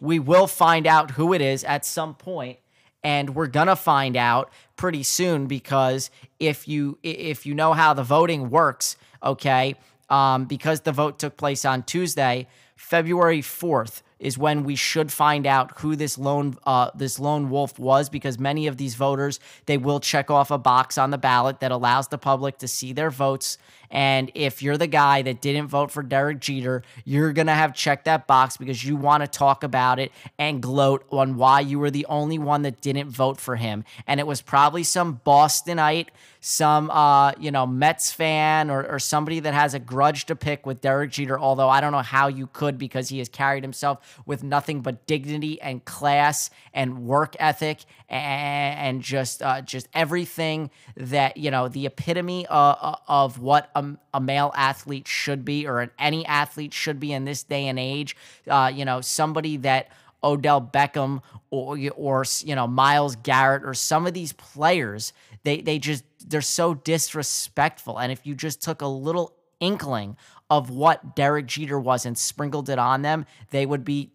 we 0.00 0.18
will 0.18 0.46
find 0.46 0.86
out 0.86 1.10
who 1.10 1.34
it 1.34 1.42
is 1.42 1.64
at 1.64 1.84
some 1.84 2.14
point 2.14 2.58
and 3.04 3.34
we're 3.34 3.46
gonna 3.46 3.76
find 3.76 4.16
out 4.16 4.50
pretty 4.74 5.02
soon 5.02 5.48
because 5.48 6.10
if 6.40 6.66
you 6.66 6.96
if 7.02 7.44
you 7.44 7.54
know 7.54 7.74
how 7.74 7.92
the 7.92 8.02
voting 8.02 8.48
works 8.48 8.96
okay 9.22 9.74
um, 10.08 10.46
because 10.46 10.80
the 10.80 10.92
vote 10.92 11.18
took 11.18 11.36
place 11.36 11.64
on 11.64 11.82
tuesday 11.82 12.46
february 12.76 13.42
4th 13.42 14.02
is 14.18 14.36
when 14.36 14.64
we 14.64 14.74
should 14.74 15.12
find 15.12 15.46
out 15.46 15.78
who 15.78 15.96
this 15.96 16.18
lone 16.18 16.56
uh, 16.64 16.90
this 16.94 17.18
lone 17.18 17.50
wolf 17.50 17.78
was 17.78 18.08
because 18.08 18.38
many 18.38 18.66
of 18.66 18.76
these 18.76 18.94
voters 18.94 19.40
they 19.66 19.78
will 19.78 20.00
check 20.00 20.30
off 20.30 20.50
a 20.50 20.58
box 20.58 20.98
on 20.98 21.10
the 21.10 21.18
ballot 21.18 21.60
that 21.60 21.70
allows 21.70 22.08
the 22.08 22.18
public 22.18 22.58
to 22.58 22.68
see 22.68 22.92
their 22.92 23.10
votes 23.10 23.58
and 23.90 24.30
if 24.34 24.62
you're 24.62 24.76
the 24.76 24.86
guy 24.86 25.22
that 25.22 25.40
didn't 25.40 25.68
vote 25.68 25.90
for 25.90 26.02
Derek 26.02 26.40
Jeter, 26.40 26.82
you're 27.04 27.32
to 27.32 27.54
have 27.54 27.74
checked 27.74 28.04
that 28.04 28.26
box 28.26 28.56
because 28.56 28.84
you 28.84 28.96
want 28.96 29.22
to 29.22 29.26
talk 29.26 29.62
about 29.62 29.98
it 29.98 30.12
and 30.38 30.60
gloat 30.60 31.06
on 31.10 31.36
why 31.36 31.60
you 31.60 31.78
were 31.78 31.90
the 31.90 32.06
only 32.06 32.38
one 32.38 32.62
that 32.62 32.80
didn't 32.80 33.10
vote 33.10 33.40
for 33.40 33.56
him. 33.56 33.84
And 34.06 34.20
it 34.20 34.26
was 34.26 34.42
probably 34.42 34.82
some 34.82 35.20
Bostonite 35.24 36.08
some 36.40 36.90
uh, 36.90 37.32
you 37.38 37.50
know 37.50 37.66
Mets 37.66 38.12
fan 38.12 38.70
or, 38.70 38.86
or 38.86 38.98
somebody 38.98 39.40
that 39.40 39.54
has 39.54 39.74
a 39.74 39.78
grudge 39.78 40.26
to 40.26 40.36
pick 40.36 40.66
with 40.66 40.80
Derek 40.80 41.10
Jeter. 41.10 41.38
Although 41.38 41.68
I 41.68 41.80
don't 41.80 41.92
know 41.92 41.98
how 41.98 42.28
you 42.28 42.46
could 42.46 42.78
because 42.78 43.08
he 43.08 43.18
has 43.18 43.28
carried 43.28 43.64
himself 43.64 44.20
with 44.26 44.42
nothing 44.42 44.80
but 44.80 45.06
dignity 45.06 45.60
and 45.60 45.84
class 45.84 46.50
and 46.72 47.04
work 47.04 47.34
ethic 47.38 47.80
and, 48.08 48.78
and 48.78 49.02
just 49.02 49.42
uh, 49.42 49.60
just 49.62 49.88
everything 49.94 50.70
that 50.96 51.36
you 51.36 51.50
know 51.50 51.68
the 51.68 51.86
epitome 51.86 52.46
uh, 52.46 52.52
uh 52.52 52.96
of 53.08 53.38
what 53.38 53.70
a, 53.74 53.84
a, 54.14 54.20
male 54.20 54.52
athlete 54.54 55.08
should 55.08 55.44
be 55.44 55.66
or 55.66 55.90
any 55.98 56.24
athlete 56.26 56.72
should 56.72 57.00
be 57.00 57.12
in 57.12 57.24
this 57.24 57.42
day 57.42 57.66
and 57.66 57.78
age. 57.78 58.16
Uh, 58.46 58.70
you 58.72 58.84
know 58.84 59.00
somebody 59.00 59.56
that. 59.58 59.88
Odell 60.24 60.60
Beckham 60.60 61.22
or 61.50 61.78
or 61.94 62.24
you 62.40 62.56
know 62.56 62.66
Myles 62.66 63.14
Garrett 63.14 63.64
or 63.64 63.72
some 63.72 64.04
of 64.04 64.14
these 64.14 64.32
players 64.32 65.12
they 65.48 65.62
they 65.62 65.78
just 65.78 66.04
they're 66.26 66.42
so 66.42 66.74
disrespectful. 66.74 67.98
And 67.98 68.12
if 68.12 68.26
you 68.26 68.34
just 68.34 68.60
took 68.62 68.82
a 68.82 68.86
little 68.86 69.34
inkling 69.60 70.16
of 70.50 70.68
what 70.68 71.16
Derek 71.16 71.46
Jeter 71.46 71.80
was 71.80 72.04
and 72.04 72.16
sprinkled 72.18 72.68
it 72.68 72.78
on 72.78 73.02
them, 73.02 73.24
they 73.50 73.64
would 73.64 73.84
be 73.84 74.12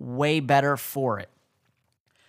way 0.00 0.40
better 0.40 0.76
for 0.76 1.20
it. 1.20 1.30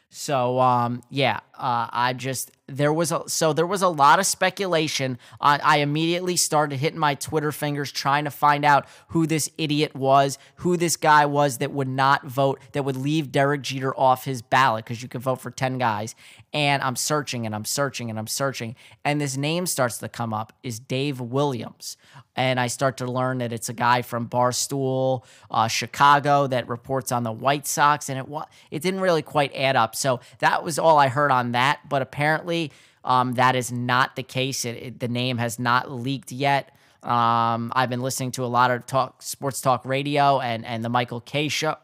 So 0.10 0.60
um, 0.62 1.02
yeah, 1.10 1.41
uh, 1.58 1.88
I 1.91 2.14
just 2.14 2.52
there 2.68 2.93
was 2.93 3.12
a 3.12 3.24
so 3.28 3.52
there 3.52 3.68
was 3.68 3.82
a 3.82 3.89
lot 3.89 4.20
of 4.20 4.26
speculation. 4.26 5.18
I, 5.41 5.60
I 5.62 5.78
immediately 5.80 6.38
started 6.38 6.80
hitting 6.80 7.00
my 7.00 7.16
Twitter 7.16 7.52
fingers 7.52 7.91
trying 7.91 8.24
to 8.24 8.32
find 8.32 8.64
out 8.64 8.86
who 9.10 9.28
this 9.28 9.50
idiot 9.58 9.93
was, 9.93 10.38
who 10.58 10.78
this 10.78 10.96
guy 10.96 11.26
was 11.26 11.58
that 11.58 11.72
would 11.72 11.89
not 11.89 12.26
vote, 12.26 12.62
that 12.72 12.86
would 12.86 12.96
leave 12.96 13.32
Derek 13.32 13.62
Jeter 13.62 13.93
off 14.00 14.24
his 14.24 14.41
ballot 14.41 14.86
because 14.86 15.04
you 15.04 15.10
can 15.10 15.20
vote 15.20 15.41
for 15.41 15.52
ten 15.52 15.78
guys. 15.78 16.16
And 16.56 16.82
I'm 16.82 16.95
searching 16.95 17.45
and 17.45 17.53
I'm 17.53 17.66
searching 17.66 18.10
and 18.10 18.18
I'm 18.18 18.28
searching, 18.28 18.78
and 19.03 19.20
this 19.20 19.36
name 19.36 19.66
starts 19.66 19.97
to 19.97 20.08
come 20.08 20.34
up 20.34 20.53
is 20.64 20.80
Dave 20.80 21.20
Williams, 21.20 21.97
and 22.34 22.62
I 22.62 22.68
start 22.68 22.95
to 22.97 23.06
learn 23.06 23.39
that 23.39 23.51
it's 23.51 23.68
a 23.68 23.74
guy 23.74 24.01
from 24.01 24.30
Barstool, 24.30 25.26
uh, 25.51 25.68
Chicago, 25.68 26.47
that 26.47 26.70
reports 26.70 27.12
on 27.12 27.24
the 27.24 27.32
White 27.34 27.68
Sox, 27.68 28.08
and 28.08 28.18
it 28.18 28.26
it 28.72 28.82
didn't 28.82 29.01
really 29.01 29.22
quite 29.22 29.53
add 29.53 29.76
up. 29.76 29.97
So 29.97 30.22
that 30.39 30.64
was 30.64 30.80
all 30.80 30.97
I 30.97 31.10
heard 31.10 31.30
on 31.30 31.51
that. 31.51 31.89
But 31.89 32.01
apparently, 32.01 32.72
um, 33.03 33.34
that 33.34 33.58
is 33.58 33.70
not 33.74 34.16
the 34.16 34.24
case. 34.24 34.64
It, 34.64 34.78
it, 34.78 34.99
the 35.01 35.10
name 35.10 35.38
has 35.39 35.60
not 35.60 35.91
leaked 35.91 36.32
yet. 36.32 36.72
Um, 37.03 37.74
I've 37.76 37.89
been 37.89 38.01
listening 38.01 38.32
to 38.32 38.45
a 38.45 38.47
lot 38.47 38.72
of 38.72 38.86
talk, 38.86 39.22
sports 39.22 39.60
talk 39.60 39.86
radio, 39.86 40.39
and 40.39 40.66
and 40.66 40.86
the 40.86 40.89
Michael 40.89 41.20
Kay 41.20 41.49
show. 41.49 41.76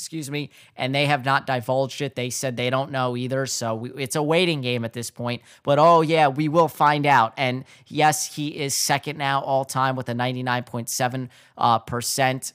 Excuse 0.00 0.30
me, 0.30 0.50
and 0.76 0.94
they 0.94 1.06
have 1.06 1.24
not 1.24 1.46
divulged 1.46 2.00
it. 2.00 2.14
They 2.14 2.30
said 2.30 2.56
they 2.56 2.70
don't 2.70 2.90
know 2.90 3.16
either, 3.16 3.44
so 3.46 3.74
we, 3.74 3.90
it's 3.92 4.16
a 4.16 4.22
waiting 4.22 4.62
game 4.62 4.84
at 4.84 4.94
this 4.94 5.10
point. 5.10 5.42
But 5.62 5.78
oh 5.78 6.00
yeah, 6.00 6.28
we 6.28 6.48
will 6.48 6.68
find 6.68 7.06
out. 7.06 7.34
And 7.36 7.64
yes, 7.86 8.34
he 8.34 8.48
is 8.48 8.74
second 8.74 9.18
now 9.18 9.42
all 9.42 9.64
time 9.64 9.96
with 9.96 10.08
a 10.08 10.14
ninety 10.14 10.42
nine 10.42 10.64
point 10.64 10.88
seven 10.88 11.28
uh, 11.58 11.80
percent 11.80 12.54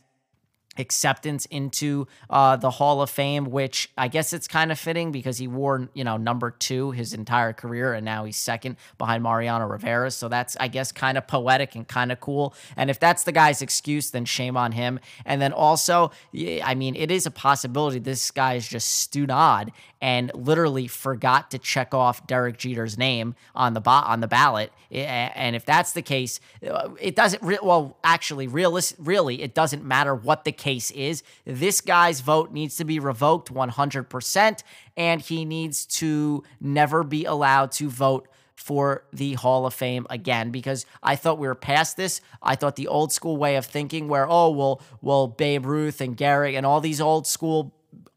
acceptance 0.78 1.46
into 1.48 2.08
uh, 2.30 2.56
the 2.56 2.72
Hall 2.72 3.02
of 3.02 3.10
Fame, 3.10 3.46
which 3.46 3.90
I 3.98 4.08
guess 4.08 4.34
it's 4.34 4.48
kind 4.48 4.72
of 4.72 4.80
fitting 4.80 5.12
because 5.12 5.38
he 5.38 5.48
wore, 5.48 5.90
you 5.94 6.04
know, 6.04 6.18
number 6.18 6.52
two 6.52 6.92
his 6.92 7.14
entire 7.14 7.54
career, 7.54 7.94
and 7.94 8.06
now 8.06 8.26
he's 8.26 8.38
second 8.38 8.78
behind 8.98 9.24
Mariano 9.24 9.66
Rivera. 9.68 10.12
So 10.12 10.28
that's, 10.28 10.56
I 10.60 10.68
guess, 10.68 10.92
kind 10.92 11.18
of 11.18 11.28
poetic 11.28 11.76
and 11.76 11.88
kind 11.88 12.12
of 12.12 12.20
cool. 12.20 12.54
And 12.76 12.90
if 12.90 13.00
that's 13.00 13.24
the 13.24 13.32
guy's 13.32 13.62
excuse, 13.62 14.12
then 14.12 14.26
shame 14.26 14.58
on 14.58 14.72
him. 14.72 15.00
And 15.26 15.42
then 15.42 15.54
also, 15.54 16.12
I 16.34 16.76
mean, 16.76 16.96
it 16.96 17.12
is 17.12 17.26
a 17.26 17.32
possibility 17.32 18.00
this 18.00 18.32
guy 18.32 18.56
is 18.56 18.68
just 18.68 18.90
stewed 18.90 19.32
odd 19.32 19.72
and 20.02 20.32
literally 20.36 20.88
forgot 20.88 21.50
to 21.52 21.58
check 21.58 21.94
off 21.94 22.28
Derek 22.28 22.58
Jeter's 22.58 22.98
name 22.98 23.34
on 23.56 23.74
the 23.74 23.82
bo- 23.82 23.92
on 23.92 24.20
the 24.20 24.28
ballot. 24.28 24.72
And 24.92 25.56
if 25.56 25.66
that's 25.66 25.94
the 25.94 26.02
case, 26.02 26.40
uh, 26.70 26.90
it 27.00 27.16
doesn't. 27.16 27.42
Re- 27.42 27.58
well, 27.64 27.98
actually, 28.04 28.48
realist- 28.48 28.96
really, 29.00 29.42
it 29.42 29.56
doesn't 29.56 29.84
matter 29.84 30.14
what 30.14 30.44
the 30.46 30.52
case 30.66 30.90
is. 30.92 31.22
This 31.46 31.80
guy's 31.80 32.22
vote 32.22 32.52
needs 32.52 32.76
to 32.78 32.86
be 32.86 32.98
revoked 32.98 33.54
100%, 33.54 34.64
and 34.98 35.22
he 35.22 35.46
needs 35.46 35.86
to 36.00 36.44
never 36.60 37.04
be 37.04 37.24
allowed 37.26 37.72
to 37.74 37.88
vote 37.88 38.28
for 38.56 39.04
the 39.14 39.34
Hall 39.34 39.68
of 39.68 39.76
Fame 39.76 40.08
again 40.10 40.50
because 40.50 40.88
I 41.04 41.18
thought 41.18 41.38
we 41.38 41.48
were 41.48 41.54
past 41.54 41.98
this. 41.98 42.20
I 42.42 42.56
thought 42.56 42.78
the 42.78 42.88
old 42.88 43.12
school 43.12 43.38
way 43.38 43.58
of 43.58 43.66
thinking 43.66 44.08
where 44.08 44.28
oh 44.28 44.50
well 44.50 44.82
well 45.02 45.28
Babe 45.28 45.68
Ruth 45.68 46.02
and 46.02 46.18
Gary 46.18 46.56
and 46.56 46.66
all 46.66 46.82
these 46.82 47.00
old 47.00 47.28
school 47.28 47.76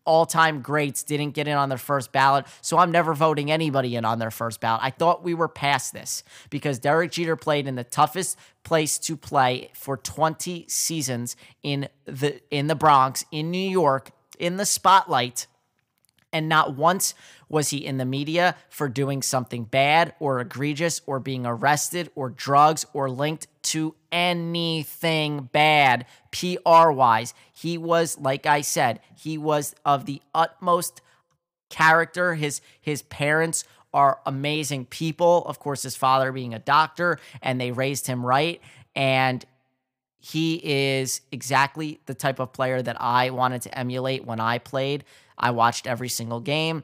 all 0.08 0.24
time 0.24 0.62
greats 0.62 1.02
didn't 1.02 1.32
get 1.32 1.46
in 1.46 1.54
on 1.54 1.68
their 1.68 1.76
first 1.76 2.12
ballot. 2.12 2.46
So 2.62 2.78
I'm 2.78 2.90
never 2.90 3.12
voting 3.12 3.50
anybody 3.50 3.94
in 3.94 4.06
on 4.06 4.18
their 4.18 4.30
first 4.30 4.58
ballot. 4.58 4.80
I 4.82 4.88
thought 4.88 5.22
we 5.22 5.34
were 5.34 5.48
past 5.48 5.92
this 5.92 6.24
because 6.48 6.78
Derek 6.78 7.12
Jeter 7.12 7.36
played 7.36 7.68
in 7.68 7.74
the 7.74 7.84
toughest 7.84 8.38
place 8.64 8.98
to 9.00 9.18
play 9.18 9.70
for 9.74 9.98
20 9.98 10.64
seasons 10.66 11.36
in 11.62 11.88
the 12.06 12.40
in 12.50 12.68
the 12.68 12.74
Bronx, 12.74 13.26
in 13.30 13.50
New 13.50 13.68
York, 13.68 14.10
in 14.38 14.56
the 14.56 14.64
spotlight. 14.64 15.46
And 16.32 16.48
not 16.48 16.76
once 16.76 17.14
was 17.48 17.70
he 17.70 17.78
in 17.78 17.96
the 17.96 18.04
media 18.04 18.54
for 18.68 18.88
doing 18.88 19.22
something 19.22 19.64
bad 19.64 20.14
or 20.20 20.40
egregious 20.40 21.00
or 21.06 21.18
being 21.20 21.46
arrested 21.46 22.10
or 22.14 22.28
drugs 22.28 22.84
or 22.92 23.08
linked 23.08 23.46
to 23.62 23.94
anything 24.12 25.48
bad 25.52 26.04
PR 26.30 26.90
wise. 26.90 27.32
He 27.52 27.78
was, 27.78 28.18
like 28.18 28.44
I 28.44 28.60
said, 28.60 29.00
he 29.16 29.38
was 29.38 29.74
of 29.86 30.04
the 30.04 30.20
utmost 30.34 31.00
character. 31.70 32.34
His 32.34 32.60
his 32.80 33.02
parents 33.02 33.64
are 33.94 34.20
amazing 34.26 34.84
people. 34.86 35.44
Of 35.46 35.58
course, 35.58 35.82
his 35.82 35.96
father 35.96 36.30
being 36.32 36.52
a 36.52 36.58
doctor, 36.58 37.18
and 37.40 37.60
they 37.60 37.72
raised 37.72 38.06
him 38.06 38.24
right. 38.24 38.60
And 38.94 39.44
he 40.18 40.60
is 40.62 41.20
exactly 41.32 42.00
the 42.06 42.14
type 42.14 42.38
of 42.38 42.52
player 42.52 42.82
that 42.82 43.00
I 43.00 43.30
wanted 43.30 43.62
to 43.62 43.78
emulate 43.78 44.24
when 44.24 44.40
I 44.40 44.58
played. 44.58 45.04
I 45.38 45.50
watched 45.50 45.86
every 45.86 46.08
single 46.08 46.40
game. 46.40 46.82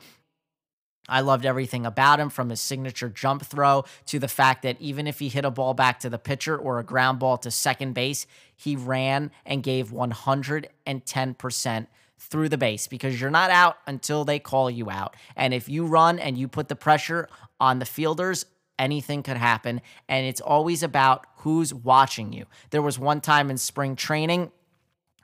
I 1.09 1.21
loved 1.21 1.45
everything 1.45 1.85
about 1.85 2.19
him 2.19 2.31
from 2.31 2.49
his 2.49 2.61
signature 2.61 3.11
jump 3.11 3.45
throw 3.45 3.85
to 4.07 4.19
the 4.19 4.29
fact 4.29 4.63
that 4.63 4.81
even 4.81 5.07
if 5.07 5.19
he 5.19 5.29
hit 5.29 5.45
a 5.45 5.51
ball 5.51 5.75
back 5.75 6.01
to 6.01 6.09
the 6.09 6.19
pitcher 6.19 6.57
or 6.57 6.79
a 6.79 6.85
ground 6.85 7.19
ball 7.19 7.37
to 7.39 7.51
second 7.51 7.93
base, 7.93 8.27
he 8.57 8.75
ran 8.75 9.31
and 9.45 9.63
gave 9.63 9.91
110% 9.91 11.87
through 12.19 12.49
the 12.49 12.57
base 12.57 12.87
because 12.87 13.21
you're 13.21 13.31
not 13.31 13.51
out 13.51 13.77
until 13.87 14.25
they 14.25 14.39
call 14.39 14.71
you 14.71 14.91
out. 14.91 15.15
And 15.37 15.53
if 15.53 15.69
you 15.69 15.85
run 15.85 16.19
and 16.19 16.39
you 16.39 16.49
put 16.49 16.69
the 16.69 16.77
pressure 16.77 17.29
on 17.61 17.81
the 17.81 17.85
fielders, 17.85 18.47
anything 18.79 19.23
could 19.23 19.37
happen. 19.37 19.83
And 20.09 20.27
it's 20.27 20.41
always 20.41 20.83
about 20.83 21.27
who's 21.39 21.75
watching 21.75 22.33
you. 22.33 22.47
There 22.71 22.83
was 22.83 22.99
one 22.99 23.21
time 23.21 23.51
in 23.51 23.59
spring 23.59 23.95
training 23.95 24.53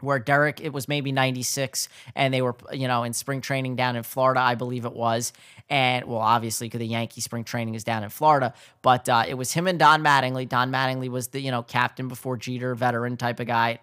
where 0.03 0.19
Derek, 0.19 0.61
it 0.61 0.73
was 0.73 0.89
maybe 0.89 1.13
96, 1.13 1.89
and 2.15 2.33
they 2.33 2.43
were, 2.43 2.55
you 2.73 2.89
know, 2.89 3.03
in 3.03 3.13
spring 3.13 3.41
training 3.41 3.77
down 3.77 3.97
in 3.97 4.03
Florida, 4.03 4.41
I 4.41 4.55
believe 4.55 4.85
it 4.85 4.93
was. 4.93 5.33
And 5.69 6.07
well, 6.07 6.19
obviously, 6.19 6.67
because 6.67 6.81
the 6.81 6.87
Yankee 6.87 7.21
spring 7.21 7.45
training 7.45 7.75
is 7.75 7.85
down 7.85 8.03
in 8.03 8.11
Florida, 8.11 8.55
but 8.83 9.09
uh, 9.09 9.25
it 9.29 9.35
was 9.35 9.53
him 9.53 9.67
and 9.67 9.79
Don 9.79 10.03
Mattingly. 10.03 10.49
Don 10.49 10.73
Mattingly 10.73 11.09
was 11.09 11.29
the, 11.29 11.41
you 11.41 11.51
know, 11.51 11.63
captain 11.63 12.09
before 12.09 12.37
Jeter, 12.37 12.75
veteran 12.75 13.17
type 13.17 13.39
of 13.41 13.47
guy. 13.47 13.79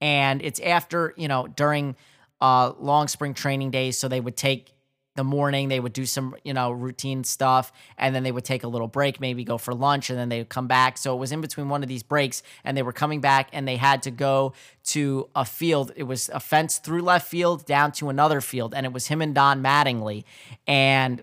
And 0.00 0.42
it's 0.42 0.60
after, 0.60 1.14
you 1.16 1.28
know, 1.28 1.46
during 1.46 1.96
uh, 2.40 2.72
long 2.78 3.08
spring 3.08 3.34
training 3.34 3.70
days. 3.70 3.98
So 3.98 4.08
they 4.08 4.20
would 4.20 4.36
take 4.36 4.72
the 5.16 5.24
morning 5.24 5.68
they 5.68 5.80
would 5.80 5.92
do 5.92 6.06
some 6.06 6.34
you 6.44 6.52
know 6.52 6.70
routine 6.70 7.22
stuff 7.24 7.72
and 7.98 8.14
then 8.14 8.22
they 8.22 8.32
would 8.32 8.44
take 8.44 8.64
a 8.64 8.68
little 8.68 8.88
break 8.88 9.20
maybe 9.20 9.44
go 9.44 9.56
for 9.58 9.72
lunch 9.74 10.10
and 10.10 10.18
then 10.18 10.28
they 10.28 10.38
would 10.38 10.48
come 10.48 10.66
back. 10.66 10.98
So 10.98 11.14
it 11.14 11.18
was 11.18 11.32
in 11.32 11.40
between 11.40 11.68
one 11.68 11.82
of 11.82 11.88
these 11.88 12.02
breaks 12.02 12.42
and 12.64 12.76
they 12.76 12.82
were 12.82 12.92
coming 12.92 13.20
back 13.20 13.48
and 13.52 13.66
they 13.66 13.76
had 13.76 14.02
to 14.04 14.10
go 14.10 14.54
to 14.84 15.28
a 15.34 15.44
field. 15.44 15.92
It 15.96 16.04
was 16.04 16.28
a 16.30 16.40
fence 16.40 16.78
through 16.78 17.02
left 17.02 17.28
field 17.28 17.64
down 17.64 17.92
to 17.92 18.08
another 18.08 18.40
field 18.40 18.74
and 18.74 18.84
it 18.84 18.92
was 18.92 19.06
him 19.06 19.22
and 19.22 19.34
don 19.34 19.62
mattingly. 19.62 20.24
And 20.66 21.22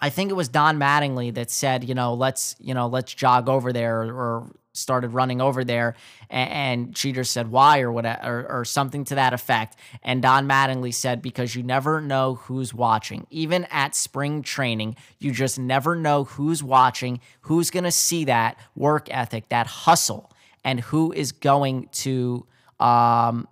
I 0.00 0.10
think 0.10 0.30
it 0.30 0.34
was 0.34 0.48
Don 0.48 0.78
Mattingly 0.78 1.34
that 1.34 1.50
said, 1.50 1.88
you 1.88 1.94
know, 1.94 2.14
let's, 2.14 2.54
you 2.60 2.74
know, 2.74 2.86
let's 2.86 3.12
jog 3.12 3.48
over 3.48 3.72
there 3.72 4.02
or, 4.02 4.12
or 4.12 4.50
started 4.78 5.08
running 5.08 5.40
over 5.40 5.64
there. 5.64 5.94
And, 6.30 6.50
and 6.50 6.94
Jeter 6.94 7.24
said, 7.24 7.50
why 7.50 7.80
or 7.80 7.92
whatever, 7.92 8.22
or, 8.24 8.60
or 8.60 8.64
something 8.64 9.04
to 9.04 9.14
that 9.16 9.32
effect. 9.32 9.76
And 10.02 10.22
Don 10.22 10.48
Mattingly 10.48 10.94
said, 10.94 11.20
because 11.22 11.54
you 11.54 11.62
never 11.62 12.00
know 12.00 12.36
who's 12.36 12.72
watching. 12.72 13.26
Even 13.30 13.66
at 13.70 13.94
spring 13.94 14.42
training, 14.42 14.96
you 15.18 15.32
just 15.32 15.58
never 15.58 15.94
know 15.94 16.24
who's 16.24 16.62
watching, 16.62 17.20
who's 17.42 17.70
going 17.70 17.84
to 17.84 17.92
see 17.92 18.24
that 18.24 18.58
work 18.74 19.08
ethic, 19.10 19.48
that 19.48 19.66
hustle, 19.66 20.30
and 20.64 20.80
who 20.80 21.12
is 21.12 21.32
going 21.32 21.88
to, 21.92 22.46
um, 22.80 23.48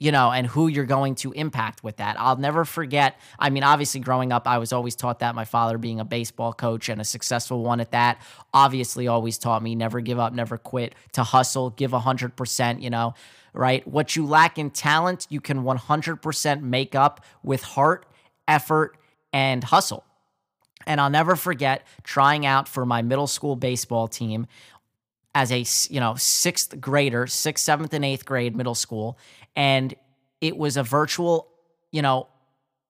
you 0.00 0.10
know, 0.10 0.32
and 0.32 0.46
who 0.46 0.66
you're 0.66 0.86
going 0.86 1.14
to 1.14 1.30
impact 1.32 1.84
with 1.84 1.98
that. 1.98 2.16
I'll 2.18 2.38
never 2.38 2.64
forget. 2.64 3.20
I 3.38 3.50
mean, 3.50 3.62
obviously, 3.62 4.00
growing 4.00 4.32
up, 4.32 4.48
I 4.48 4.56
was 4.56 4.72
always 4.72 4.96
taught 4.96 5.18
that. 5.18 5.34
My 5.34 5.44
father, 5.44 5.76
being 5.76 6.00
a 6.00 6.06
baseball 6.06 6.54
coach 6.54 6.88
and 6.88 7.02
a 7.02 7.04
successful 7.04 7.62
one 7.62 7.80
at 7.80 7.90
that, 7.90 8.20
obviously 8.54 9.08
always 9.08 9.36
taught 9.36 9.62
me 9.62 9.74
never 9.74 10.00
give 10.00 10.18
up, 10.18 10.32
never 10.32 10.56
quit, 10.56 10.94
to 11.12 11.22
hustle, 11.22 11.68
give 11.70 11.90
100%, 11.90 12.82
you 12.82 12.88
know, 12.88 13.12
right? 13.52 13.86
What 13.86 14.16
you 14.16 14.26
lack 14.26 14.58
in 14.58 14.70
talent, 14.70 15.26
you 15.28 15.40
can 15.40 15.64
100% 15.64 16.62
make 16.62 16.94
up 16.94 17.22
with 17.42 17.62
heart, 17.62 18.06
effort, 18.48 18.96
and 19.34 19.62
hustle. 19.62 20.04
And 20.86 20.98
I'll 20.98 21.10
never 21.10 21.36
forget 21.36 21.86
trying 22.04 22.46
out 22.46 22.68
for 22.68 22.86
my 22.86 23.02
middle 23.02 23.26
school 23.26 23.54
baseball 23.54 24.08
team 24.08 24.46
as 25.34 25.52
a 25.52 25.64
you 25.92 26.00
know 26.00 26.14
sixth 26.16 26.80
grader, 26.80 27.26
sixth, 27.26 27.64
seventh, 27.64 27.92
and 27.94 28.04
eighth 28.04 28.24
grade 28.24 28.56
middle 28.56 28.74
school, 28.74 29.18
and 29.56 29.94
it 30.40 30.56
was 30.56 30.76
a 30.76 30.82
virtual, 30.82 31.48
you 31.90 32.02
know, 32.02 32.28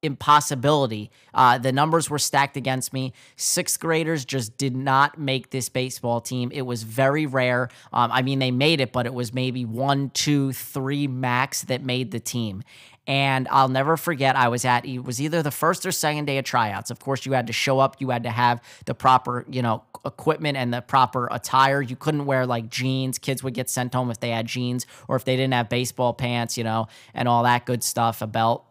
impossibility. 0.02 1.10
Uh, 1.34 1.58
the 1.58 1.72
numbers 1.72 2.08
were 2.08 2.18
stacked 2.18 2.56
against 2.56 2.92
me. 2.92 3.12
Sixth 3.36 3.78
graders 3.78 4.24
just 4.24 4.56
did 4.56 4.74
not 4.74 5.18
make 5.18 5.50
this 5.50 5.68
baseball 5.68 6.20
team. 6.20 6.50
It 6.52 6.62
was 6.62 6.82
very 6.84 7.26
rare. 7.26 7.68
Um, 7.92 8.10
I 8.10 8.22
mean, 8.22 8.38
they 8.38 8.50
made 8.50 8.80
it, 8.80 8.92
but 8.92 9.06
it 9.06 9.12
was 9.12 9.34
maybe 9.34 9.64
one, 9.64 10.10
two, 10.10 10.52
three 10.52 11.06
max 11.06 11.62
that 11.64 11.84
made 11.84 12.12
the 12.12 12.20
team. 12.20 12.62
And 13.10 13.48
I'll 13.50 13.68
never 13.68 13.96
forget, 13.96 14.36
I 14.36 14.46
was 14.46 14.64
at, 14.64 14.86
it 14.86 15.00
was 15.00 15.20
either 15.20 15.42
the 15.42 15.50
first 15.50 15.84
or 15.84 15.90
second 15.90 16.26
day 16.26 16.38
of 16.38 16.44
tryouts. 16.44 16.92
Of 16.92 17.00
course, 17.00 17.26
you 17.26 17.32
had 17.32 17.48
to 17.48 17.52
show 17.52 17.80
up, 17.80 17.96
you 17.98 18.10
had 18.10 18.22
to 18.22 18.30
have 18.30 18.62
the 18.84 18.94
proper, 18.94 19.44
you 19.50 19.62
know, 19.62 19.82
equipment 20.04 20.56
and 20.56 20.72
the 20.72 20.80
proper 20.80 21.26
attire. 21.32 21.82
You 21.82 21.96
couldn't 21.96 22.24
wear 22.24 22.46
like 22.46 22.68
jeans. 22.68 23.18
Kids 23.18 23.42
would 23.42 23.52
get 23.52 23.68
sent 23.68 23.94
home 23.94 24.12
if 24.12 24.20
they 24.20 24.30
had 24.30 24.46
jeans 24.46 24.86
or 25.08 25.16
if 25.16 25.24
they 25.24 25.34
didn't 25.34 25.54
have 25.54 25.68
baseball 25.68 26.12
pants, 26.12 26.56
you 26.56 26.62
know, 26.62 26.86
and 27.12 27.26
all 27.26 27.42
that 27.42 27.66
good 27.66 27.82
stuff, 27.82 28.22
a 28.22 28.28
belt. 28.28 28.64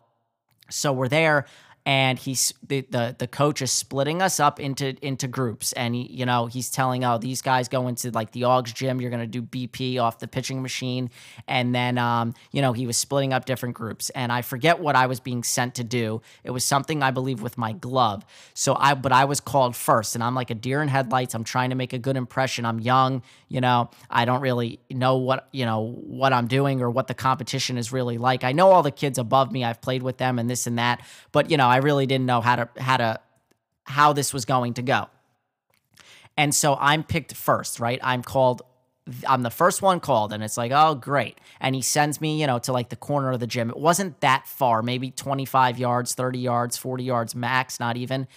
So 0.70 0.94
we're 0.94 1.10
there 1.10 1.46
and 1.90 2.20
he's 2.20 2.54
the, 2.68 2.82
the 2.92 3.16
the 3.18 3.26
coach 3.26 3.64
is 3.64 3.72
splitting 3.72 4.22
us 4.22 4.40
up 4.40 4.60
into 4.60 4.96
into 5.04 5.28
groups. 5.28 5.74
And 5.74 5.96
he, 5.96 6.04
you 6.04 6.24
know 6.24 6.46
he's 6.46 6.70
telling 6.70 7.04
oh 7.04 7.18
these 7.18 7.42
guys 7.42 7.68
go 7.68 7.88
into 7.88 8.12
like 8.12 8.32
the 8.32 8.44
augs 8.44 8.72
gym 8.72 9.02
you're 9.02 9.10
going 9.10 9.28
to 9.28 9.42
do 9.42 9.42
bp 9.42 10.00
off 10.00 10.20
the 10.20 10.28
pitching 10.28 10.62
machine. 10.62 11.10
And 11.48 11.74
then 11.74 11.98
um 11.98 12.36
you 12.52 12.62
know 12.62 12.74
he 12.74 12.86
was 12.86 12.96
splitting 12.96 13.34
up 13.34 13.46
different 13.46 13.74
groups. 13.74 14.12
And 14.12 14.32
i 14.32 14.44
forget 14.44 14.80
what 14.80 14.96
i 14.96 15.08
was 15.08 15.20
being 15.20 15.42
sent 15.42 15.74
to 15.76 15.84
do. 15.84 16.22
It 16.44 16.52
was 16.52 16.64
something 16.64 17.02
i 17.02 17.10
believe 17.10 17.42
with 17.42 17.58
my 17.58 17.74
glove. 17.74 18.24
So 18.54 18.76
i 18.76 18.94
but 18.94 19.12
i 19.12 19.26
was 19.26 19.40
called 19.40 19.76
first 19.76 20.14
and 20.14 20.24
i'm 20.24 20.36
like 20.36 20.52
a 20.52 20.56
deer 20.56 20.84
in 20.84 20.90
headlights. 20.90 21.34
I'm 21.34 21.44
trying 21.44 21.72
to 21.72 21.76
make 21.76 21.94
a 21.94 22.00
good 22.00 22.18
impression. 22.18 22.68
I'm 22.68 22.80
young 22.80 23.24
you 23.50 23.62
know. 23.62 23.90
I 24.12 24.26
don't 24.26 24.42
really 24.42 24.80
know 24.92 25.18
what 25.18 25.48
you 25.52 25.66
know 25.66 25.82
what 25.82 26.34
i'm 26.34 26.48
doing 26.48 26.82
or 26.82 26.90
what 26.92 27.08
the 27.08 27.16
competition 27.16 27.80
is 27.80 27.92
really 27.92 28.20
like. 28.20 28.44
I 28.44 28.52
know 28.52 28.70
all 28.70 28.84
the 28.84 28.92
kids 28.92 29.18
above 29.18 29.52
me. 29.52 29.64
I've 29.64 29.82
played 29.82 30.04
with 30.04 30.18
them 30.18 30.38
and 30.38 30.48
this 30.48 30.68
and 30.68 30.78
that. 30.78 31.02
But 31.32 31.50
you 31.50 31.58
know 31.58 31.68
i 31.68 31.79
really 31.80 32.06
didn't 32.06 32.26
know 32.26 32.42
how 32.42 32.56
to 32.56 32.70
how 32.78 32.98
to 32.98 33.20
how 33.86 34.14
this 34.14 34.34
was 34.34 34.46
going 34.46 34.76
to 34.76 34.82
go. 34.82 35.08
And 36.38 36.54
so 36.56 36.78
I'm 36.80 37.04
picked 37.04 37.34
first, 37.34 37.80
right? 37.80 38.00
I'm 38.02 38.24
called 38.24 38.62
I'm 39.28 39.42
the 39.42 39.50
first 39.50 39.82
one 39.82 40.00
called 40.00 40.32
and 40.32 40.44
it's 40.44 40.58
like, 40.58 40.72
"Oh, 40.72 40.94
great." 40.94 41.40
And 41.60 41.76
he 41.76 41.82
sends 41.82 42.22
me, 42.22 42.40
you 42.40 42.48
know, 42.48 42.60
to 42.60 42.72
like 42.72 42.90
the 42.90 42.96
corner 42.96 43.32
of 43.32 43.40
the 43.40 43.48
gym. 43.48 43.70
It 43.70 43.78
wasn't 43.78 44.20
that 44.22 44.48
far, 44.48 44.84
maybe 44.84 45.10
25 45.10 45.80
yards, 45.80 46.14
30 46.14 46.40
yards, 46.40 46.78
40 46.78 47.04
yards 47.04 47.36
max, 47.36 47.80
not 47.80 47.98
even. 47.98 48.28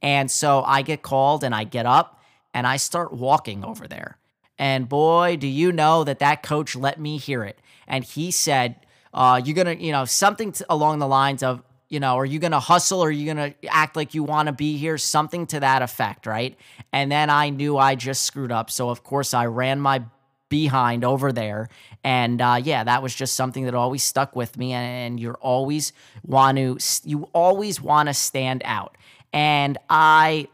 And 0.00 0.30
so 0.30 0.62
I 0.66 0.82
get 0.82 1.02
called 1.02 1.44
and 1.44 1.54
I 1.54 1.64
get 1.64 1.86
up 1.86 2.20
and 2.54 2.66
I 2.66 2.76
start 2.76 3.12
walking 3.12 3.64
over 3.64 3.86
there. 3.86 4.18
And 4.58 4.88
boy, 4.88 5.36
do 5.36 5.46
you 5.46 5.72
know 5.72 6.04
that 6.04 6.18
that 6.18 6.42
coach 6.42 6.76
let 6.76 7.00
me 7.00 7.18
hear 7.18 7.44
it. 7.44 7.58
And 7.86 8.04
he 8.04 8.30
said, 8.30 8.76
uh, 9.14 9.40
you're 9.44 9.54
going 9.54 9.78
to, 9.78 9.82
you 9.82 9.92
know, 9.92 10.04
something 10.04 10.54
along 10.68 10.98
the 10.98 11.06
lines 11.06 11.42
of, 11.42 11.62
you 11.92 12.00
know, 12.00 12.16
are 12.16 12.24
you 12.24 12.38
going 12.38 12.52
to 12.52 12.58
hustle? 12.58 13.04
Are 13.04 13.10
you 13.10 13.34
going 13.34 13.52
to 13.52 13.66
act 13.68 13.96
like 13.96 14.14
you 14.14 14.22
want 14.22 14.46
to 14.46 14.52
be 14.52 14.78
here? 14.78 14.96
Something 14.96 15.46
to 15.48 15.60
that 15.60 15.82
effect, 15.82 16.26
right? 16.26 16.56
And 16.90 17.12
then 17.12 17.28
I 17.28 17.50
knew 17.50 17.76
I 17.76 17.96
just 17.96 18.22
screwed 18.22 18.50
up. 18.50 18.70
So, 18.70 18.88
of 18.88 19.04
course, 19.04 19.34
I 19.34 19.44
ran 19.44 19.78
my 19.78 20.02
behind 20.48 21.04
over 21.04 21.32
there. 21.32 21.68
And 22.02 22.40
uh, 22.40 22.60
yeah, 22.62 22.82
that 22.84 23.02
was 23.02 23.14
just 23.14 23.34
something 23.34 23.66
that 23.66 23.74
always 23.74 24.02
stuck 24.02 24.34
with 24.34 24.56
me. 24.56 24.72
And, 24.72 25.20
you're 25.20 25.34
always 25.34 25.92
want 26.24 26.56
to, 26.56 26.78
you 27.04 27.28
always 27.34 27.78
want 27.78 28.08
to 28.08 28.14
stand 28.14 28.62
out. 28.64 28.96
And 29.34 29.76
I 29.90 30.48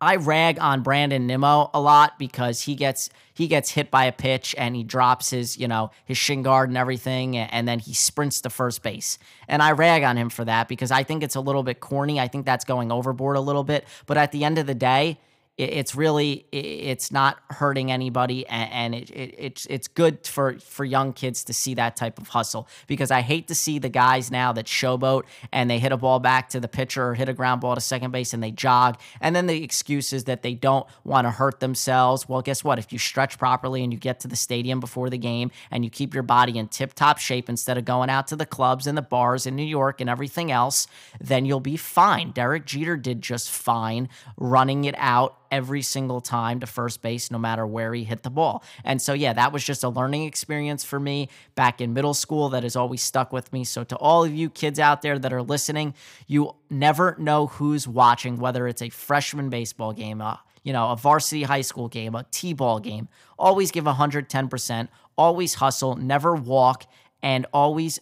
I 0.00 0.16
rag 0.16 0.58
on 0.60 0.82
Brandon 0.82 1.26
Nimmo 1.26 1.70
a 1.72 1.80
lot 1.80 2.18
because 2.18 2.60
he 2.62 2.74
gets 2.74 3.08
he 3.32 3.48
gets 3.48 3.70
hit 3.70 3.90
by 3.90 4.04
a 4.04 4.12
pitch 4.12 4.54
and 4.58 4.76
he 4.76 4.84
drops 4.84 5.30
his 5.30 5.56
you 5.56 5.68
know 5.68 5.90
his 6.04 6.18
shin 6.18 6.42
guard 6.42 6.68
and 6.68 6.76
everything 6.76 7.36
and 7.36 7.66
then 7.66 7.78
he 7.78 7.94
sprints 7.94 8.40
to 8.42 8.50
first 8.50 8.82
base. 8.82 9.18
And 9.48 9.62
I 9.62 9.72
rag 9.72 10.02
on 10.02 10.16
him 10.16 10.28
for 10.28 10.44
that 10.44 10.68
because 10.68 10.90
I 10.90 11.02
think 11.02 11.22
it's 11.22 11.34
a 11.34 11.40
little 11.40 11.62
bit 11.62 11.80
corny. 11.80 12.20
I 12.20 12.28
think 12.28 12.44
that's 12.44 12.64
going 12.64 12.92
overboard 12.92 13.36
a 13.36 13.40
little 13.40 13.64
bit. 13.64 13.86
But 14.04 14.18
at 14.18 14.32
the 14.32 14.44
end 14.44 14.58
of 14.58 14.66
the 14.66 14.74
day 14.74 15.18
it's 15.58 15.94
really 15.94 16.44
it's 16.52 17.10
not 17.10 17.38
hurting 17.48 17.90
anybody 17.90 18.46
and 18.48 18.94
it, 18.94 19.08
it, 19.10 19.34
it's 19.38 19.66
it's 19.66 19.88
good 19.88 20.26
for 20.26 20.58
for 20.58 20.84
young 20.84 21.14
kids 21.14 21.44
to 21.44 21.54
see 21.54 21.72
that 21.72 21.96
type 21.96 22.18
of 22.18 22.28
hustle 22.28 22.68
because 22.86 23.10
I 23.10 23.22
hate 23.22 23.48
to 23.48 23.54
see 23.54 23.78
the 23.78 23.88
guys 23.88 24.30
now 24.30 24.52
that 24.52 24.66
showboat 24.66 25.22
and 25.52 25.70
they 25.70 25.78
hit 25.78 25.92
a 25.92 25.96
ball 25.96 26.18
back 26.18 26.50
to 26.50 26.60
the 26.60 26.68
pitcher 26.68 27.08
or 27.08 27.14
hit 27.14 27.30
a 27.30 27.32
ground 27.32 27.62
ball 27.62 27.74
to 27.74 27.80
second 27.80 28.10
base 28.10 28.34
and 28.34 28.42
they 28.42 28.50
jog 28.50 29.00
and 29.18 29.34
then 29.34 29.46
the 29.46 29.64
excuse 29.64 30.12
is 30.12 30.24
that 30.24 30.42
they 30.42 30.52
don't 30.52 30.86
want 31.04 31.26
to 31.26 31.30
hurt 31.30 31.60
themselves. 31.60 32.28
Well 32.28 32.42
guess 32.42 32.62
what? 32.62 32.78
If 32.78 32.92
you 32.92 32.98
stretch 32.98 33.38
properly 33.38 33.82
and 33.82 33.90
you 33.94 33.98
get 33.98 34.20
to 34.20 34.28
the 34.28 34.36
stadium 34.36 34.78
before 34.78 35.08
the 35.08 35.18
game 35.18 35.50
and 35.70 35.84
you 35.84 35.90
keep 35.90 36.12
your 36.12 36.22
body 36.22 36.58
in 36.58 36.68
tip 36.68 36.92
top 36.92 37.16
shape 37.16 37.48
instead 37.48 37.78
of 37.78 37.86
going 37.86 38.10
out 38.10 38.26
to 38.28 38.36
the 38.36 38.46
clubs 38.46 38.86
and 38.86 38.96
the 38.96 39.02
bars 39.02 39.46
in 39.46 39.56
New 39.56 39.62
York 39.62 40.02
and 40.02 40.10
everything 40.10 40.52
else 40.52 40.86
then 41.18 41.46
you'll 41.46 41.60
be 41.60 41.78
fine. 41.78 42.30
Derek 42.32 42.66
Jeter 42.66 42.96
did 42.98 43.22
just 43.22 43.50
fine 43.50 44.10
running 44.36 44.84
it 44.84 44.94
out 44.98 45.38
every 45.50 45.82
single 45.82 46.20
time 46.20 46.60
to 46.60 46.66
first 46.66 47.02
base, 47.02 47.30
no 47.30 47.38
matter 47.38 47.66
where 47.66 47.92
he 47.94 48.04
hit 48.04 48.22
the 48.22 48.30
ball. 48.30 48.62
And 48.84 49.00
so, 49.00 49.12
yeah, 49.12 49.32
that 49.32 49.52
was 49.52 49.64
just 49.64 49.84
a 49.84 49.88
learning 49.88 50.24
experience 50.24 50.84
for 50.84 51.00
me 51.00 51.28
back 51.54 51.80
in 51.80 51.92
middle 51.92 52.14
school 52.14 52.48
that 52.50 52.62
has 52.62 52.76
always 52.76 53.02
stuck 53.02 53.32
with 53.32 53.52
me. 53.52 53.64
So, 53.64 53.84
to 53.84 53.96
all 53.96 54.24
of 54.24 54.34
you 54.34 54.50
kids 54.50 54.78
out 54.78 55.02
there 55.02 55.18
that 55.18 55.32
are 55.32 55.42
listening, 55.42 55.94
you 56.26 56.54
never 56.70 57.16
know 57.18 57.46
who's 57.46 57.86
watching, 57.88 58.38
whether 58.38 58.66
it's 58.66 58.82
a 58.82 58.88
freshman 58.88 59.50
baseball 59.50 59.92
game, 59.92 60.20
a, 60.20 60.40
you 60.62 60.72
know, 60.72 60.90
a 60.90 60.96
varsity 60.96 61.44
high 61.44 61.60
school 61.60 61.88
game, 61.88 62.14
a 62.14 62.24
T 62.30 62.52
ball 62.52 62.80
game. 62.80 63.08
Always 63.38 63.70
give 63.70 63.84
110%, 63.84 64.88
always 65.16 65.54
hustle, 65.54 65.96
never 65.96 66.34
walk, 66.34 66.86
and 67.22 67.46
always 67.52 68.00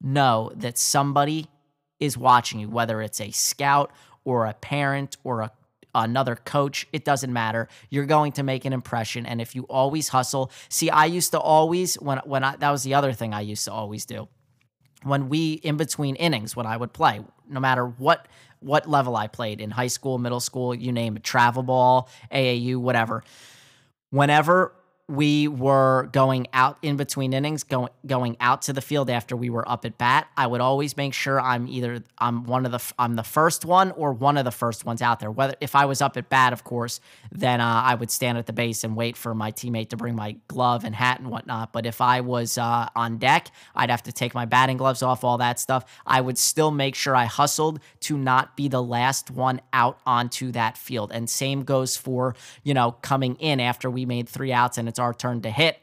know 0.00 0.52
that 0.56 0.78
somebody 0.78 1.48
is 1.98 2.16
watching 2.16 2.60
you, 2.60 2.68
whether 2.68 3.02
it's 3.02 3.20
a 3.20 3.30
scout 3.30 3.92
or 4.24 4.46
a 4.46 4.54
parent 4.54 5.16
or 5.22 5.42
a 5.42 5.52
another 5.94 6.36
coach, 6.36 6.86
it 6.92 7.04
doesn't 7.04 7.32
matter. 7.32 7.68
You're 7.88 8.06
going 8.06 8.32
to 8.32 8.42
make 8.42 8.64
an 8.64 8.72
impression 8.72 9.26
and 9.26 9.40
if 9.40 9.54
you 9.54 9.64
always 9.64 10.08
hustle. 10.08 10.50
See, 10.68 10.90
I 10.90 11.06
used 11.06 11.32
to 11.32 11.40
always 11.40 11.94
when 11.96 12.18
when 12.18 12.44
I 12.44 12.56
that 12.56 12.70
was 12.70 12.82
the 12.82 12.94
other 12.94 13.12
thing 13.12 13.34
I 13.34 13.40
used 13.40 13.64
to 13.64 13.72
always 13.72 14.04
do. 14.04 14.28
When 15.02 15.28
we 15.28 15.54
in 15.54 15.76
between 15.76 16.16
innings 16.16 16.54
when 16.54 16.66
I 16.66 16.76
would 16.76 16.92
play, 16.92 17.20
no 17.48 17.60
matter 17.60 17.86
what 17.86 18.28
what 18.60 18.88
level 18.88 19.16
I 19.16 19.26
played 19.26 19.60
in 19.60 19.70
high 19.70 19.86
school, 19.86 20.18
middle 20.18 20.40
school, 20.40 20.74
you 20.74 20.92
name 20.92 21.16
it, 21.16 21.24
travel 21.24 21.62
ball, 21.62 22.10
AAU, 22.30 22.76
whatever. 22.76 23.24
Whenever 24.10 24.74
we 25.10 25.48
were 25.48 26.08
going 26.12 26.46
out 26.52 26.78
in 26.82 26.96
between 26.96 27.32
innings, 27.32 27.64
going 27.64 27.88
going 28.06 28.36
out 28.38 28.62
to 28.62 28.72
the 28.72 28.80
field 28.80 29.10
after 29.10 29.36
we 29.36 29.50
were 29.50 29.68
up 29.68 29.84
at 29.84 29.98
bat. 29.98 30.28
I 30.36 30.46
would 30.46 30.60
always 30.60 30.96
make 30.96 31.14
sure 31.14 31.40
I'm 31.40 31.66
either 31.66 32.04
I'm 32.18 32.44
one 32.44 32.64
of 32.64 32.70
the 32.70 32.80
I'm 32.96 33.16
the 33.16 33.24
first 33.24 33.64
one 33.64 33.90
or 33.92 34.12
one 34.12 34.36
of 34.36 34.44
the 34.44 34.52
first 34.52 34.84
ones 34.84 35.02
out 35.02 35.18
there. 35.18 35.30
Whether 35.32 35.56
if 35.60 35.74
I 35.74 35.86
was 35.86 36.00
up 36.00 36.16
at 36.16 36.28
bat, 36.28 36.52
of 36.52 36.62
course, 36.62 37.00
then 37.32 37.60
uh, 37.60 37.82
I 37.84 37.96
would 37.96 38.10
stand 38.10 38.38
at 38.38 38.46
the 38.46 38.52
base 38.52 38.84
and 38.84 38.94
wait 38.94 39.16
for 39.16 39.34
my 39.34 39.50
teammate 39.50 39.88
to 39.88 39.96
bring 39.96 40.14
my 40.14 40.36
glove 40.46 40.84
and 40.84 40.94
hat 40.94 41.18
and 41.18 41.28
whatnot. 41.28 41.72
But 41.72 41.86
if 41.86 42.00
I 42.00 42.20
was 42.20 42.56
uh, 42.56 42.88
on 42.94 43.18
deck, 43.18 43.50
I'd 43.74 43.90
have 43.90 44.04
to 44.04 44.12
take 44.12 44.32
my 44.32 44.44
batting 44.44 44.76
gloves 44.76 45.02
off, 45.02 45.24
all 45.24 45.38
that 45.38 45.58
stuff. 45.58 45.84
I 46.06 46.20
would 46.20 46.38
still 46.38 46.70
make 46.70 46.94
sure 46.94 47.16
I 47.16 47.24
hustled 47.24 47.80
to 48.02 48.16
not 48.16 48.56
be 48.56 48.68
the 48.68 48.82
last 48.82 49.28
one 49.28 49.60
out 49.72 49.98
onto 50.06 50.52
that 50.52 50.78
field. 50.78 51.10
And 51.12 51.28
same 51.28 51.64
goes 51.64 51.96
for 51.96 52.36
you 52.62 52.74
know 52.74 52.92
coming 53.02 53.34
in 53.40 53.58
after 53.58 53.90
we 53.90 54.06
made 54.06 54.28
three 54.28 54.52
outs 54.52 54.78
and 54.78 54.88
it's 54.88 54.99
our 55.00 55.14
turn 55.14 55.42
to 55.42 55.50
hit. 55.50 55.78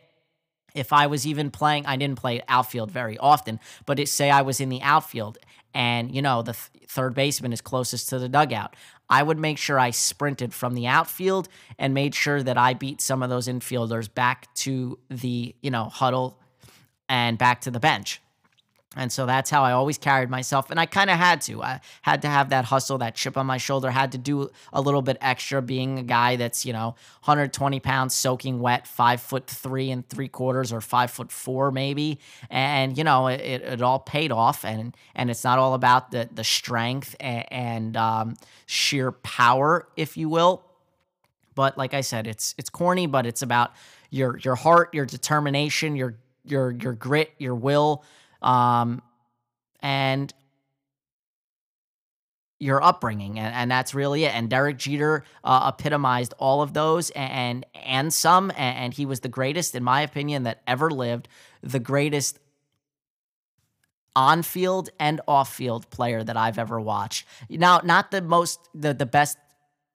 If 0.76 0.94
I 0.94 1.08
was 1.08 1.26
even 1.26 1.50
playing, 1.50 1.86
I 1.86 1.96
didn't 1.96 2.20
play 2.20 2.42
outfield 2.48 2.92
very 2.92 3.18
often, 3.18 3.60
but 3.86 4.00
it, 4.00 4.10
say 4.10 4.30
I 4.30 4.42
was 4.44 4.60
in 4.60 4.70
the 4.70 4.82
outfield 4.82 5.38
and, 5.74 6.14
you 6.14 6.22
know, 6.22 6.42
the 6.42 6.54
th- 6.54 6.88
third 6.88 7.14
baseman 7.14 7.54
is 7.54 7.62
closest 7.62 8.10
to 8.10 8.20
the 8.20 8.30
dugout. 8.30 8.76
I 9.10 9.24
would 9.24 9.38
make 9.38 9.58
sure 9.58 9.80
I 9.80 9.92
sprinted 9.92 10.54
from 10.54 10.74
the 10.74 10.88
outfield 10.88 11.50
and 11.80 11.94
made 11.94 12.14
sure 12.14 12.44
that 12.44 12.58
I 12.58 12.74
beat 12.74 13.02
some 13.02 13.24
of 13.24 13.30
those 13.30 13.48
infielders 13.48 14.14
back 14.14 14.54
to 14.56 15.00
the, 15.10 15.56
you 15.62 15.72
know, 15.72 15.86
huddle 15.86 16.40
and 17.08 17.38
back 17.38 17.62
to 17.62 17.72
the 17.72 17.80
bench. 17.80 18.22
And 18.96 19.12
so 19.12 19.26
that's 19.26 19.50
how 19.50 19.64
I 19.64 19.74
always 19.74 19.98
carried 19.98 20.30
myself. 20.30 20.72
And 20.72 20.80
I 20.80 20.86
kind 20.86 21.10
of 21.10 21.18
had 21.18 21.42
to. 21.42 21.62
I 21.62 21.82
had 22.04 22.22
to 22.22 22.30
have 22.30 22.50
that 22.50 22.66
hustle, 22.66 22.98
that 23.00 23.16
chip 23.16 23.38
on 23.38 23.46
my 23.46 23.58
shoulder, 23.58 23.92
had 23.92 24.14
to 24.14 24.18
do 24.18 24.50
a 24.72 24.80
little 24.82 25.02
bit 25.02 25.18
extra 25.20 25.62
being 25.62 26.00
a 26.00 26.04
guy 26.04 26.38
that's, 26.38 26.66
you 26.66 26.72
know, 26.72 26.96
120 27.26 27.80
pounds, 27.82 28.16
soaking 28.16 28.60
wet, 28.60 28.88
five 28.88 29.22
foot 29.22 29.46
three 29.46 29.92
and 29.92 30.08
three 30.08 30.30
quarters 30.30 30.72
or 30.72 30.80
five 30.80 31.12
foot 31.12 31.32
four, 31.32 31.70
maybe. 31.70 32.20
And, 32.50 32.98
you 32.98 33.04
know, 33.04 33.28
it, 33.28 33.62
it 33.62 33.82
all 33.82 34.00
paid 34.00 34.32
off. 34.32 34.64
And, 34.64 34.96
and 35.14 35.30
it's 35.30 35.44
not 35.44 35.60
all 35.60 35.74
about 35.74 36.12
the, 36.12 36.30
the 36.32 36.46
strength 36.46 37.16
and, 37.20 37.46
and 37.52 37.98
um, 37.98 38.36
sheer 38.68 39.12
power, 39.12 39.90
if 39.98 40.16
you 40.16 40.30
will. 40.30 40.64
But 41.56 41.78
like 41.78 41.94
I 41.94 42.02
said, 42.02 42.26
it's, 42.26 42.56
it's 42.58 42.70
corny, 42.70 43.06
but 43.06 43.26
it's 43.26 43.42
about 43.42 43.74
your, 44.12 44.38
your 44.40 44.56
heart, 44.56 44.94
your 44.94 45.06
determination, 45.06 45.96
your, 45.98 46.16
your, 46.46 46.72
your 46.72 46.94
grit, 46.94 47.34
your 47.38 47.56
will 47.56 48.04
um, 48.42 49.02
and 49.82 50.34
your 52.60 52.84
upbringing, 52.84 53.38
and, 53.38 53.54
and 53.54 53.72
that's 53.72 53.94
really 53.94 54.26
it. 54.26 54.34
And 54.34 54.50
Derek 54.50 54.78
Jeter 54.78 55.24
uh, 55.44 55.72
epitomized 55.74 56.34
all 56.40 56.62
of 56.62 56.74
those 56.74 57.12
and 57.12 57.66
and 57.76 58.14
some, 58.14 58.52
and, 58.52 58.78
and 58.78 58.94
he 58.94 59.06
was 59.06 59.20
the 59.20 59.30
greatest, 59.30 59.76
in 59.76 59.84
my 59.84 60.02
opinion, 60.02 60.44
that 60.44 60.62
ever 60.66 60.90
lived, 60.90 61.28
the 61.62 61.80
greatest 61.80 62.40
on 64.16 64.42
field 64.42 64.90
and 65.00 65.22
off 65.28 65.54
field 65.54 65.88
player 65.92 66.24
that 66.24 66.36
I've 66.36 66.58
ever 66.58 66.82
watched. 66.82 67.28
Now, 67.50 67.82
not 67.84 68.10
the 68.10 68.22
most, 68.22 68.60
the 68.74 68.94
the 68.94 69.06
best 69.06 69.38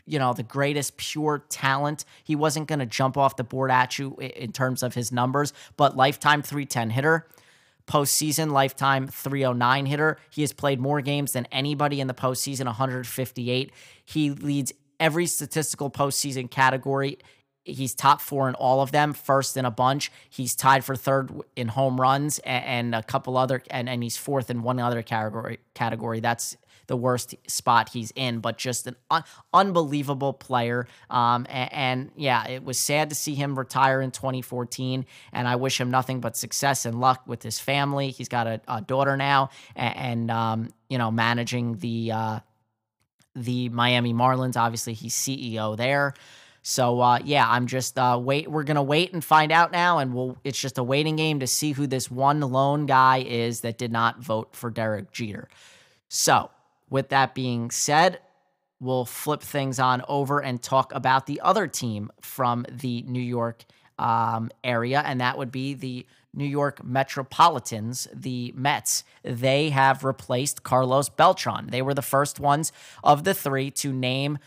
you 0.04 0.18
know, 0.18 0.32
the 0.32 0.42
greatest 0.42 0.96
pure 0.96 1.44
talent. 1.48 2.04
He 2.24 2.34
wasn't 2.34 2.66
going 2.66 2.80
to 2.80 2.86
jump 2.86 3.16
off 3.16 3.36
the 3.36 3.44
board 3.44 3.70
at 3.70 3.98
you 4.00 4.16
in 4.16 4.52
terms 4.52 4.82
of 4.82 4.94
his 4.94 5.12
numbers, 5.12 5.52
but 5.76 5.96
lifetime 5.96 6.42
310 6.42 6.90
hitter 6.90 7.28
postseason 7.92 8.50
lifetime 8.50 9.06
309 9.06 9.84
hitter. 9.84 10.16
He 10.30 10.40
has 10.40 10.54
played 10.54 10.80
more 10.80 11.02
games 11.02 11.32
than 11.32 11.46
anybody 11.52 12.00
in 12.00 12.06
the 12.06 12.14
postseason, 12.14 12.64
158. 12.64 13.70
He 14.06 14.30
leads 14.30 14.72
every 14.98 15.26
statistical 15.26 15.90
postseason 15.90 16.50
category. 16.50 17.18
He's 17.64 17.94
top 17.94 18.22
four 18.22 18.48
in 18.48 18.54
all 18.54 18.80
of 18.80 18.92
them, 18.92 19.12
first 19.12 19.58
in 19.58 19.66
a 19.66 19.70
bunch. 19.70 20.10
He's 20.30 20.56
tied 20.56 20.84
for 20.84 20.96
third 20.96 21.30
in 21.54 21.68
home 21.68 22.00
runs 22.00 22.38
and, 22.40 22.64
and 22.64 22.94
a 22.94 23.02
couple 23.02 23.36
other, 23.36 23.62
and, 23.70 23.90
and 23.90 24.02
he's 24.02 24.16
fourth 24.16 24.48
in 24.48 24.62
one 24.62 24.80
other 24.80 25.02
category. 25.02 25.58
Category 25.74 26.20
that's 26.20 26.56
the 26.92 26.96
worst 26.98 27.34
spot 27.46 27.88
he's 27.88 28.12
in, 28.16 28.40
but 28.40 28.58
just 28.58 28.86
an 28.86 28.94
un- 29.10 29.24
unbelievable 29.54 30.34
player. 30.34 30.86
Um, 31.08 31.46
and, 31.48 31.72
and, 31.72 32.10
yeah, 32.16 32.46
it 32.46 32.62
was 32.62 32.78
sad 32.78 33.08
to 33.08 33.14
see 33.16 33.34
him 33.34 33.58
retire 33.58 34.02
in 34.02 34.10
2014, 34.10 35.06
and 35.32 35.48
I 35.48 35.56
wish 35.56 35.80
him 35.80 35.90
nothing 35.90 36.20
but 36.20 36.36
success 36.36 36.84
and 36.84 37.00
luck 37.00 37.22
with 37.26 37.42
his 37.42 37.58
family. 37.58 38.10
He's 38.10 38.28
got 38.28 38.46
a, 38.46 38.60
a 38.68 38.82
daughter 38.82 39.16
now, 39.16 39.48
and, 39.74 39.96
and 39.96 40.30
um, 40.30 40.68
you 40.90 40.98
know, 40.98 41.10
managing 41.10 41.78
the 41.78 42.12
uh, 42.12 42.40
the 43.34 43.70
Miami 43.70 44.12
Marlins. 44.12 44.58
Obviously, 44.58 44.92
he's 44.92 45.14
CEO 45.14 45.74
there. 45.74 46.12
So 46.60 47.00
uh, 47.00 47.20
yeah, 47.24 47.48
I'm 47.48 47.68
just 47.68 47.98
uh, 47.98 48.20
wait. 48.22 48.50
We're 48.50 48.64
gonna 48.64 48.82
wait 48.82 49.14
and 49.14 49.24
find 49.24 49.50
out 49.50 49.72
now, 49.72 49.96
and 49.96 50.12
we'll. 50.12 50.36
It's 50.44 50.60
just 50.60 50.76
a 50.76 50.82
waiting 50.82 51.16
game 51.16 51.40
to 51.40 51.46
see 51.46 51.72
who 51.72 51.86
this 51.86 52.10
one 52.10 52.40
lone 52.40 52.84
guy 52.84 53.24
is 53.26 53.62
that 53.62 53.78
did 53.78 53.92
not 53.92 54.20
vote 54.20 54.54
for 54.54 54.68
Derek 54.68 55.10
Jeter. 55.10 55.48
So 56.10 56.50
with 56.92 57.08
that 57.08 57.34
being 57.34 57.70
said, 57.70 58.20
we'll 58.78 59.06
flip 59.06 59.40
things 59.40 59.78
on 59.78 60.02
over 60.08 60.40
and 60.40 60.62
talk 60.62 60.94
about 60.94 61.26
the 61.26 61.40
other 61.40 61.66
team 61.66 62.10
from 62.20 62.66
the 62.70 63.02
New 63.02 63.22
York 63.22 63.64
um, 63.98 64.50
area, 64.62 65.02
and 65.04 65.20
that 65.20 65.38
would 65.38 65.50
be 65.50 65.72
the 65.72 66.06
New 66.34 66.44
York 66.46 66.84
Metropolitans, 66.84 68.08
the 68.12 68.52
Mets. 68.54 69.04
They 69.22 69.70
have 69.70 70.04
replaced 70.04 70.64
Carlos 70.64 71.08
Beltran. 71.08 71.68
They 71.70 71.80
were 71.80 71.94
the 71.94 72.02
first 72.02 72.38
ones 72.38 72.72
of 73.02 73.24
the 73.24 73.34
three 73.34 73.70
to 73.70 73.92
name 73.92 74.38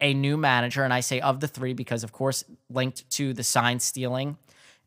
a 0.00 0.14
new 0.14 0.36
manager. 0.36 0.84
And 0.84 0.92
I 0.92 1.00
say 1.00 1.20
of 1.20 1.40
the 1.40 1.48
three 1.48 1.72
because, 1.72 2.04
of 2.04 2.12
course, 2.12 2.44
linked 2.68 3.08
to 3.10 3.32
the 3.32 3.44
sign 3.44 3.80
stealing 3.80 4.36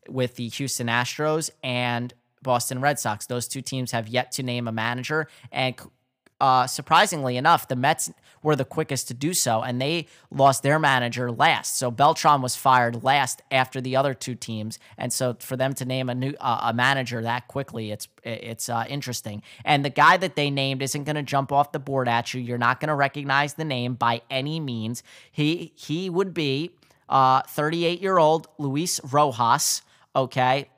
with 0.08 0.36
the 0.36 0.48
Houston 0.48 0.88
Astros 0.88 1.50
and 1.62 2.12
Boston 2.42 2.80
Red 2.80 2.98
Sox. 2.98 3.26
Those 3.26 3.48
two 3.48 3.62
teams 3.62 3.92
have 3.92 4.08
yet 4.08 4.32
to 4.32 4.42
name 4.42 4.68
a 4.68 4.72
manager. 4.72 5.28
And 5.50 5.74
uh, 6.40 6.66
surprisingly 6.66 7.36
enough, 7.36 7.68
the 7.68 7.76
Mets 7.76 8.10
were 8.42 8.54
the 8.54 8.64
quickest 8.64 9.08
to 9.08 9.14
do 9.14 9.32
so, 9.32 9.62
and 9.62 9.80
they 9.80 10.06
lost 10.30 10.62
their 10.62 10.78
manager 10.78 11.32
last. 11.32 11.78
So 11.78 11.90
Beltran 11.90 12.42
was 12.42 12.54
fired 12.54 13.02
last 13.02 13.42
after 13.50 13.80
the 13.80 13.96
other 13.96 14.14
two 14.14 14.34
teams, 14.34 14.78
and 14.98 15.12
so 15.12 15.36
for 15.40 15.56
them 15.56 15.72
to 15.74 15.84
name 15.84 16.08
a 16.08 16.14
new 16.14 16.34
uh, 16.40 16.60
a 16.62 16.74
manager 16.74 17.22
that 17.22 17.48
quickly, 17.48 17.90
it's 17.90 18.08
it's 18.22 18.68
uh, 18.68 18.84
interesting. 18.88 19.42
And 19.64 19.84
the 19.84 19.90
guy 19.90 20.16
that 20.18 20.36
they 20.36 20.50
named 20.50 20.82
isn't 20.82 21.04
going 21.04 21.16
to 21.16 21.22
jump 21.22 21.50
off 21.52 21.72
the 21.72 21.78
board 21.78 22.08
at 22.08 22.34
you. 22.34 22.40
You're 22.40 22.58
not 22.58 22.80
going 22.80 22.88
to 22.88 22.94
recognize 22.94 23.54
the 23.54 23.64
name 23.64 23.94
by 23.94 24.22
any 24.30 24.60
means. 24.60 25.02
He 25.32 25.72
he 25.74 26.10
would 26.10 26.34
be 26.34 26.70
38 27.08 27.08
uh, 27.10 28.02
year 28.02 28.18
old 28.18 28.48
Luis 28.58 29.00
Rojas. 29.12 29.82
Okay, 30.14 30.68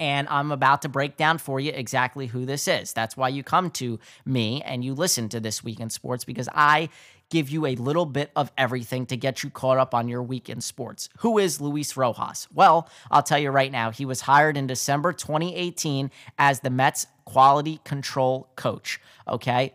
and 0.00 0.26
I'm 0.28 0.50
about 0.50 0.82
to 0.82 0.88
break 0.88 1.18
down 1.18 1.38
for 1.38 1.60
you 1.60 1.70
exactly 1.72 2.26
who 2.26 2.46
this 2.46 2.66
is. 2.66 2.94
That's 2.94 3.16
why 3.18 3.28
you 3.28 3.44
come 3.44 3.70
to 3.72 4.00
me 4.24 4.62
and 4.62 4.82
you 4.82 4.94
listen 4.94 5.28
to 5.28 5.40
This 5.40 5.62
Week 5.62 5.78
in 5.78 5.90
Sports 5.90 6.24
because 6.24 6.48
I 6.54 6.88
give 7.28 7.50
you 7.50 7.66
a 7.66 7.76
little 7.76 8.06
bit 8.06 8.32
of 8.34 8.50
everything 8.58 9.06
to 9.06 9.16
get 9.16 9.44
you 9.44 9.50
caught 9.50 9.76
up 9.76 9.94
on 9.94 10.08
your 10.08 10.22
week 10.22 10.48
in 10.48 10.60
sports. 10.60 11.08
Who 11.18 11.38
is 11.38 11.60
Luis 11.60 11.96
Rojas? 11.96 12.48
Well, 12.52 12.88
I'll 13.10 13.22
tell 13.22 13.38
you 13.38 13.50
right 13.50 13.70
now, 13.70 13.90
he 13.90 14.04
was 14.04 14.22
hired 14.22 14.56
in 14.56 14.66
December 14.66 15.12
2018 15.12 16.10
as 16.38 16.60
the 16.60 16.70
Mets 16.70 17.06
quality 17.26 17.80
control 17.84 18.48
coach. 18.56 19.00
Okay. 19.28 19.74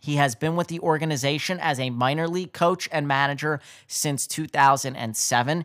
He 0.00 0.16
has 0.16 0.34
been 0.34 0.54
with 0.54 0.68
the 0.68 0.80
organization 0.80 1.58
as 1.60 1.80
a 1.80 1.90
minor 1.90 2.28
league 2.28 2.52
coach 2.52 2.88
and 2.92 3.08
manager 3.08 3.60
since 3.86 4.26
2007. 4.26 5.64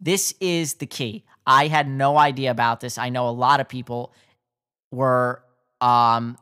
This 0.00 0.34
is 0.40 0.74
the 0.74 0.86
key. 0.86 1.24
I 1.48 1.68
had 1.68 1.88
no 1.88 2.18
idea 2.18 2.50
about 2.50 2.80
this. 2.80 2.98
I 2.98 3.08
know 3.08 3.26
a 3.26 3.30
lot 3.30 3.58
of 3.58 3.68
people 3.68 4.12
were 4.92 5.42
um, 5.80 6.36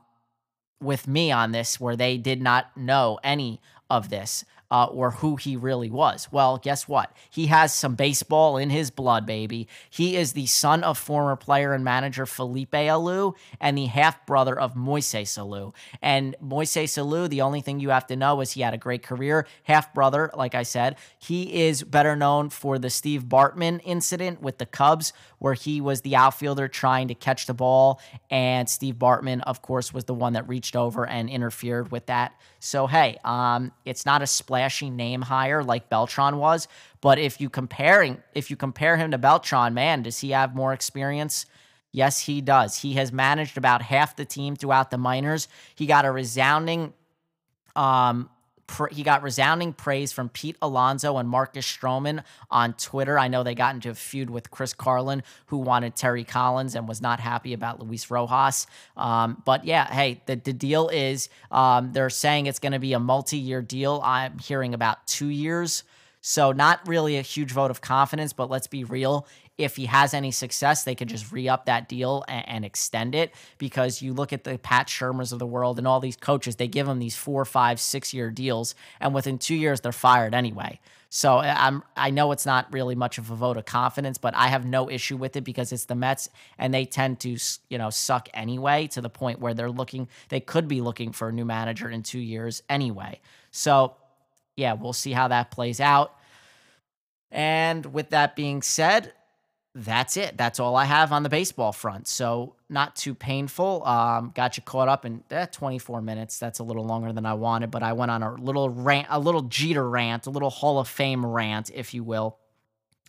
with 0.83 1.07
me 1.07 1.31
on 1.31 1.53
this 1.53 1.81
where 1.81 1.95
they 1.95 2.19
did 2.19 2.43
not 2.43 2.77
know 2.77 3.21
any 3.23 3.61
of 3.89 4.09
this 4.11 4.45
uh, 4.71 4.87
or 4.87 5.13
who 5.13 5.37
he 5.37 5.57
really 5.57 5.91
was. 5.91 6.29
Well, 6.31 6.59
guess 6.59 6.89
what? 6.89 7.13
He 7.31 7.47
has 7.47 7.75
some 7.75 7.95
baseball 7.95 8.57
in 8.57 8.71
his 8.71 8.91
blood, 8.91 9.27
baby. 9.27 9.69
He 9.91 10.17
is 10.17 10.33
the 10.33 10.47
son 10.47 10.83
of 10.83 10.99
former 10.99 11.37
player 11.37 11.73
and 11.73 11.85
manager 11.85 12.27
Felipe 12.27 12.73
Alou 12.73 13.35
and 13.61 13.77
the 13.77 13.87
half 13.87 14.27
brother 14.27 14.59
of 14.59 14.75
Moises 14.75 15.39
Alou. 15.39 15.75
And 16.03 16.37
Moises 16.43 16.99
Alou, 16.99 17.29
the 17.29 17.43
only 17.43 17.61
thing 17.61 17.81
you 17.81 17.91
have 17.91 18.07
to 18.09 18.17
know 18.17 18.41
is 18.41 18.53
he 18.53 18.63
had 18.63 18.75
a 18.75 18.79
great 18.79 19.03
career. 19.03 19.47
Half 19.65 19.95
brother, 19.95 20.31
like 20.35 20.55
I 20.55 20.63
said, 20.63 20.97
he 21.19 21.67
is 21.67 21.83
better 21.83 22.17
known 22.17 22.51
for 22.51 22.79
the 22.79 22.91
Steve 22.91 23.25
Bartman 23.25 23.81
incident 23.85 24.43
with 24.43 24.59
the 24.59 24.67
Cubs 24.67 25.13
where 25.39 25.55
he 25.55 25.81
was 25.81 26.01
the 26.01 26.17
outfielder 26.17 26.69
trying 26.69 27.09
to 27.09 27.15
catch 27.15 27.47
the 27.47 27.55
ball. 27.55 28.01
And 28.31 28.69
Steve 28.69 28.97
Bartman, 28.97 29.43
of 29.43 29.63
course, 29.63 29.93
was 29.93 30.05
the 30.05 30.15
one 30.15 30.33
that 30.35 30.49
reached 30.49 30.77
over 30.77 31.07
and 31.07 31.29
interfered 31.29 31.91
with 31.91 32.07
that. 32.07 32.33
So, 32.59 32.87
hey, 32.87 33.19
um, 33.25 33.73
it's 33.85 34.07
not 34.07 34.23
a 34.23 34.27
splashy 34.27 34.91
name 34.91 35.23
hire 35.23 35.63
like 35.63 35.89
Beltran 35.89 36.39
was. 36.39 36.69
But 37.01 37.19
if 37.19 37.41
you 37.41 37.51
comparing 37.51 38.23
if 38.35 38.51
you 38.51 38.57
compare 38.57 38.97
him 38.97 39.11
to 39.11 39.19
Beltran, 39.19 39.75
man, 39.75 40.03
does 40.03 40.19
he 40.19 40.31
have 40.31 40.55
more 40.55 40.73
experience? 40.73 41.47
Yes, 41.93 42.21
he 42.21 42.41
does. 42.41 42.79
He 42.79 42.95
has 42.95 43.13
managed 43.13 43.57
about 43.57 43.81
half 43.81 44.17
the 44.17 44.25
team 44.25 44.57
throughout 44.57 44.91
the 44.91 44.99
minors. 44.99 45.49
He 45.75 45.87
got 45.87 46.05
a 46.05 46.11
resounding 46.11 46.93
um, 47.75 48.29
he 48.91 49.03
got 49.03 49.23
resounding 49.23 49.73
praise 49.73 50.13
from 50.13 50.29
Pete 50.29 50.57
Alonso 50.61 51.17
and 51.17 51.29
Marcus 51.29 51.67
Stroman 51.67 52.23
on 52.51 52.75
Twitter. 52.75 53.19
I 53.19 53.29
know 53.29 53.43
they 53.43 53.55
got 53.55 53.75
into 53.75 53.91
a 53.91 53.95
feud 53.95 54.31
with 54.31 54.51
Chris 54.51 54.73
Carlin, 54.73 55.23
who 55.47 55.59
wanted 55.59 55.95
Terry 55.97 56.25
Collins 56.25 56.75
and 56.75 56.89
was 56.89 57.01
not 57.01 57.21
happy 57.21 57.53
about 57.53 57.81
Luis 57.81 58.11
Rojas. 58.11 58.67
Um, 58.97 59.43
but 59.45 59.65
yeah, 59.65 59.93
hey, 59.93 60.21
the, 60.27 60.37
the 60.37 60.53
deal 60.53 60.89
is 60.89 61.29
um, 61.51 61.93
they're 61.93 62.11
saying 62.11 62.47
it's 62.47 62.59
going 62.59 62.73
to 62.73 62.79
be 62.79 62.93
a 62.93 63.01
multi 63.01 63.39
year 63.39 63.63
deal. 63.63 64.01
I'm 64.05 64.39
hearing 64.39 64.75
about 64.75 65.07
two 65.07 65.29
years. 65.29 65.85
So, 66.21 66.51
not 66.51 66.81
really 66.89 67.19
a 67.19 67.23
huge 67.23 67.53
vote 67.53 67.71
of 67.71 67.81
confidence, 67.81 68.33
but 68.33 68.51
let's 68.51 68.67
be 68.67 68.83
real 68.83 69.29
if 69.59 69.77
he 69.77 69.87
has 69.87 70.13
any 70.13 70.31
success, 70.31 70.85
they 70.85 70.95
could 70.95 71.09
just 71.09 71.33
re 71.33 71.49
up 71.49 71.67
that 71.67 71.89
deal 71.89 72.25
and, 72.29 72.49
and, 72.49 72.65
extend 72.65 73.15
it 73.15 73.33
because 73.59 74.03
you 74.03 74.13
look 74.13 74.33
at 74.33 74.45
the 74.45 74.59
Pat 74.59 74.89
Shurmurs 74.89 75.33
of 75.33 75.39
the 75.39 75.47
world 75.47 75.79
and 75.79 75.87
all 75.87 76.01
these 76.01 76.17
coaches, 76.17 76.57
they 76.57 76.69
give 76.69 76.87
them 76.87 76.99
these 76.99 77.17
four, 77.17 77.45
five, 77.45 77.81
six 77.81 78.13
year 78.13 78.31
deals, 78.31 78.75
and 79.01 79.15
within 79.15 79.39
two 79.39 79.55
years, 79.55 79.81
they're 79.81 79.93
fired 79.93 80.35
anyway. 80.35 80.79
So 81.09 81.39
uh, 81.39 81.55
I'm 81.57 81.83
I 81.97 82.11
know 82.11 82.33
it's 82.33 82.45
not 82.45 82.73
really 82.73 82.95
much 82.95 83.17
of 83.19 83.31
a 83.31 83.35
vote 83.35 83.57
of 83.57 83.65
confidence, 83.65 84.19
but 84.19 84.35
I 84.35 84.49
have 84.49 84.67
no 84.67 84.91
issue 84.91 85.17
with 85.17 85.37
it 85.37 85.45
because 85.45 85.73
it's 85.73 85.87
the 85.87 85.95
Mets 85.95 86.29
and 86.59 86.75
they 86.75 86.85
tend 86.85 87.21
to 87.21 87.39
you 87.71 87.79
know 87.79 87.91
suck 87.91 88.29
anyway 88.35 88.89
to 88.89 89.01
the 89.01 89.09
point 89.09 89.41
where 89.41 89.55
they're 89.55 89.71
looking 89.71 90.09
they 90.29 90.41
could 90.41 90.69
be 90.69 90.81
looking 90.81 91.13
for 91.13 91.29
a 91.29 91.33
new 91.33 91.45
manager 91.45 91.89
in 91.89 92.03
2 92.03 92.19
years 92.19 92.63
anyway. 92.69 93.21
So 93.51 93.97
yeah, 94.57 94.75
we'll 94.75 94.93
see 94.93 95.13
how 95.13 95.29
that 95.29 95.51
plays 95.51 95.81
out. 95.81 96.13
And 97.31 97.87
with 97.87 98.11
that 98.11 98.37
being 98.37 98.63
said, 98.63 99.13
that's 99.79 100.17
it. 100.17 100.39
That's 100.39 100.59
all 100.59 100.75
I 100.75 100.87
have 100.87 101.13
on 101.13 101.23
the 101.23 101.29
baseball 101.29 101.71
front. 101.71 102.09
So 102.09 102.55
not 102.71 102.97
too 102.97 103.15
painful. 103.15 103.87
Um, 103.87 104.33
got 104.35 104.57
you 104.57 104.63
caught 104.63 104.89
up 104.89 105.05
in 105.05 105.23
eh, 105.31 105.45
24 105.47 106.01
minutes. 106.01 106.39
That's 106.39 106.61
a 106.61 106.63
little 106.65 106.85
longer 106.85 107.13
than 107.13 107.27
I 107.27 107.35
wanted, 107.35 107.71
but 107.71 107.83
I 107.83 107.93
went 107.93 108.11
on 108.11 108.23
a 108.23 108.33
little 108.37 108.71
rant, 108.71 109.09
a 109.11 109.21
little 109.21 109.43
Jeter 109.43 109.87
rant, 109.87 110.27
a 110.27 110.31
little 110.31 110.49
Hall 110.49 110.79
of 110.79 110.89
Fame 110.89 111.27
rant, 111.27 111.71
if 111.75 111.93
you 111.93 112.03
will. 112.05 112.39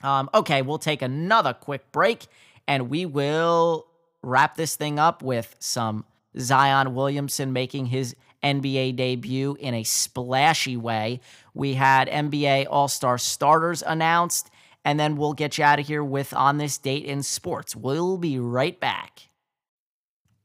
Um, 0.04 0.30
okay, 0.34 0.62
we'll 0.62 0.78
take 0.78 1.02
another 1.02 1.54
quick 1.54 1.90
break, 1.94 2.28
and 2.68 2.90
we 2.90 3.06
will 3.06 3.88
wrap 4.22 4.58
this 4.58 4.76
thing 4.76 5.00
up 5.00 5.24
with 5.24 5.56
some 5.60 6.04
Zion 6.38 6.94
Williamson 6.94 7.54
making 7.54 7.86
his 7.86 8.14
NBA 8.44 8.98
debut 8.98 9.56
in 9.62 9.74
a 9.74 9.84
splashy 9.84 10.76
way. 10.76 11.22
We 11.54 11.76
had 11.76 12.10
NBA 12.10 12.68
All 12.70 12.90
Star 12.90 13.18
starters 13.18 13.82
announced 13.82 14.50
and 14.88 14.98
then 14.98 15.18
we'll 15.18 15.34
get 15.34 15.58
you 15.58 15.66
out 15.66 15.82
of 15.82 15.86
here 15.86 16.02
with 16.02 16.34
On 16.34 16.60
This 16.60 16.78
Date 16.78 17.04
in 17.04 17.22
Sports. 17.22 17.76
We'll 17.76 18.18
be 18.18 18.40
right 18.40 18.80
back. 18.80 19.28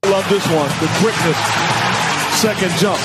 I 0.03 0.11
love 0.11 0.29
this 0.29 0.45
one. 0.47 0.69
The 0.83 0.91
quickness, 0.99 1.39
second 2.43 2.73
jump, 2.83 2.99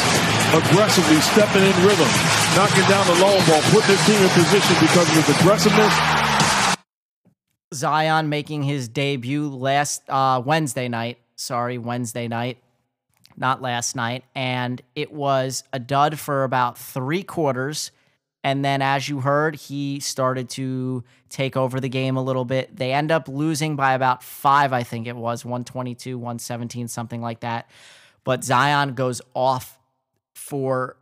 aggressively 0.57 1.21
stepping 1.21 1.61
in 1.61 1.85
rhythm, 1.85 2.09
knocking 2.55 2.89
down 2.89 3.05
the 3.05 3.21
long 3.21 3.37
ball, 3.45 3.61
putting 3.69 3.95
his 3.95 4.03
team 4.07 4.19
in 4.19 4.29
position 4.29 4.75
because 4.81 5.07
of 5.07 5.25
his 5.25 5.39
aggressiveness. 5.39 5.93
Zion 7.71 8.29
making 8.29 8.63
his 8.63 8.87
debut 8.87 9.47
last 9.47 10.09
uh, 10.09 10.41
Wednesday 10.43 10.87
night. 10.87 11.19
Sorry, 11.35 11.77
Wednesday 11.77 12.27
night, 12.27 12.57
not 13.35 13.61
last 13.61 13.95
night. 13.95 14.23
And 14.33 14.81
it 14.95 15.13
was 15.13 15.63
a 15.71 15.77
dud 15.77 16.17
for 16.17 16.43
about 16.43 16.79
three 16.79 17.21
quarters. 17.21 17.91
And 18.43 18.63
then, 18.63 18.81
as 18.81 19.09
you 19.09 19.19
heard, 19.21 19.55
he 19.55 19.99
started 19.99 20.49
to 20.51 21.03
take 21.29 21.57
over 21.57 21.79
the 21.79 21.89
game 21.89 22.15
a 22.15 22.23
little 22.23 22.45
bit. 22.45 22.75
They 22.75 22.93
end 22.93 23.11
up 23.11 23.27
losing 23.27 23.75
by 23.75 23.93
about 23.93 24.23
five, 24.23 24.71
I 24.71 24.83
think 24.83 25.07
it 25.07 25.15
was 25.15 25.43
122, 25.43 26.17
117, 26.17 26.87
something 26.87 27.21
like 27.21 27.41
that. 27.41 27.69
But 28.23 28.43
Zion 28.43 28.93
goes 28.93 29.21
off 29.33 29.79
for 30.35 30.97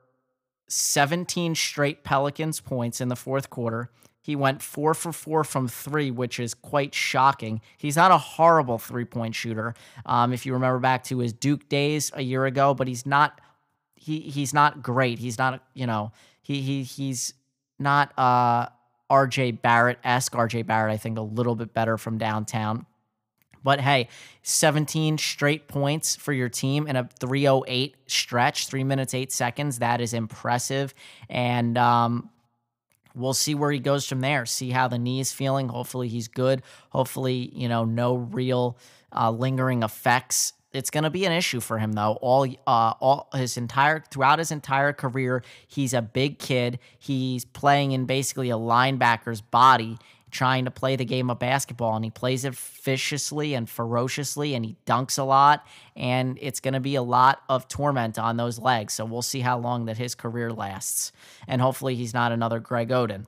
17 0.69 1.55
straight 1.55 2.03
Pelicans 2.03 2.61
points 2.61 3.01
in 3.01 3.09
the 3.09 3.15
fourth 3.15 3.49
quarter. 3.49 3.89
He 4.21 4.36
went 4.36 4.63
four 4.63 4.95
for 4.95 5.11
four 5.11 5.43
from 5.43 5.67
three, 5.67 6.09
which 6.09 6.39
is 6.39 6.55
quite 6.55 6.95
shocking. 6.95 7.61
He's 7.77 7.95
not 7.95 8.09
a 8.09 8.17
horrible 8.17 8.79
three 8.79 9.05
point 9.05 9.36
shooter. 9.36 9.75
Um, 10.03 10.33
if 10.33 10.47
you 10.47 10.53
remember 10.53 10.79
back 10.79 11.03
to 11.05 11.19
his 11.19 11.31
Duke 11.31 11.69
days 11.69 12.11
a 12.15 12.23
year 12.23 12.45
ago, 12.45 12.73
but 12.73 12.88
he's 12.88 13.05
not 13.05 13.39
he 13.93 14.21
he's 14.21 14.51
not 14.51 14.81
great. 14.81 15.19
He's 15.19 15.38
not 15.38 15.63
you 15.75 15.86
know 15.86 16.11
he 16.46 16.62
he 16.62 16.84
he's 16.84 17.34
not 17.80 18.18
uh 18.20 18.68
RJ 19.10 19.64
Barrett 19.64 19.98
esque. 20.04 20.34
RJ 20.34 20.68
Barrett, 20.68 20.93
I 20.93 20.98
think, 20.98 21.18
a 21.18 21.22
little 21.22 21.56
bit 21.56 21.74
better 21.74 21.98
from 21.98 22.20
downtown. 22.20 22.86
But 23.64 23.82
hey, 23.82 24.10
17 24.43 25.18
straight 25.18 25.68
points 25.68 26.16
for 26.16 26.32
your 26.32 26.50
team 26.50 26.86
in 26.86 26.96
a 26.96 27.10
308 27.20 27.96
stretch, 28.06 28.68
three 28.68 28.84
minutes, 28.84 29.16
eight 29.16 29.32
seconds. 29.32 29.80
That 29.80 30.02
is 30.02 30.14
impressive. 30.14 30.93
And 31.30 31.76
um, 31.80 32.30
we'll 33.16 33.34
see 33.34 33.56
where 33.56 33.72
he 33.72 33.80
goes 33.80 34.06
from 34.06 34.22
there. 34.22 34.46
See 34.46 34.70
how 34.70 34.88
the 34.88 35.00
knee 35.00 35.20
is 35.20 35.32
feeling. 35.32 35.70
Hopefully, 35.70 36.10
he's 36.10 36.28
good. 36.28 36.62
Hopefully, 36.89 37.52
you 37.56 37.68
know, 37.68 37.86
no 37.86 38.18
real 38.18 38.78
uh, 39.12 39.32
lingering 39.32 39.82
effects 39.82 40.54
it's 40.76 40.89
going 40.89 41.03
to 41.05 41.09
be 41.09 41.26
an 41.26 41.32
issue 41.32 41.59
for 41.59 41.78
him 41.78 41.93
though. 41.93 42.17
All 42.21 42.43
uh, 42.67 42.93
all 42.99 43.30
his 43.34 43.57
entire 43.57 44.03
throughout 44.11 44.39
his 44.39 44.51
entire 44.51 44.93
career, 44.93 45.43
he's 45.67 45.93
a 45.93 46.01
big 46.01 46.39
kid. 46.39 46.80
He's 46.99 47.45
playing 47.45 47.91
in 47.93 48.05
basically 48.05 48.49
a 48.49 48.55
linebacker's 48.55 49.41
body, 49.41 49.97
trying 50.32 50.65
to 50.65 50.71
play 50.71 50.95
the 50.95 51.05
game 51.05 51.30
of 51.30 51.39
basketball, 51.39 51.95
and 51.95 52.03
he 52.03 52.11
plays 52.11 52.45
it 52.45 52.53
viciously 52.55 53.53
and 53.53 53.69
ferociously, 53.69 54.53
and 54.53 54.65
he 54.65 54.76
dunks 54.86 55.17
a 55.17 55.23
lot, 55.23 55.65
and 55.95 56.38
it's 56.41 56.59
going 56.59 56.73
to 56.73 56.80
be 56.80 56.95
a 56.95 57.03
lot 57.03 57.41
of 57.47 57.67
torment 57.67 58.19
on 58.19 58.38
those 58.38 58.59
legs. 58.59 58.93
So 58.93 59.05
we'll 59.05 59.21
see 59.21 59.39
how 59.39 59.57
long 59.57 59.86
that 59.86 59.97
his 59.97 60.13
career 60.13 60.51
lasts, 60.51 61.11
and 61.47 61.61
hopefully 61.61 61.95
he's 61.95 62.13
not 62.13 62.32
another 62.32 62.59
Greg 62.59 62.89
Oden. 62.89 63.26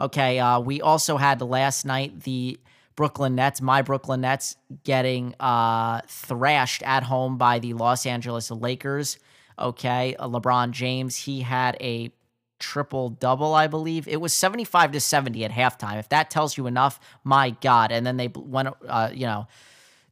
Okay, 0.00 0.40
uh, 0.40 0.58
we 0.58 0.80
also 0.80 1.16
had 1.18 1.40
last 1.40 1.84
night 1.84 2.22
the 2.22 2.58
Brooklyn 2.96 3.34
Nets, 3.34 3.60
my 3.60 3.82
Brooklyn 3.82 4.20
Nets, 4.20 4.56
getting 4.84 5.34
uh, 5.40 6.00
thrashed 6.06 6.82
at 6.82 7.02
home 7.02 7.38
by 7.38 7.58
the 7.58 7.74
Los 7.74 8.06
Angeles 8.06 8.50
Lakers. 8.50 9.18
Okay, 9.58 10.16
uh, 10.16 10.28
LeBron 10.28 10.70
James, 10.70 11.16
he 11.16 11.40
had 11.40 11.76
a 11.80 12.10
triple 12.58 13.10
double, 13.10 13.54
I 13.54 13.66
believe. 13.66 14.08
It 14.08 14.20
was 14.20 14.32
75 14.32 14.92
to 14.92 15.00
70 15.00 15.44
at 15.44 15.50
halftime. 15.50 15.98
If 15.98 16.08
that 16.10 16.30
tells 16.30 16.56
you 16.56 16.66
enough, 16.66 16.98
my 17.22 17.50
God. 17.50 17.92
And 17.92 18.06
then 18.06 18.16
they 18.16 18.28
went, 18.28 18.68
uh, 18.86 19.10
you 19.12 19.26
know, 19.26 19.46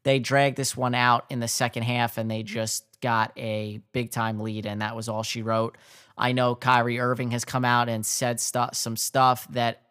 they 0.02 0.18
dragged 0.18 0.56
this 0.56 0.76
one 0.76 0.94
out 0.94 1.24
in 1.30 1.40
the 1.40 1.48
second 1.48 1.84
half 1.84 2.18
and 2.18 2.30
they 2.30 2.42
just 2.42 2.84
got 3.00 3.32
a 3.36 3.80
big 3.92 4.10
time 4.10 4.40
lead. 4.40 4.66
And 4.66 4.82
that 4.82 4.96
was 4.96 5.08
all 5.08 5.22
she 5.22 5.42
wrote. 5.42 5.78
I 6.16 6.32
know 6.32 6.54
Kyrie 6.54 7.00
Irving 7.00 7.30
has 7.30 7.44
come 7.44 7.64
out 7.64 7.88
and 7.88 8.04
said 8.04 8.40
stuff, 8.40 8.74
some 8.74 8.96
stuff 8.96 9.46
that 9.50 9.81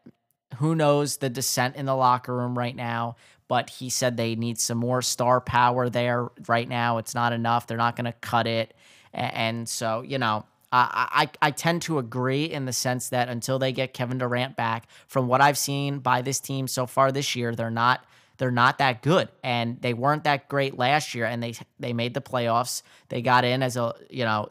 who 0.57 0.75
knows 0.75 1.17
the 1.17 1.29
dissent 1.29 1.75
in 1.75 1.85
the 1.85 1.95
locker 1.95 2.35
room 2.35 2.57
right 2.57 2.75
now, 2.75 3.15
but 3.47 3.69
he 3.69 3.89
said 3.89 4.17
they 4.17 4.35
need 4.35 4.59
some 4.59 4.77
more 4.77 5.01
star 5.01 5.41
power 5.41 5.89
there 5.89 6.29
right 6.47 6.67
now. 6.67 6.97
It's 6.97 7.15
not 7.15 7.33
enough. 7.33 7.67
They're 7.67 7.77
not 7.77 7.95
going 7.95 8.05
to 8.05 8.13
cut 8.13 8.47
it. 8.47 8.73
And 9.13 9.67
so, 9.67 10.01
you 10.01 10.17
know, 10.17 10.45
I, 10.71 11.27
I, 11.41 11.47
I 11.47 11.51
tend 11.51 11.81
to 11.83 11.99
agree 11.99 12.45
in 12.45 12.65
the 12.65 12.73
sense 12.73 13.09
that 13.09 13.27
until 13.27 13.59
they 13.59 13.73
get 13.73 13.93
Kevin 13.93 14.17
Durant 14.17 14.55
back, 14.55 14.87
from 15.07 15.27
what 15.27 15.41
I've 15.41 15.57
seen 15.57 15.99
by 15.99 16.21
this 16.21 16.39
team 16.39 16.67
so 16.67 16.85
far 16.85 17.11
this 17.11 17.35
year, 17.35 17.55
they're 17.55 17.69
not 17.69 18.05
they're 18.37 18.49
not 18.49 18.79
that 18.79 19.03
good, 19.03 19.29
and 19.43 19.79
they 19.81 19.93
weren't 19.93 20.23
that 20.23 20.49
great 20.49 20.75
last 20.75 21.13
year. 21.13 21.25
And 21.25 21.43
they 21.43 21.53
they 21.79 21.93
made 21.93 22.13
the 22.13 22.21
playoffs. 22.21 22.81
They 23.09 23.21
got 23.21 23.43
in 23.43 23.61
as 23.61 23.77
a 23.77 23.93
you 24.09 24.25
know 24.25 24.47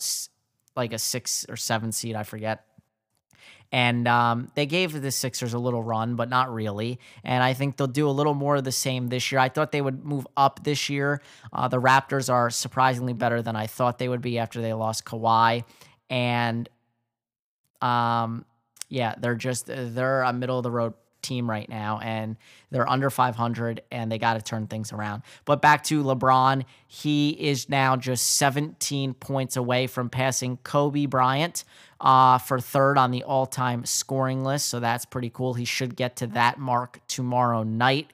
like 0.77 0.93
a 0.93 0.99
six 0.99 1.47
or 1.49 1.57
seven 1.57 1.91
seed, 1.91 2.15
I 2.15 2.23
forget. 2.23 2.65
And 3.73 4.09
um, 4.09 4.51
they 4.55 4.67
gave 4.67 5.01
the 5.01 5.13
Sixers 5.13 5.55
a 5.55 5.59
little 5.59 5.83
run, 5.83 6.17
but 6.17 6.29
not 6.29 6.53
really. 6.53 6.99
And 7.23 7.43
I 7.43 7.55
think 7.55 7.77
they'll 7.77 7.87
do 7.87 8.09
a 8.09 8.11
little 8.11 8.35
more 8.35 8.57
of 8.57 8.65
the 8.65 8.73
same 8.73 9.09
this 9.09 9.31
year. 9.31 9.41
I 9.41 9.49
thought 9.49 9.71
they 9.71 9.81
would 9.81 10.05
move 10.05 10.27
up 10.37 10.65
this 10.65 10.89
year. 10.89 11.23
Uh, 11.53 11.69
the 11.69 11.81
Raptors 11.81 12.33
are 12.33 12.51
surprisingly 12.51 13.13
better 13.13 13.43
than 13.43 13.55
I 13.55 13.67
thought 13.69 13.99
they 13.99 14.09
would 14.09 14.23
be 14.23 14.39
after 14.39 14.61
they 14.61 14.73
lost 14.73 15.05
Kawhi. 15.05 15.63
And 16.09 16.69
um, 17.81 18.45
yeah, 18.89 19.15
they're 19.19 19.37
just 19.37 19.67
they're 19.67 20.23
a 20.23 20.33
middle 20.33 20.59
of 20.59 20.65
the 20.65 20.71
road 20.71 20.95
team 21.23 21.49
right 21.49 21.69
now 21.69 22.01
and 22.03 22.37
they're 22.71 22.89
under 22.89 23.11
500 23.11 23.83
and 23.91 24.11
they 24.11 24.19
got 24.19 24.35
to 24.35 24.43
turn 24.43 24.67
things 24.67 24.93
around. 24.93 25.23
But 25.45 25.63
back 25.63 25.85
to 25.85 26.03
LeBron, 26.03 26.65
he 26.87 27.31
is 27.31 27.69
now 27.69 27.97
just 27.97 28.37
17 28.37 29.15
points 29.15 29.57
away 29.57 29.87
from 29.87 30.09
passing 30.09 30.59
Kobe 30.59 31.07
Bryant 31.07 31.65
uh, 32.01 32.39
for 32.39 32.61
third 32.61 32.99
on 32.99 33.11
the 33.11 33.23
all 33.25 33.47
time 33.47 33.85
scoring 33.85 34.45
list. 34.45 34.69
So 34.69 34.81
that's 34.81 35.05
pretty 35.05 35.31
cool. 35.31 35.55
He 35.55 35.65
should 35.65 35.97
get 35.97 36.17
to 36.17 36.27
that 36.29 36.59
mark 36.59 37.01
tomorrow 37.09 37.63
night 37.63 38.13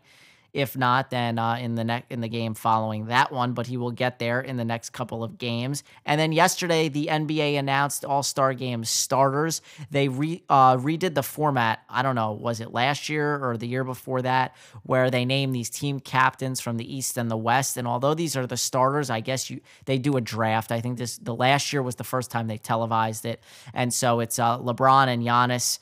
If 0.56 0.74
not, 0.74 1.10
then 1.10 1.38
uh, 1.38 1.56
in 1.56 1.74
the 1.74 1.84
ne- 1.84 2.04
in 2.08 2.22
the 2.22 2.28
game 2.28 2.54
following 2.54 3.08
that 3.08 3.30
one, 3.30 3.52
but 3.52 3.66
he 3.66 3.76
will 3.76 3.90
get 3.90 4.18
there 4.18 4.40
in 4.40 4.56
the 4.56 4.64
next 4.64 4.94
couple 4.94 5.22
of 5.22 5.36
games. 5.36 5.84
And 6.06 6.18
then 6.18 6.32
yesterday, 6.32 6.88
the 6.88 7.08
NBA 7.08 7.58
announced 7.58 8.06
All 8.06 8.22
Star 8.22 8.54
Game 8.54 8.82
starters. 8.82 9.60
They 9.90 10.08
re- 10.08 10.42
uh, 10.48 10.78
redid 10.78 11.12
the 11.12 11.22
format. 11.22 11.80
I 11.90 12.00
don't 12.00 12.14
know, 12.14 12.32
was 12.32 12.60
it 12.60 12.72
last 12.72 13.10
year 13.10 13.38
or 13.44 13.58
the 13.58 13.68
year 13.68 13.84
before 13.84 14.22
that, 14.22 14.56
where 14.82 15.10
they 15.10 15.26
named 15.26 15.54
these 15.54 15.68
team 15.68 16.00
captains 16.00 16.58
from 16.58 16.78
the 16.78 16.96
East 16.96 17.18
and 17.18 17.30
the 17.30 17.36
West. 17.36 17.76
And 17.76 17.86
although 17.86 18.14
these 18.14 18.34
are 18.34 18.46
the 18.46 18.56
starters, 18.56 19.10
I 19.10 19.20
guess 19.20 19.50
you 19.50 19.60
they 19.84 19.98
do 19.98 20.16
a 20.16 20.22
draft. 20.22 20.72
I 20.72 20.80
think 20.80 20.96
this 20.96 21.18
the 21.18 21.34
last 21.34 21.70
year 21.70 21.82
was 21.82 21.96
the 21.96 22.04
first 22.04 22.30
time 22.30 22.46
they 22.46 22.56
televised 22.56 23.26
it, 23.26 23.42
and 23.74 23.92
so 23.92 24.20
it's 24.20 24.38
uh, 24.38 24.58
LeBron 24.58 25.08
and 25.08 25.22
Giannis 25.22 25.80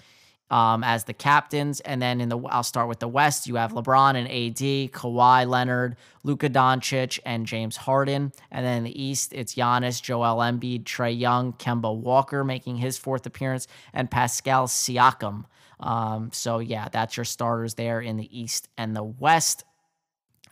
um, 0.51 0.85
as 0.85 1.05
the 1.05 1.13
captains. 1.13 1.81
And 1.81 2.01
then 2.01 2.21
in 2.21 2.29
the 2.29 2.39
I'll 2.39 2.63
start 2.63 2.89
with 2.89 3.01
the 3.01 3.09
West. 3.09 3.47
You 3.47 3.57
have 3.57 3.73
LeBron 3.73 4.15
and 4.17 4.29
AD, 4.29 4.93
Kawhi 4.93 5.47
Leonard, 5.47 5.97
Luka 6.23 6.49
Doncic, 6.49 7.19
and 7.25 7.47
James 7.47 7.77
Harden. 7.77 8.33
And 8.51 8.65
then 8.65 8.79
in 8.79 8.85
the 8.85 9.03
East, 9.03 9.33
it's 9.33 9.55
Giannis, 9.55 10.03
Joel 10.03 10.37
Embiid, 10.37 10.85
Trae 10.85 11.19
Young, 11.19 11.53
Kemba 11.55 11.95
Walker 11.95 12.45
making 12.45 12.77
his 12.77 12.99
fourth 12.99 13.27
appearance, 13.27 13.67
and 13.93 14.11
Pascal 14.11 14.67
Siakam. 14.67 15.45
Um, 15.81 16.31
so 16.33 16.61
yeah, 16.61 16.89
that's 16.91 17.17
your 17.17 17.25
starters 17.25 17.75
there 17.75 18.01
in 18.01 18.17
the 18.17 18.39
East 18.39 18.69
and 18.79 18.95
the 18.95 19.03
West. 19.03 19.65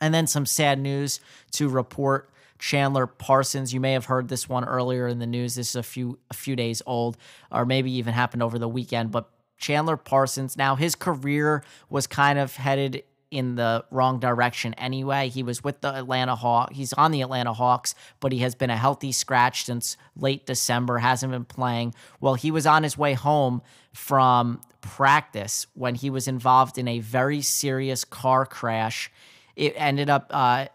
And 0.01 0.12
then 0.12 0.26
some 0.26 0.47
sad 0.47 0.80
news 0.80 1.20
to 1.53 1.68
report. 1.68 2.28
Chandler 2.59 3.09
Parsons. 3.09 3.74
You 3.74 3.80
may 3.80 3.93
have 3.93 4.05
heard 4.05 4.28
this 4.28 4.49
one 4.49 4.64
earlier 4.64 5.09
in 5.09 5.18
the 5.18 5.26
news. 5.26 5.57
This 5.57 5.70
is 5.70 5.76
a 5.76 5.82
few 5.82 6.20
a 6.30 6.34
few 6.34 6.55
days 6.55 6.80
old, 6.86 7.16
or 7.51 7.66
maybe 7.66 7.90
even 7.95 8.14
happened 8.14 8.40
over 8.40 8.57
the 8.57 8.68
weekend. 8.68 9.11
But 9.11 9.28
Chandler 9.62 9.96
Parsons. 9.96 10.56
Now, 10.56 10.76
his 10.76 10.94
career 10.94 11.64
was 11.88 12.06
kind 12.06 12.38
of 12.38 12.56
headed 12.56 13.04
in 13.30 13.54
the 13.54 13.82
wrong 13.90 14.20
direction 14.20 14.74
anyway. 14.74 15.30
He 15.30 15.42
was 15.42 15.64
with 15.64 15.80
the 15.80 15.94
Atlanta 15.94 16.34
Hawks. 16.34 16.76
He's 16.76 16.92
on 16.92 17.12
the 17.12 17.22
Atlanta 17.22 17.54
Hawks, 17.54 17.94
but 18.20 18.30
he 18.30 18.40
has 18.40 18.54
been 18.54 18.68
a 18.68 18.76
healthy 18.76 19.10
scratch 19.10 19.64
since 19.64 19.96
late 20.14 20.44
December, 20.44 20.98
hasn't 20.98 21.32
been 21.32 21.46
playing. 21.46 21.94
Well, 22.20 22.34
he 22.34 22.50
was 22.50 22.66
on 22.66 22.82
his 22.82 22.98
way 22.98 23.14
home 23.14 23.62
from 23.94 24.60
practice 24.82 25.66
when 25.72 25.94
he 25.94 26.10
was 26.10 26.28
involved 26.28 26.76
in 26.76 26.86
a 26.88 26.98
very 26.98 27.40
serious 27.40 28.04
car 28.04 28.44
crash. 28.44 29.10
It 29.56 29.72
ended 29.76 30.10
up 30.10 30.26
uh, 30.30 30.66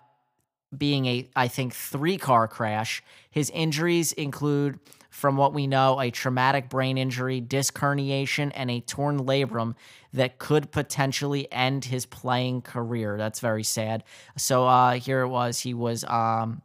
being 0.76 1.06
a, 1.06 1.30
I 1.36 1.50
think, 1.50 1.74
three 1.74 2.18
car 2.18 2.48
crash. 2.48 3.04
His 3.30 3.52
injuries 3.52 4.14
include 4.14 4.80
from 5.18 5.36
what 5.36 5.52
we 5.52 5.66
know, 5.66 6.00
a 6.00 6.12
traumatic 6.12 6.70
brain 6.70 6.96
injury, 6.96 7.42
disc 7.42 7.76
herniation, 7.76 8.52
and 8.54 8.70
a 8.70 8.80
torn 8.82 9.20
labrum 9.22 9.74
that 10.14 10.38
could 10.38 10.72
potentially 10.72 11.52
end 11.52 11.86
his 11.86 12.06
playing 12.06 12.62
career. 12.62 13.18
That's 13.18 13.40
very 13.40 13.64
sad. 13.64 14.04
So 14.38 14.68
uh, 14.68 14.92
here 14.94 15.22
it 15.22 15.30
was. 15.30 15.60
He 15.60 15.74
was 15.74 16.04
um, 16.04 16.62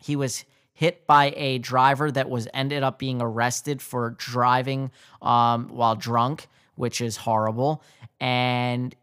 he 0.00 0.14
was 0.14 0.44
hit 0.72 1.08
by 1.08 1.34
a 1.36 1.58
driver 1.58 2.08
that 2.12 2.30
was 2.30 2.46
ended 2.54 2.84
up 2.84 3.00
being 3.00 3.20
arrested 3.20 3.82
for 3.82 4.10
driving 4.10 4.92
um, 5.20 5.66
while 5.66 5.96
drunk, 5.96 6.46
which 6.76 7.00
is 7.00 7.16
horrible. 7.16 7.82
And 8.20 8.94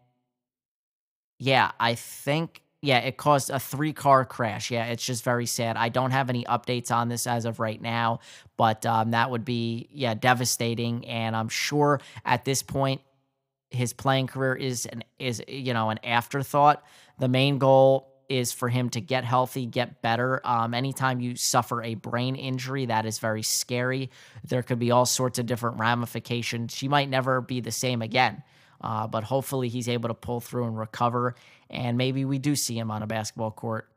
yeah, 1.38 1.72
I 1.78 1.96
think 1.96 2.62
yeah, 2.82 2.98
it 2.98 3.16
caused 3.18 3.50
a 3.50 3.58
three 3.60 3.92
car 3.92 4.24
crash. 4.24 4.70
Yeah, 4.70 4.86
it's 4.86 5.04
just 5.04 5.22
very 5.22 5.46
sad. 5.46 5.76
I 5.76 5.90
don't 5.90 6.12
have 6.12 6.30
any 6.30 6.44
updates 6.44 6.90
on 6.90 7.08
this 7.08 7.26
as 7.26 7.44
of 7.44 7.60
right 7.60 7.80
now, 7.80 8.20
but 8.56 8.86
um, 8.86 9.10
that 9.10 9.30
would 9.30 9.44
be, 9.44 9.88
yeah, 9.92 10.14
devastating. 10.14 11.06
And 11.06 11.36
I'm 11.36 11.50
sure 11.50 12.00
at 12.24 12.44
this 12.44 12.62
point, 12.62 13.02
his 13.70 13.92
playing 13.92 14.26
career 14.26 14.54
is 14.54 14.86
an 14.86 15.04
is 15.18 15.42
you 15.46 15.74
know 15.74 15.90
an 15.90 16.00
afterthought. 16.04 16.82
The 17.18 17.28
main 17.28 17.58
goal 17.58 18.10
is 18.30 18.52
for 18.52 18.68
him 18.68 18.88
to 18.90 19.00
get 19.00 19.24
healthy, 19.24 19.66
get 19.66 20.00
better. 20.02 20.40
Um, 20.44 20.72
anytime 20.72 21.20
you 21.20 21.36
suffer 21.36 21.82
a 21.82 21.96
brain 21.96 22.36
injury, 22.36 22.86
that 22.86 23.04
is 23.04 23.18
very 23.18 23.42
scary. 23.42 24.10
There 24.44 24.62
could 24.62 24.78
be 24.78 24.92
all 24.92 25.04
sorts 25.04 25.38
of 25.38 25.46
different 25.46 25.78
ramifications. 25.78 26.74
She 26.74 26.88
might 26.88 27.10
never 27.10 27.40
be 27.40 27.60
the 27.60 27.72
same 27.72 28.02
again. 28.02 28.42
Uh, 28.80 29.06
but 29.06 29.24
hopefully 29.24 29.68
he's 29.68 29.88
able 29.88 30.08
to 30.08 30.14
pull 30.14 30.40
through 30.40 30.64
and 30.64 30.78
recover. 30.78 31.34
And 31.68 31.98
maybe 31.98 32.24
we 32.24 32.38
do 32.38 32.56
see 32.56 32.78
him 32.78 32.90
on 32.90 33.02
a 33.02 33.06
basketball 33.06 33.50
court 33.50 33.88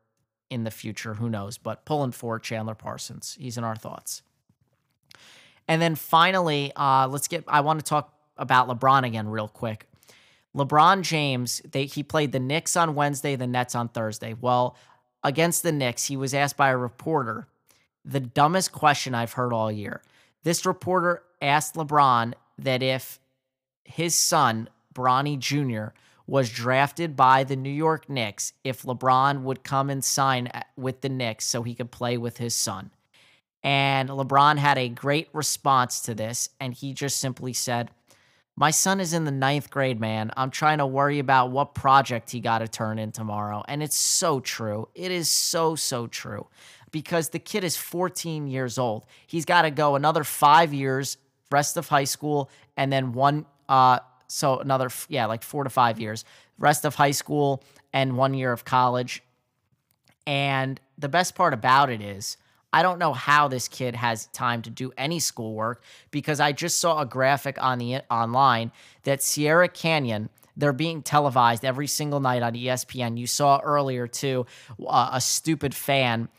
in 0.49 0.63
the 0.63 0.71
future. 0.71 1.13
Who 1.13 1.29
knows? 1.29 1.57
But 1.57 1.85
pulling 1.85 2.11
for 2.11 2.39
Chandler 2.39 2.75
Parsons. 2.75 3.37
He's 3.39 3.57
in 3.57 3.63
our 3.63 3.75
thoughts. 3.75 4.21
And 5.67 5.81
then 5.81 5.95
finally, 5.95 6.73
uh, 6.75 7.07
let's 7.07 7.27
get. 7.27 7.43
I 7.47 7.61
want 7.61 7.79
to 7.79 7.85
talk 7.85 8.13
about 8.37 8.67
LeBron 8.67 9.05
again, 9.05 9.27
real 9.29 9.47
quick. 9.47 9.87
LeBron 10.55 11.01
James, 11.01 11.61
they, 11.71 11.85
he 11.85 12.03
played 12.03 12.31
the 12.31 12.39
Knicks 12.39 12.75
on 12.77 12.93
Wednesday, 12.95 13.35
the 13.35 13.47
Nets 13.47 13.73
on 13.73 13.89
Thursday. 13.89 14.35
Well, 14.39 14.75
against 15.23 15.63
the 15.63 15.71
Knicks, 15.71 16.05
he 16.05 16.17
was 16.17 16.33
asked 16.33 16.57
by 16.57 16.69
a 16.69 16.77
reporter 16.77 17.47
the 18.05 18.19
dumbest 18.19 18.71
question 18.71 19.15
I've 19.15 19.33
heard 19.33 19.53
all 19.53 19.71
year. 19.71 20.03
This 20.43 20.65
reporter 20.65 21.23
asked 21.41 21.75
LeBron 21.75 22.33
that 22.59 22.83
if 22.83 23.19
his 23.83 24.19
son, 24.19 24.69
Bronny 24.93 25.37
Jr., 25.37 25.95
was 26.25 26.49
drafted 26.49 27.15
by 27.15 27.43
the 27.43 27.55
New 27.55 27.69
York 27.69 28.09
Knicks 28.09 28.53
if 28.63 28.83
LeBron 28.83 29.41
would 29.41 29.63
come 29.63 29.89
and 29.89 30.03
sign 30.03 30.49
with 30.77 31.01
the 31.01 31.09
Knicks 31.09 31.45
so 31.45 31.63
he 31.63 31.75
could 31.75 31.91
play 31.91 32.17
with 32.17 32.37
his 32.37 32.55
son. 32.55 32.91
And 33.61 34.09
LeBron 34.09 34.57
had 34.57 34.77
a 34.77 34.89
great 34.89 35.29
response 35.33 36.01
to 36.01 36.13
this, 36.13 36.49
and 36.59 36.73
he 36.73 36.93
just 36.93 37.17
simply 37.17 37.53
said, 37.53 37.91
My 38.55 38.71
son 38.71 38.99
is 38.99 39.13
in 39.13 39.25
the 39.25 39.31
ninth 39.31 39.69
grade, 39.69 39.99
man. 39.99 40.31
I'm 40.35 40.51
trying 40.51 40.77
to 40.77 40.85
worry 40.85 41.19
about 41.19 41.51
what 41.51 41.75
project 41.75 42.31
he 42.31 42.39
got 42.39 42.59
to 42.59 42.67
turn 42.67 42.99
in 42.99 43.11
tomorrow. 43.11 43.63
And 43.67 43.81
it's 43.81 43.97
so 43.97 44.39
true. 44.39 44.89
It 44.95 45.11
is 45.11 45.29
so, 45.29 45.75
so 45.75 46.07
true 46.07 46.47
because 46.91 47.29
the 47.29 47.39
kid 47.39 47.63
is 47.63 47.75
14 47.75 48.47
years 48.47 48.77
old. 48.77 49.05
He's 49.27 49.45
got 49.45 49.63
to 49.63 49.71
go 49.71 49.95
another 49.95 50.23
five 50.23 50.73
years, 50.73 51.17
rest 51.51 51.75
of 51.75 51.87
high 51.89 52.03
school, 52.03 52.49
and 52.77 52.91
then 52.91 53.13
one 53.13 53.45
uh, 53.67 53.99
so 54.27 54.59
another, 54.59 54.89
yeah, 55.09 55.25
like 55.25 55.43
four 55.43 55.63
to 55.63 55.69
five 55.69 55.99
years, 55.99 56.25
rest 56.57 56.85
of 56.85 56.95
high 56.95 57.11
school 57.11 57.63
and 57.91 58.17
one 58.17 58.33
year 58.33 58.51
of 58.51 58.65
college. 58.65 59.23
And 60.25 60.79
the 60.97 61.09
best 61.09 61.35
part 61.35 61.53
about 61.53 61.89
it 61.89 62.01
is, 62.01 62.37
I 62.71 62.81
don't 62.81 62.97
know 62.97 63.13
how 63.13 63.47
this 63.47 63.67
kid 63.67 63.95
has 63.95 64.25
time 64.27 64.63
to 64.63 64.69
do 64.71 64.91
any 64.97 65.19
schoolwork 65.19 65.83
because 66.09 66.39
I 66.39 66.53
just 66.53 66.79
saw 66.79 67.01
a 67.01 67.05
graphic 67.05 67.61
on 67.61 67.77
the 67.77 68.01
online 68.09 68.71
that 69.03 69.21
Sierra 69.21 69.67
Canyon 69.67 70.29
they're 70.55 70.73
being 70.73 71.01
televised 71.01 71.65
every 71.65 71.87
single 71.87 72.19
night 72.19 72.43
on 72.43 72.53
ESPN. 72.53 73.17
You 73.17 73.27
saw 73.27 73.59
earlier 73.63 74.07
too 74.07 74.45
uh, 74.85 75.09
a 75.13 75.21
stupid 75.21 75.73
fan 75.73 76.29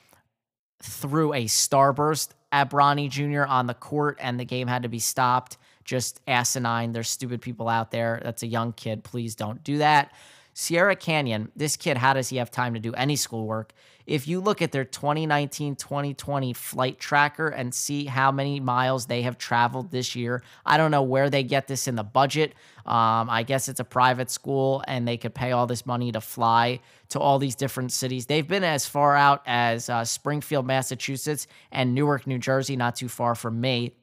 threw 0.81 1.33
a 1.33 1.47
starburst 1.47 2.31
at 2.53 2.71
Bronny 2.71 3.11
Jr. 3.11 3.45
on 3.45 3.67
the 3.67 3.75
court 3.75 4.19
and 4.21 4.39
the 4.39 4.45
game 4.45 4.69
had 4.69 4.85
to 4.85 4.89
be 4.89 4.99
stopped 4.99 5.57
just 5.85 6.21
asinine. 6.27 6.93
There's 6.93 7.09
stupid 7.09 7.41
people 7.41 7.69
out 7.69 7.91
there. 7.91 8.21
That's 8.23 8.43
a 8.43 8.47
young 8.47 8.73
kid. 8.73 9.05
Please 9.05 9.35
don't 9.35 9.63
do 9.63 9.79
that. 9.79 10.13
Sierra 10.55 10.95
Canyon, 10.95 11.51
this 11.57 11.77
kid, 11.77 11.97
how 11.97 12.15
does 12.15 12.29
he 12.29 12.37
have 12.37 12.51
time 12.51 12.75
to 12.75 12.81
do 12.81 12.95
any 12.95 13.17
schoolwork? 13.17 13.73
If 14.07 14.29
you 14.29 14.41
look 14.41 14.61
at 14.61 14.71
their 14.71 14.85
2019 14.85 15.77
2020 15.77 16.53
flight 16.53 16.99
tracker 17.01 17.49
and 17.49 17.75
see 17.75 18.05
how 18.05 18.31
many 18.31 18.61
miles 18.61 19.07
they 19.07 19.23
have 19.23 19.39
traveled 19.39 19.91
this 19.91 20.15
year, 20.15 20.43
I 20.65 20.77
don't 20.77 20.91
know 20.91 21.03
where 21.03 21.31
they 21.31 21.43
get 21.43 21.67
this 21.67 21.89
in 21.89 21.97
the 21.97 22.05
budget. 22.05 22.53
Um, 22.87 23.31
I 23.31 23.45
guess 23.45 23.69
it's 23.69 23.81
a 23.81 23.85
private 23.85 24.31
school 24.31 24.85
and 24.87 25.09
they 25.09 25.17
could 25.17 25.35
pay 25.35 25.53
all 25.53 25.67
this 25.67 25.87
money 25.87 26.13
to 26.13 26.21
fly 26.21 26.81
to 27.09 27.19
all 27.19 27.39
these 27.39 27.55
different 27.55 27.93
cities. 27.93 28.27
They've 28.27 28.47
been 28.47 28.65
as 28.65 28.87
far 28.87 29.17
out 29.17 29.43
as 29.47 29.89
uh, 29.89 30.05
Springfield, 30.05 30.67
Massachusetts, 30.67 31.47
and 31.73 31.95
Newark, 31.95 32.27
New 32.27 32.39
Jersey, 32.39 32.77
not 32.77 32.97
too 32.97 33.09
far 33.09 33.35
from 33.35 33.61
me. 33.61 33.95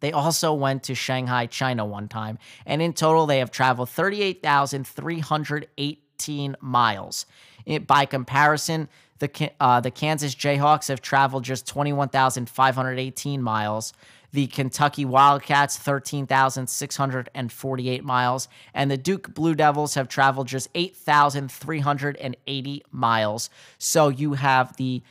They 0.00 0.12
also 0.12 0.52
went 0.52 0.82
to 0.84 0.94
Shanghai, 0.94 1.46
China 1.46 1.84
one 1.84 2.06
time. 2.08 2.38
And 2.66 2.80
in 2.82 2.92
total, 2.92 3.26
they 3.26 3.38
have 3.38 3.50
traveled 3.50 3.88
38,318 3.90 6.56
miles. 6.60 7.26
It, 7.66 7.86
by 7.86 8.06
comparison, 8.06 8.88
the, 9.20 9.52
uh, 9.60 9.80
the 9.80 9.90
Kansas 9.90 10.34
Jayhawks 10.34 10.88
have 10.88 11.02
traveled 11.02 11.44
just 11.44 11.68
21,518 11.68 13.42
miles. 13.42 13.92
The 14.32 14.46
Kentucky 14.46 15.04
Wildcats, 15.04 15.76
13,648 15.76 18.04
miles. 18.04 18.48
And 18.72 18.90
the 18.90 18.96
Duke 18.96 19.34
Blue 19.34 19.54
Devils 19.54 19.92
have 19.94 20.08
traveled 20.08 20.48
just 20.48 20.70
8,380 20.74 22.82
miles. 22.90 23.50
So 23.78 24.08
you 24.08 24.32
have 24.34 24.76
the 24.76 25.02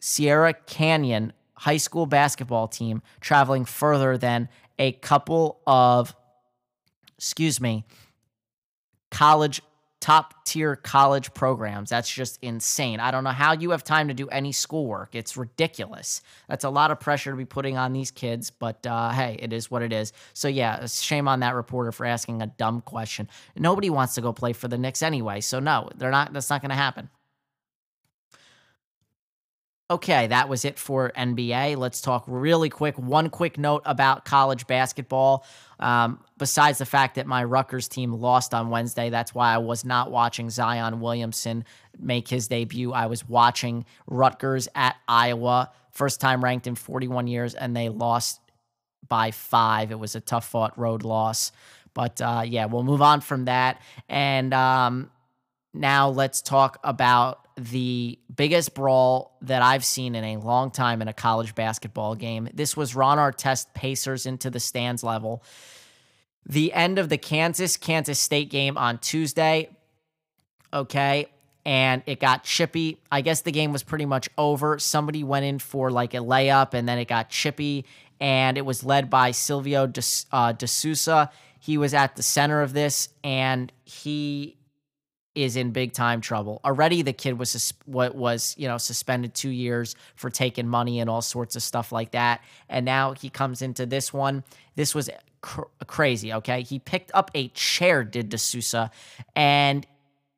Sierra 0.00 0.54
Canyon 0.54 1.32
high 1.58 1.76
school 1.76 2.06
basketball 2.06 2.68
team 2.68 3.02
traveling 3.20 3.64
further 3.64 4.16
than 4.16 4.48
a 4.78 4.92
couple 4.92 5.60
of, 5.66 6.14
excuse 7.16 7.60
me, 7.60 7.84
college 9.10 9.60
top 10.00 10.44
tier 10.44 10.76
college 10.76 11.34
programs. 11.34 11.90
That's 11.90 12.08
just 12.08 12.38
insane. 12.40 13.00
I 13.00 13.10
don't 13.10 13.24
know 13.24 13.30
how 13.30 13.52
you 13.52 13.70
have 13.70 13.82
time 13.82 14.08
to 14.08 14.14
do 14.14 14.28
any 14.28 14.52
schoolwork. 14.52 15.14
It's 15.14 15.36
ridiculous. 15.36 16.22
That's 16.48 16.64
a 16.64 16.70
lot 16.70 16.90
of 16.90 17.00
pressure 17.00 17.32
to 17.32 17.36
be 17.36 17.44
putting 17.44 17.76
on 17.76 17.92
these 17.92 18.10
kids, 18.10 18.50
but 18.50 18.86
uh, 18.86 19.10
hey, 19.10 19.36
it 19.40 19.52
is 19.52 19.70
what 19.70 19.82
it 19.82 19.92
is. 19.92 20.12
So 20.34 20.46
yeah, 20.48 20.86
shame 20.86 21.26
on 21.26 21.40
that 21.40 21.54
reporter 21.54 21.90
for 21.90 22.06
asking 22.06 22.42
a 22.42 22.46
dumb 22.46 22.80
question. 22.82 23.28
Nobody 23.56 23.90
wants 23.90 24.14
to 24.14 24.20
go 24.20 24.32
play 24.32 24.52
for 24.52 24.68
the 24.68 24.78
Knicks 24.78 25.02
anyway, 25.02 25.40
so 25.40 25.58
no, 25.58 25.90
they're 25.96 26.10
not. 26.10 26.32
That's 26.32 26.50
not 26.50 26.62
going 26.62 26.70
to 26.70 26.76
happen. 26.76 27.10
Okay, 29.90 30.26
that 30.26 30.50
was 30.50 30.66
it 30.66 30.78
for 30.78 31.10
NBA. 31.16 31.78
Let's 31.78 32.02
talk 32.02 32.24
really 32.26 32.68
quick. 32.68 32.98
One 32.98 33.30
quick 33.30 33.56
note 33.56 33.80
about 33.86 34.26
college 34.26 34.66
basketball. 34.66 35.46
Um, 35.80 36.22
besides 36.36 36.76
the 36.76 36.84
fact 36.84 37.14
that 37.14 37.26
my 37.26 37.42
Rutgers 37.42 37.88
team 37.88 38.12
lost 38.12 38.52
on 38.52 38.68
Wednesday, 38.68 39.08
that's 39.08 39.34
why 39.34 39.54
I 39.54 39.58
was 39.58 39.86
not 39.86 40.10
watching 40.10 40.50
Zion 40.50 41.00
Williamson 41.00 41.64
make 41.98 42.28
his 42.28 42.48
debut. 42.48 42.92
I 42.92 43.06
was 43.06 43.26
watching 43.26 43.86
Rutgers 44.06 44.68
at 44.74 44.96
Iowa, 45.08 45.70
first 45.90 46.20
time 46.20 46.44
ranked 46.44 46.66
in 46.66 46.74
41 46.74 47.26
years, 47.26 47.54
and 47.54 47.74
they 47.74 47.88
lost 47.88 48.40
by 49.08 49.30
five. 49.30 49.90
It 49.90 49.98
was 49.98 50.14
a 50.14 50.20
tough 50.20 50.46
fought 50.46 50.78
road 50.78 51.02
loss. 51.02 51.50
But 51.94 52.20
uh, 52.20 52.42
yeah, 52.44 52.66
we'll 52.66 52.82
move 52.82 53.00
on 53.00 53.22
from 53.22 53.46
that. 53.46 53.80
And 54.06 54.52
um, 54.52 55.10
now 55.72 56.10
let's 56.10 56.42
talk 56.42 56.78
about 56.84 57.47
the 57.58 58.18
biggest 58.34 58.72
brawl 58.72 59.36
that 59.42 59.62
I've 59.62 59.84
seen 59.84 60.14
in 60.14 60.22
a 60.22 60.36
long 60.36 60.70
time 60.70 61.02
in 61.02 61.08
a 61.08 61.12
college 61.12 61.56
basketball 61.56 62.14
game. 62.14 62.48
This 62.54 62.76
was 62.76 62.94
Ron 62.94 63.18
Artest 63.18 63.74
Pacers 63.74 64.26
into 64.26 64.48
the 64.48 64.60
stands 64.60 65.02
level. 65.02 65.42
The 66.46 66.72
end 66.72 66.98
of 66.98 67.08
the 67.08 67.18
Kansas 67.18 67.76
Kansas 67.76 68.18
State 68.20 68.48
game 68.48 68.78
on 68.78 68.98
Tuesday. 68.98 69.70
Okay. 70.72 71.26
And 71.64 72.02
it 72.06 72.20
got 72.20 72.44
chippy. 72.44 72.98
I 73.10 73.20
guess 73.22 73.42
the 73.42 73.52
game 73.52 73.72
was 73.72 73.82
pretty 73.82 74.06
much 74.06 74.28
over. 74.38 74.78
Somebody 74.78 75.24
went 75.24 75.44
in 75.44 75.58
for 75.58 75.90
like 75.90 76.14
a 76.14 76.18
layup 76.18 76.74
and 76.74 76.88
then 76.88 76.98
it 76.98 77.08
got 77.08 77.28
chippy. 77.28 77.84
And 78.20 78.56
it 78.56 78.64
was 78.64 78.84
led 78.84 79.10
by 79.10 79.32
Silvio 79.32 79.86
De, 79.86 80.02
uh, 80.32 80.52
De 80.52 80.66
Sousa. 80.66 81.30
He 81.58 81.76
was 81.76 81.92
at 81.92 82.14
the 82.14 82.22
center 82.22 82.62
of 82.62 82.72
this 82.72 83.08
and 83.24 83.72
he 83.84 84.57
is 85.42 85.56
in 85.56 85.70
big 85.70 85.92
time 85.92 86.20
trouble. 86.20 86.60
Already, 86.64 87.02
the 87.02 87.12
kid 87.12 87.38
was 87.38 87.72
what 87.86 88.14
was 88.14 88.54
you 88.58 88.68
know 88.68 88.78
suspended 88.78 89.34
two 89.34 89.50
years 89.50 89.94
for 90.16 90.30
taking 90.30 90.66
money 90.66 91.00
and 91.00 91.08
all 91.08 91.22
sorts 91.22 91.56
of 91.56 91.62
stuff 91.62 91.92
like 91.92 92.12
that, 92.12 92.42
and 92.68 92.84
now 92.84 93.12
he 93.12 93.30
comes 93.30 93.62
into 93.62 93.86
this 93.86 94.12
one. 94.12 94.44
This 94.74 94.94
was 94.94 95.10
cr- 95.40 95.62
crazy. 95.86 96.32
Okay, 96.32 96.62
he 96.62 96.78
picked 96.78 97.10
up 97.14 97.30
a 97.34 97.48
chair, 97.48 98.04
did 98.04 98.28
De 98.28 98.38
Sousa, 98.38 98.90
and 99.36 99.86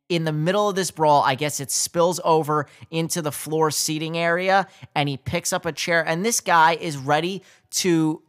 in 0.09 0.25
the 0.25 0.33
middle 0.33 0.69
of 0.69 0.75
this 0.75 0.91
brawl, 0.91 1.23
I 1.23 1.37
guess 1.37 1.61
it 1.61 1.71
spills 1.71 2.21
over 2.25 2.67
into 2.91 3.23
the 3.23 3.33
floor 3.33 3.71
seating 3.71 4.19
area, 4.19 4.67
and 4.95 5.09
he 5.09 5.17
picks 5.17 5.53
up 5.53 5.65
a 5.65 5.73
chair, 5.73 6.05
and 6.07 6.25
this 6.25 6.41
guy 6.41 6.75
is 6.75 6.97
ready 6.97 7.43
to 7.71 8.23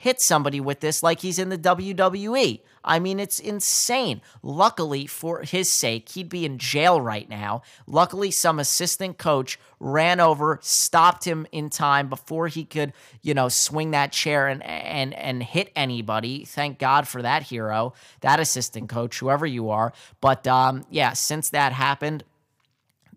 hit 0.00 0.18
somebody 0.18 0.58
with 0.60 0.80
this 0.80 1.02
like 1.02 1.20
he's 1.20 1.38
in 1.38 1.50
the 1.50 1.58
WWE. 1.58 2.60
I 2.82 2.98
mean, 2.98 3.20
it's 3.20 3.38
insane. 3.38 4.22
Luckily, 4.42 5.06
for 5.06 5.42
his 5.42 5.70
sake, 5.70 6.08
he'd 6.08 6.30
be 6.30 6.46
in 6.46 6.56
jail 6.56 6.98
right 6.98 7.28
now. 7.28 7.60
Luckily, 7.86 8.30
some 8.30 8.58
assistant 8.58 9.18
coach 9.18 9.60
ran 9.78 10.18
over, 10.18 10.58
stopped 10.62 11.26
him 11.26 11.46
in 11.52 11.68
time 11.68 12.08
before 12.08 12.48
he 12.48 12.64
could, 12.64 12.94
you 13.20 13.34
know, 13.34 13.50
swing 13.50 13.90
that 13.90 14.10
chair 14.10 14.48
and 14.48 14.62
and 14.62 15.12
and 15.12 15.42
hit 15.42 15.70
anybody. 15.76 16.46
Thank 16.46 16.78
God 16.78 17.06
for 17.06 17.20
that 17.20 17.42
hero, 17.42 17.92
that 18.22 18.40
assistant 18.40 18.88
coach, 18.88 19.18
whoever 19.18 19.44
you 19.44 19.68
are. 19.68 19.92
But 20.22 20.46
um, 20.46 20.86
yeah, 20.88 21.12
since 21.12 21.50
that 21.50 21.74
happened, 21.74 22.24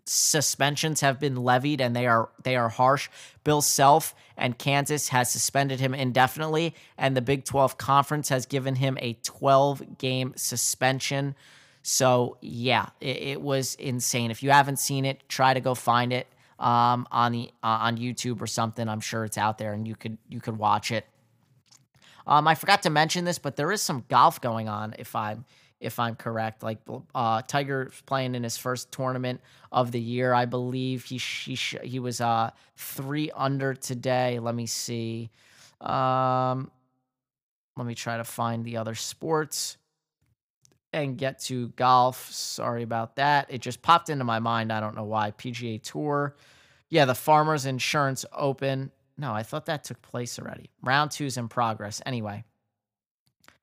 suspensions 0.04 1.00
have 1.00 1.18
been 1.18 1.36
levied 1.36 1.80
and 1.80 1.94
they 1.96 2.06
are 2.06 2.28
they 2.42 2.56
are 2.56 2.68
harsh. 2.68 3.08
Bill 3.42 3.62
Self 3.62 4.14
and 4.36 4.58
Kansas 4.58 5.08
has 5.08 5.30
suspended 5.30 5.80
him 5.80 5.94
indefinitely, 5.94 6.74
and 6.98 7.16
the 7.16 7.22
Big 7.22 7.44
12 7.44 7.78
Conference 7.78 8.28
has 8.28 8.46
given 8.46 8.76
him 8.76 8.98
a 9.00 9.14
12 9.22 9.98
game 9.98 10.32
suspension. 10.36 11.34
So 11.82 12.38
yeah, 12.40 12.86
it, 13.00 13.16
it, 13.16 13.40
was 13.42 13.74
insane. 13.74 14.30
If 14.30 14.42
you 14.42 14.50
haven't 14.50 14.78
seen 14.78 15.04
it, 15.04 15.20
try 15.28 15.52
to 15.52 15.60
go 15.60 15.74
find 15.74 16.12
it 16.12 16.26
um, 16.58 17.06
on 17.10 17.32
the 17.32 17.50
uh, 17.62 17.78
on 17.82 17.98
YouTube 17.98 18.40
or 18.40 18.46
something. 18.46 18.88
I'm 18.88 19.00
sure 19.00 19.24
it's 19.24 19.38
out 19.38 19.58
there, 19.58 19.72
and 19.72 19.86
you 19.86 19.94
could 19.94 20.18
you 20.28 20.40
could 20.40 20.58
watch 20.58 20.90
it. 20.90 21.06
Um, 22.26 22.48
I 22.48 22.54
forgot 22.54 22.82
to 22.82 22.90
mention 22.90 23.24
this, 23.24 23.38
but 23.38 23.56
there 23.56 23.70
is 23.70 23.82
some 23.82 24.04
golf 24.08 24.40
going 24.40 24.68
on. 24.68 24.94
If 24.98 25.14
I'm 25.14 25.44
if 25.84 25.98
I'm 25.98 26.14
correct. 26.16 26.62
Like 26.62 26.78
uh, 27.14 27.42
Tiger 27.42 27.90
playing 28.06 28.34
in 28.34 28.42
his 28.42 28.56
first 28.56 28.90
tournament 28.90 29.40
of 29.70 29.92
the 29.92 30.00
year, 30.00 30.32
I 30.32 30.46
believe 30.46 31.04
he 31.04 31.18
he 31.18 31.54
he 31.54 31.98
was 31.98 32.20
uh 32.20 32.50
three 32.76 33.30
under 33.34 33.74
today. 33.74 34.38
Let 34.38 34.54
me 34.54 34.66
see. 34.66 35.30
Um, 35.80 36.70
let 37.76 37.86
me 37.86 37.94
try 37.94 38.16
to 38.16 38.24
find 38.24 38.64
the 38.64 38.76
other 38.76 38.94
sports 38.94 39.76
and 40.92 41.18
get 41.18 41.40
to 41.40 41.68
golf. 41.70 42.30
Sorry 42.30 42.82
about 42.82 43.16
that. 43.16 43.46
It 43.50 43.60
just 43.60 43.82
popped 43.82 44.08
into 44.08 44.24
my 44.24 44.38
mind. 44.38 44.72
I 44.72 44.80
don't 44.80 44.94
know 44.94 45.04
why. 45.04 45.32
PGA 45.32 45.82
Tour. 45.82 46.36
Yeah, 46.88 47.04
the 47.04 47.14
Farmers 47.14 47.66
Insurance 47.66 48.24
Open. 48.32 48.92
No, 49.18 49.32
I 49.32 49.42
thought 49.42 49.66
that 49.66 49.84
took 49.84 50.00
place 50.02 50.38
already. 50.38 50.70
Round 50.82 51.10
two's 51.10 51.36
in 51.36 51.48
progress. 51.48 52.00
Anyway, 52.06 52.44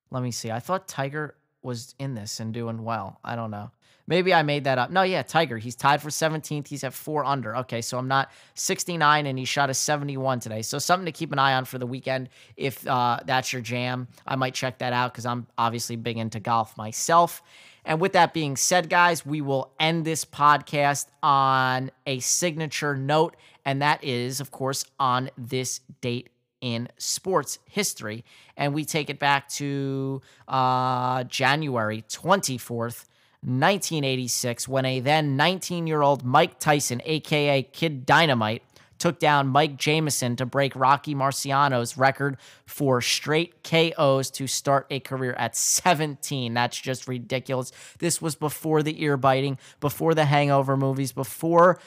let 0.10 0.24
me 0.24 0.32
see. 0.32 0.52
I 0.52 0.60
thought 0.60 0.88
Tiger 0.88 1.36
was 1.62 1.96
in 2.00 2.16
this 2.16 2.40
and 2.40 2.54
doing 2.54 2.84
well. 2.84 3.20
I 3.24 3.36
don't 3.36 3.52
know. 3.52 3.72
Maybe 4.08 4.34
I 4.34 4.44
made 4.44 4.66
that 4.66 4.78
up. 4.78 4.92
No, 4.92 5.04
yeah, 5.04 5.22
Tiger. 5.22 5.58
He's 5.58 5.76
tied 5.76 6.02
for 6.02 6.10
17th. 6.10 6.68
He's 6.68 6.84
at 6.84 6.94
four 6.94 7.24
under. 7.24 7.56
Okay, 7.58 7.82
so 7.82 7.98
I'm 7.98 8.08
not 8.08 8.32
69 8.56 9.26
and 9.26 9.40
he 9.40 9.46
shot 9.46 9.70
a 9.70 9.74
71 9.74 10.40
today. 10.40 10.64
So 10.64 10.80
something 10.80 11.06
to 11.06 11.12
keep 11.12 11.32
an 11.32 11.40
eye 11.40 11.54
on 11.54 11.66
for 11.66 11.78
the 11.78 11.86
weekend. 11.86 12.30
If 12.58 12.86
uh, 12.86 13.20
that's 13.26 13.54
your 13.54 13.62
jam, 13.62 14.08
I 14.28 14.36
might 14.36 14.54
check 14.54 14.80
that 14.80 14.92
out 14.92 15.14
because 15.14 15.26
I'm 15.26 15.48
obviously 15.58 15.96
big 15.96 16.18
into 16.18 16.40
golf 16.40 16.76
myself. 16.78 17.42
And 17.86 18.02
with 18.02 18.14
that 18.14 18.34
being 18.34 18.58
said, 18.58 18.90
guys, 18.90 19.26
we 19.26 19.42
will 19.42 19.72
end 19.80 20.06
this 20.06 20.26
podcast 20.26 21.08
on 21.24 21.92
a 22.06 22.20
signature 22.20 22.96
note. 22.96 23.36
And 23.66 23.82
that 23.82 24.04
is, 24.04 24.40
of 24.40 24.52
course, 24.52 24.86
on 25.00 25.30
this 25.38 25.80
date 26.02 26.31
in 26.62 26.88
sports 26.98 27.60
history. 27.66 28.24
And 28.56 28.74
we 28.74 28.86
take 28.86 29.10
it 29.10 29.20
back 29.20 29.50
to 29.50 30.22
uh, 30.48 31.24
January 31.26 32.04
24th, 32.08 33.06
1986, 33.44 34.68
when 34.68 34.86
a 34.86 35.00
then 35.00 35.36
19 35.36 35.88
year 35.88 36.02
old 36.02 36.24
Mike 36.24 36.60
Tyson, 36.60 37.02
aka 37.06 37.64
Kid 37.64 38.06
Dynamite, 38.06 38.64
took 39.02 39.18
down 39.18 39.48
Mike 39.48 39.78
Jameson 39.78 40.36
to 40.36 40.46
break 40.46 40.76
Rocky 40.76 41.16
Marciano's 41.16 41.98
record 41.98 42.38
for 42.68 43.02
straight 43.02 43.64
KOs 43.64 44.30
to 44.30 44.46
start 44.46 44.86
a 44.92 45.00
career 45.00 45.34
at 45.40 45.56
17. 45.56 46.54
That's 46.54 46.80
just 46.80 47.08
ridiculous. 47.08 47.72
This 47.98 48.22
was 48.22 48.36
before 48.36 48.84
the 48.84 49.02
ear 49.04 49.18
biting, 49.18 49.58
before 49.80 50.14
the 50.14 50.26
hangover 50.26 50.78
movies, 50.78 51.14
before 51.14 51.80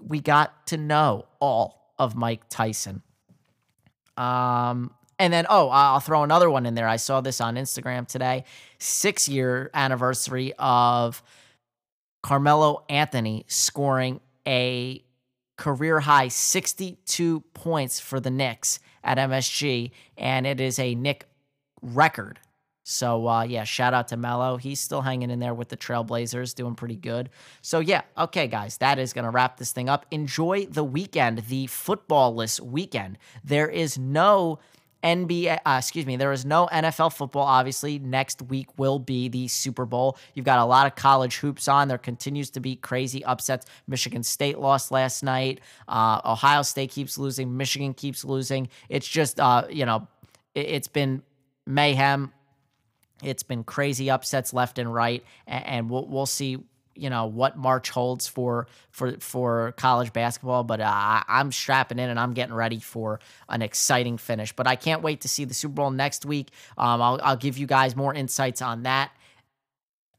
we 0.00 0.18
got 0.20 0.66
to 0.68 0.78
know 0.78 1.26
all 1.40 1.92
of 1.98 2.16
Mike 2.16 2.48
Tyson. 2.48 3.02
Um, 4.22 4.92
and 5.18 5.32
then, 5.32 5.46
oh, 5.48 5.68
I'll 5.68 6.00
throw 6.00 6.22
another 6.22 6.50
one 6.50 6.66
in 6.66 6.74
there. 6.74 6.88
I 6.88 6.96
saw 6.96 7.20
this 7.20 7.40
on 7.40 7.56
Instagram 7.56 8.06
today. 8.06 8.44
Six 8.78 9.28
year 9.28 9.70
anniversary 9.74 10.52
of 10.58 11.22
Carmelo 12.22 12.84
Anthony 12.88 13.44
scoring 13.48 14.20
a 14.46 15.04
career 15.56 16.00
high 16.00 16.28
62 16.28 17.40
points 17.54 18.00
for 18.00 18.18
the 18.18 18.30
Knicks 18.30 18.80
at 19.04 19.18
MSG. 19.18 19.90
And 20.16 20.46
it 20.46 20.60
is 20.60 20.78
a 20.78 20.94
Knick 20.94 21.26
record. 21.80 22.40
So 22.84 23.28
uh, 23.28 23.42
yeah, 23.42 23.64
shout 23.64 23.94
out 23.94 24.08
to 24.08 24.16
Melo. 24.16 24.56
He's 24.56 24.80
still 24.80 25.02
hanging 25.02 25.30
in 25.30 25.38
there 25.38 25.54
with 25.54 25.68
the 25.68 25.76
Trailblazers, 25.76 26.54
doing 26.54 26.74
pretty 26.74 26.96
good. 26.96 27.30
So 27.60 27.80
yeah, 27.80 28.02
okay, 28.18 28.46
guys, 28.46 28.78
that 28.78 28.98
is 28.98 29.12
gonna 29.12 29.30
wrap 29.30 29.56
this 29.56 29.72
thing 29.72 29.88
up. 29.88 30.06
Enjoy 30.10 30.66
the 30.66 30.84
weekend, 30.84 31.38
the 31.48 31.66
footballless 31.66 32.60
weekend. 32.60 33.18
There 33.44 33.68
is 33.68 33.98
no 33.98 34.58
NBA, 35.02 35.58
uh, 35.66 35.76
excuse 35.78 36.06
me, 36.06 36.16
there 36.16 36.32
is 36.32 36.44
no 36.44 36.68
NFL 36.72 37.12
football. 37.12 37.44
Obviously, 37.44 37.98
next 37.98 38.40
week 38.42 38.78
will 38.78 38.98
be 38.98 39.28
the 39.28 39.48
Super 39.48 39.84
Bowl. 39.84 40.16
You've 40.34 40.46
got 40.46 40.60
a 40.60 40.64
lot 40.64 40.86
of 40.86 40.94
college 40.94 41.38
hoops 41.38 41.66
on. 41.68 41.88
There 41.88 41.98
continues 41.98 42.50
to 42.50 42.60
be 42.60 42.76
crazy 42.76 43.24
upsets. 43.24 43.66
Michigan 43.88 44.22
State 44.22 44.58
lost 44.58 44.90
last 44.90 45.22
night. 45.22 45.60
Uh, 45.88 46.20
Ohio 46.24 46.62
State 46.62 46.90
keeps 46.90 47.18
losing. 47.18 47.56
Michigan 47.56 47.94
keeps 47.94 48.24
losing. 48.24 48.68
It's 48.88 49.08
just, 49.08 49.40
uh, 49.40 49.64
you 49.68 49.86
know, 49.86 50.06
it, 50.54 50.66
it's 50.66 50.88
been 50.88 51.22
mayhem 51.66 52.32
it's 53.22 53.42
been 53.42 53.64
crazy 53.64 54.10
upsets 54.10 54.52
left 54.52 54.78
and 54.78 54.92
right, 54.92 55.24
and 55.46 55.90
we'll 55.90 56.06
we'll 56.06 56.26
see 56.26 56.58
you 56.94 57.08
know 57.08 57.26
what 57.26 57.56
March 57.56 57.90
holds 57.90 58.26
for 58.26 58.66
for 58.90 59.16
for 59.20 59.72
college 59.76 60.12
basketball. 60.12 60.64
But 60.64 60.80
uh, 60.80 61.22
I'm 61.26 61.52
strapping 61.52 61.98
in 61.98 62.10
and 62.10 62.18
I'm 62.18 62.34
getting 62.34 62.54
ready 62.54 62.80
for 62.80 63.20
an 63.48 63.62
exciting 63.62 64.18
finish. 64.18 64.52
But 64.52 64.66
I 64.66 64.76
can't 64.76 65.02
wait 65.02 65.22
to 65.22 65.28
see 65.28 65.44
the 65.44 65.54
Super 65.54 65.74
Bowl 65.74 65.90
next 65.90 66.26
week. 66.26 66.50
Um, 66.76 67.00
I'll 67.00 67.20
I'll 67.22 67.36
give 67.36 67.58
you 67.58 67.66
guys 67.66 67.96
more 67.96 68.14
insights 68.14 68.62
on 68.62 68.82
that 68.84 69.12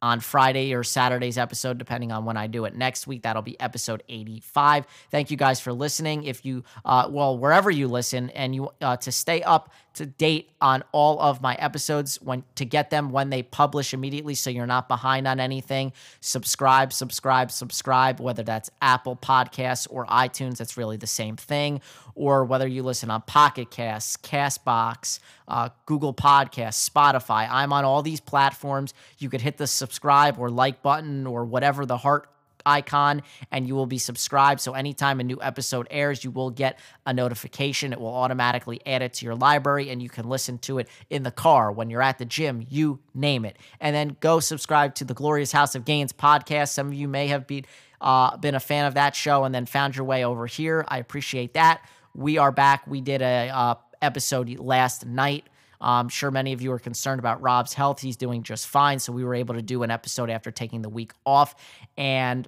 on 0.03 0.19
Friday 0.19 0.73
or 0.73 0.83
Saturday's 0.83 1.37
episode, 1.37 1.77
depending 1.77 2.11
on 2.11 2.25
when 2.25 2.35
I 2.35 2.47
do 2.47 2.65
it 2.65 2.75
next 2.75 3.07
week. 3.07 3.21
That'll 3.21 3.41
be 3.41 3.57
episode 3.57 4.03
85. 4.09 4.85
Thank 5.09 5.31
you 5.31 5.37
guys 5.37 5.61
for 5.61 5.71
listening. 5.71 6.25
If 6.25 6.45
you, 6.45 6.65
uh, 6.83 7.07
well, 7.09 7.37
wherever 7.37 7.71
you 7.71 7.87
listen, 7.87 8.29
and 8.31 8.53
you 8.53 8.69
uh, 8.81 8.97
to 8.97 9.13
stay 9.13 9.41
up 9.43 9.71
to 9.93 10.05
date 10.05 10.49
on 10.59 10.83
all 10.91 11.19
of 11.19 11.41
my 11.41 11.55
episodes 11.55 12.21
when 12.21 12.43
to 12.55 12.65
get 12.65 12.89
them 12.89 13.11
when 13.11 13.29
they 13.29 13.43
publish 13.43 13.93
immediately 13.93 14.33
so 14.35 14.49
you're 14.49 14.65
not 14.65 14.87
behind 14.87 15.27
on 15.27 15.39
anything. 15.39 15.93
Subscribe 16.19 16.91
subscribe 16.91 17.51
subscribe 17.51 18.19
whether 18.19 18.43
that's 18.43 18.69
apple 18.81 19.15
podcasts 19.15 19.87
or 19.89 20.05
itunes 20.07 20.57
that's 20.57 20.77
really 20.77 20.97
the 20.97 21.07
same 21.07 21.35
thing 21.35 21.81
or 22.15 22.43
whether 22.45 22.67
you 22.67 22.83
listen 22.83 23.09
on 23.09 23.21
pocket 23.21 23.69
casts 23.71 24.17
castbox 24.17 25.19
uh, 25.47 25.69
google 25.85 26.13
podcasts 26.13 26.89
spotify. 26.89 27.47
I'm 27.49 27.73
on 27.73 27.85
all 27.85 28.01
these 28.01 28.19
platforms. 28.19 28.93
You 29.19 29.29
could 29.29 29.41
hit 29.41 29.57
the 29.57 29.67
subscribe 29.67 30.39
or 30.39 30.49
like 30.49 30.81
button 30.81 31.27
or 31.27 31.45
whatever 31.45 31.85
the 31.85 31.97
heart 31.97 32.29
icon 32.65 33.21
and 33.51 33.67
you 33.67 33.75
will 33.75 33.85
be 33.85 33.97
subscribed. 33.97 34.61
So 34.61 34.73
anytime 34.73 35.19
a 35.19 35.23
new 35.23 35.39
episode 35.41 35.87
airs, 35.91 36.23
you 36.23 36.31
will 36.31 36.49
get 36.49 36.79
a 37.05 37.13
notification. 37.13 37.93
It 37.93 37.99
will 37.99 38.13
automatically 38.13 38.81
add 38.85 39.01
it 39.01 39.13
to 39.15 39.25
your 39.25 39.35
library 39.35 39.89
and 39.89 40.01
you 40.01 40.09
can 40.09 40.27
listen 40.27 40.57
to 40.59 40.79
it 40.79 40.87
in 41.09 41.23
the 41.23 41.31
car, 41.31 41.71
when 41.71 41.89
you're 41.89 42.01
at 42.01 42.17
the 42.17 42.25
gym, 42.25 42.65
you 42.69 42.99
name 43.13 43.45
it. 43.45 43.57
And 43.79 43.95
then 43.95 44.17
go 44.19 44.39
subscribe 44.39 44.95
to 44.95 45.05
the 45.05 45.13
Glorious 45.13 45.51
House 45.51 45.75
of 45.75 45.85
Gains 45.85 46.13
podcast. 46.13 46.69
Some 46.69 46.87
of 46.87 46.93
you 46.93 47.07
may 47.07 47.27
have 47.27 47.47
been, 47.47 47.65
uh, 48.01 48.37
been 48.37 48.55
a 48.55 48.59
fan 48.59 48.85
of 48.85 48.93
that 48.95 49.15
show 49.15 49.43
and 49.43 49.53
then 49.53 49.65
found 49.65 49.95
your 49.95 50.05
way 50.05 50.25
over 50.25 50.47
here. 50.47 50.85
I 50.87 50.99
appreciate 50.99 51.53
that. 51.53 51.81
We 52.15 52.37
are 52.37 52.51
back. 52.51 52.85
We 52.87 53.01
did 53.01 53.21
a 53.21 53.49
uh, 53.49 53.75
episode 54.01 54.59
last 54.59 55.05
night 55.05 55.47
I'm 55.83 56.09
sure 56.09 56.31
many 56.31 56.53
of 56.53 56.61
you 56.61 56.71
are 56.71 56.79
concerned 56.79 57.19
about 57.19 57.41
Rob's 57.41 57.73
health. 57.73 58.01
He's 58.01 58.17
doing 58.17 58.43
just 58.43 58.67
fine. 58.67 58.99
So 58.99 59.11
we 59.11 59.23
were 59.23 59.35
able 59.35 59.55
to 59.55 59.61
do 59.61 59.83
an 59.83 59.91
episode 59.91 60.29
after 60.29 60.49
taking 60.49 60.81
the 60.81 60.89
week 60.89 61.11
off. 61.25 61.55
And 61.97 62.47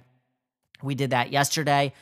we 0.82 0.94
did 0.94 1.10
that 1.10 1.30
yesterday. 1.30 1.92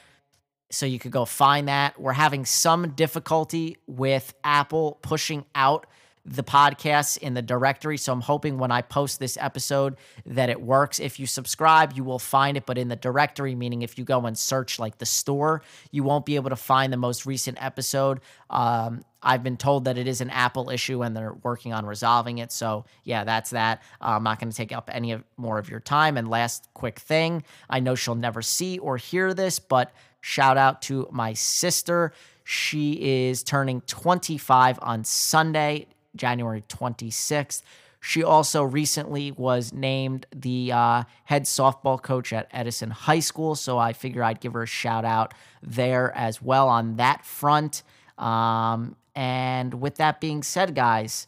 So 0.71 0.87
you 0.87 0.99
could 0.99 1.13
go 1.13 1.25
find 1.25 1.69
that. 1.69 2.01
We're 2.01 2.13
having 2.13 2.45
some 2.45 2.91
difficulty 2.91 3.77
with 3.87 4.35
Apple 4.45 4.99
pushing 5.03 5.45
out 5.55 5.87
the 6.27 6.43
podcasts 6.43 7.19
in 7.19 7.35
the 7.35 7.43
directory. 7.43 7.99
So 7.99 8.13
I'm 8.13 8.23
hoping 8.23 8.57
when 8.57 8.71
I 8.71 8.81
post 8.81 9.21
this 9.21 9.37
episode 9.39 9.97
that 10.25 10.49
it 10.49 10.61
works. 10.61 10.99
If 10.99 11.21
you 11.21 11.27
subscribe, 11.27 11.93
you 11.93 12.03
will 12.03 12.19
find 12.19 12.57
it, 12.57 12.65
but 12.65 12.79
in 12.79 12.89
the 12.89 12.97
directory, 12.97 13.55
meaning 13.55 13.83
if 13.83 13.99
you 13.99 14.05
go 14.05 14.25
and 14.25 14.37
search 14.37 14.79
like 14.79 14.99
the 14.99 15.07
store, 15.07 15.63
you 15.91 16.03
won't 16.03 16.25
be 16.25 16.37
able 16.37 16.51
to 16.51 16.57
find 16.57 16.93
the 16.93 16.97
most 16.97 17.27
recent 17.27 17.63
episode. 17.63 18.21
Um, 18.49 19.05
I've 19.25 19.43
been 19.43 19.57
told 19.57 19.87
that 19.87 19.99
it 19.99 20.07
is 20.07 20.21
an 20.21 20.31
Apple 20.31 20.71
issue 20.71 21.03
and 21.03 21.17
they're 21.17 21.35
working 21.43 21.73
on 21.73 21.87
resolving 21.87 22.39
it. 22.39 22.53
So, 22.53 22.85
yeah, 23.03 23.25
that's 23.25 23.51
that. 23.51 23.83
Uh, 24.01 24.11
I'm 24.11 24.23
not 24.23 24.39
going 24.39 24.51
to 24.51 24.57
take 24.57 24.73
up 24.73 24.91
any 24.93 25.13
of, 25.13 25.25
more 25.37 25.59
of 25.59 25.69
your 25.69 25.81
time. 25.81 26.17
And 26.17 26.29
last 26.29 26.69
quick 26.75 26.99
thing 26.99 27.43
I 27.69 27.81
know 27.81 27.95
she'll 27.95 28.15
never 28.15 28.43
see 28.43 28.79
or 28.79 28.97
hear 28.97 29.35
this, 29.35 29.59
but 29.59 29.93
shout 30.21 30.57
out 30.57 30.83
to 30.83 31.09
my 31.11 31.33
sister. 31.33 32.13
She 32.45 33.27
is 33.27 33.43
turning 33.43 33.81
25 33.83 34.79
on 34.83 35.03
Sunday. 35.03 35.87
January 36.17 36.63
26th. 36.69 37.63
She 38.01 38.23
also 38.23 38.63
recently 38.63 39.33
was 39.33 39.73
named 39.73 40.27
the 40.35 40.73
uh, 40.73 41.05
head 41.25 41.45
softball 41.45 42.01
coach 42.01 42.33
at 42.33 42.49
Edison 42.53 42.91
High 42.91 43.21
School. 43.21 43.55
So 43.55 43.79
I 43.79 43.95
figure 43.95 44.23
I'd 44.23 44.41
give 44.41 44.53
her 44.53 44.65
a 44.65 44.67
shout 44.67 45.07
out 45.07 45.33
there 45.63 46.15
as 46.15 46.43
well 46.43 46.69
on 46.69 46.97
that 46.97 47.25
front. 47.25 47.83
Um, 48.19 48.97
and 49.15 49.75
with 49.75 49.97
that 49.97 50.21
being 50.21 50.43
said, 50.43 50.75
guys, 50.75 51.27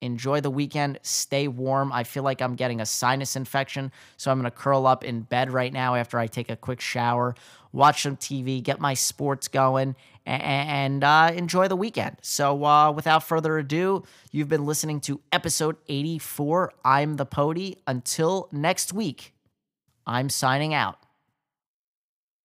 enjoy 0.00 0.40
the 0.40 0.50
weekend. 0.50 0.98
Stay 1.02 1.48
warm. 1.48 1.92
I 1.92 2.04
feel 2.04 2.22
like 2.22 2.40
I'm 2.40 2.54
getting 2.54 2.80
a 2.80 2.86
sinus 2.86 3.36
infection. 3.36 3.90
So 4.16 4.30
I'm 4.30 4.38
going 4.38 4.50
to 4.50 4.56
curl 4.56 4.86
up 4.86 5.02
in 5.02 5.22
bed 5.22 5.52
right 5.52 5.72
now 5.72 5.94
after 5.94 6.18
I 6.18 6.26
take 6.26 6.50
a 6.50 6.56
quick 6.56 6.80
shower, 6.80 7.34
watch 7.72 8.02
some 8.02 8.16
TV, 8.16 8.62
get 8.62 8.80
my 8.80 8.94
sports 8.94 9.48
going, 9.48 9.96
and 10.26 11.02
uh, 11.02 11.32
enjoy 11.34 11.68
the 11.68 11.76
weekend. 11.76 12.16
So, 12.22 12.64
uh, 12.64 12.90
without 12.92 13.24
further 13.24 13.58
ado, 13.58 14.04
you've 14.30 14.48
been 14.48 14.64
listening 14.64 15.00
to 15.00 15.20
episode 15.32 15.76
84. 15.88 16.72
I'm 16.84 17.16
the 17.16 17.26
Pody. 17.26 17.78
Until 17.86 18.48
next 18.50 18.92
week, 18.92 19.34
I'm 20.06 20.30
signing 20.30 20.72
out. 20.72 21.03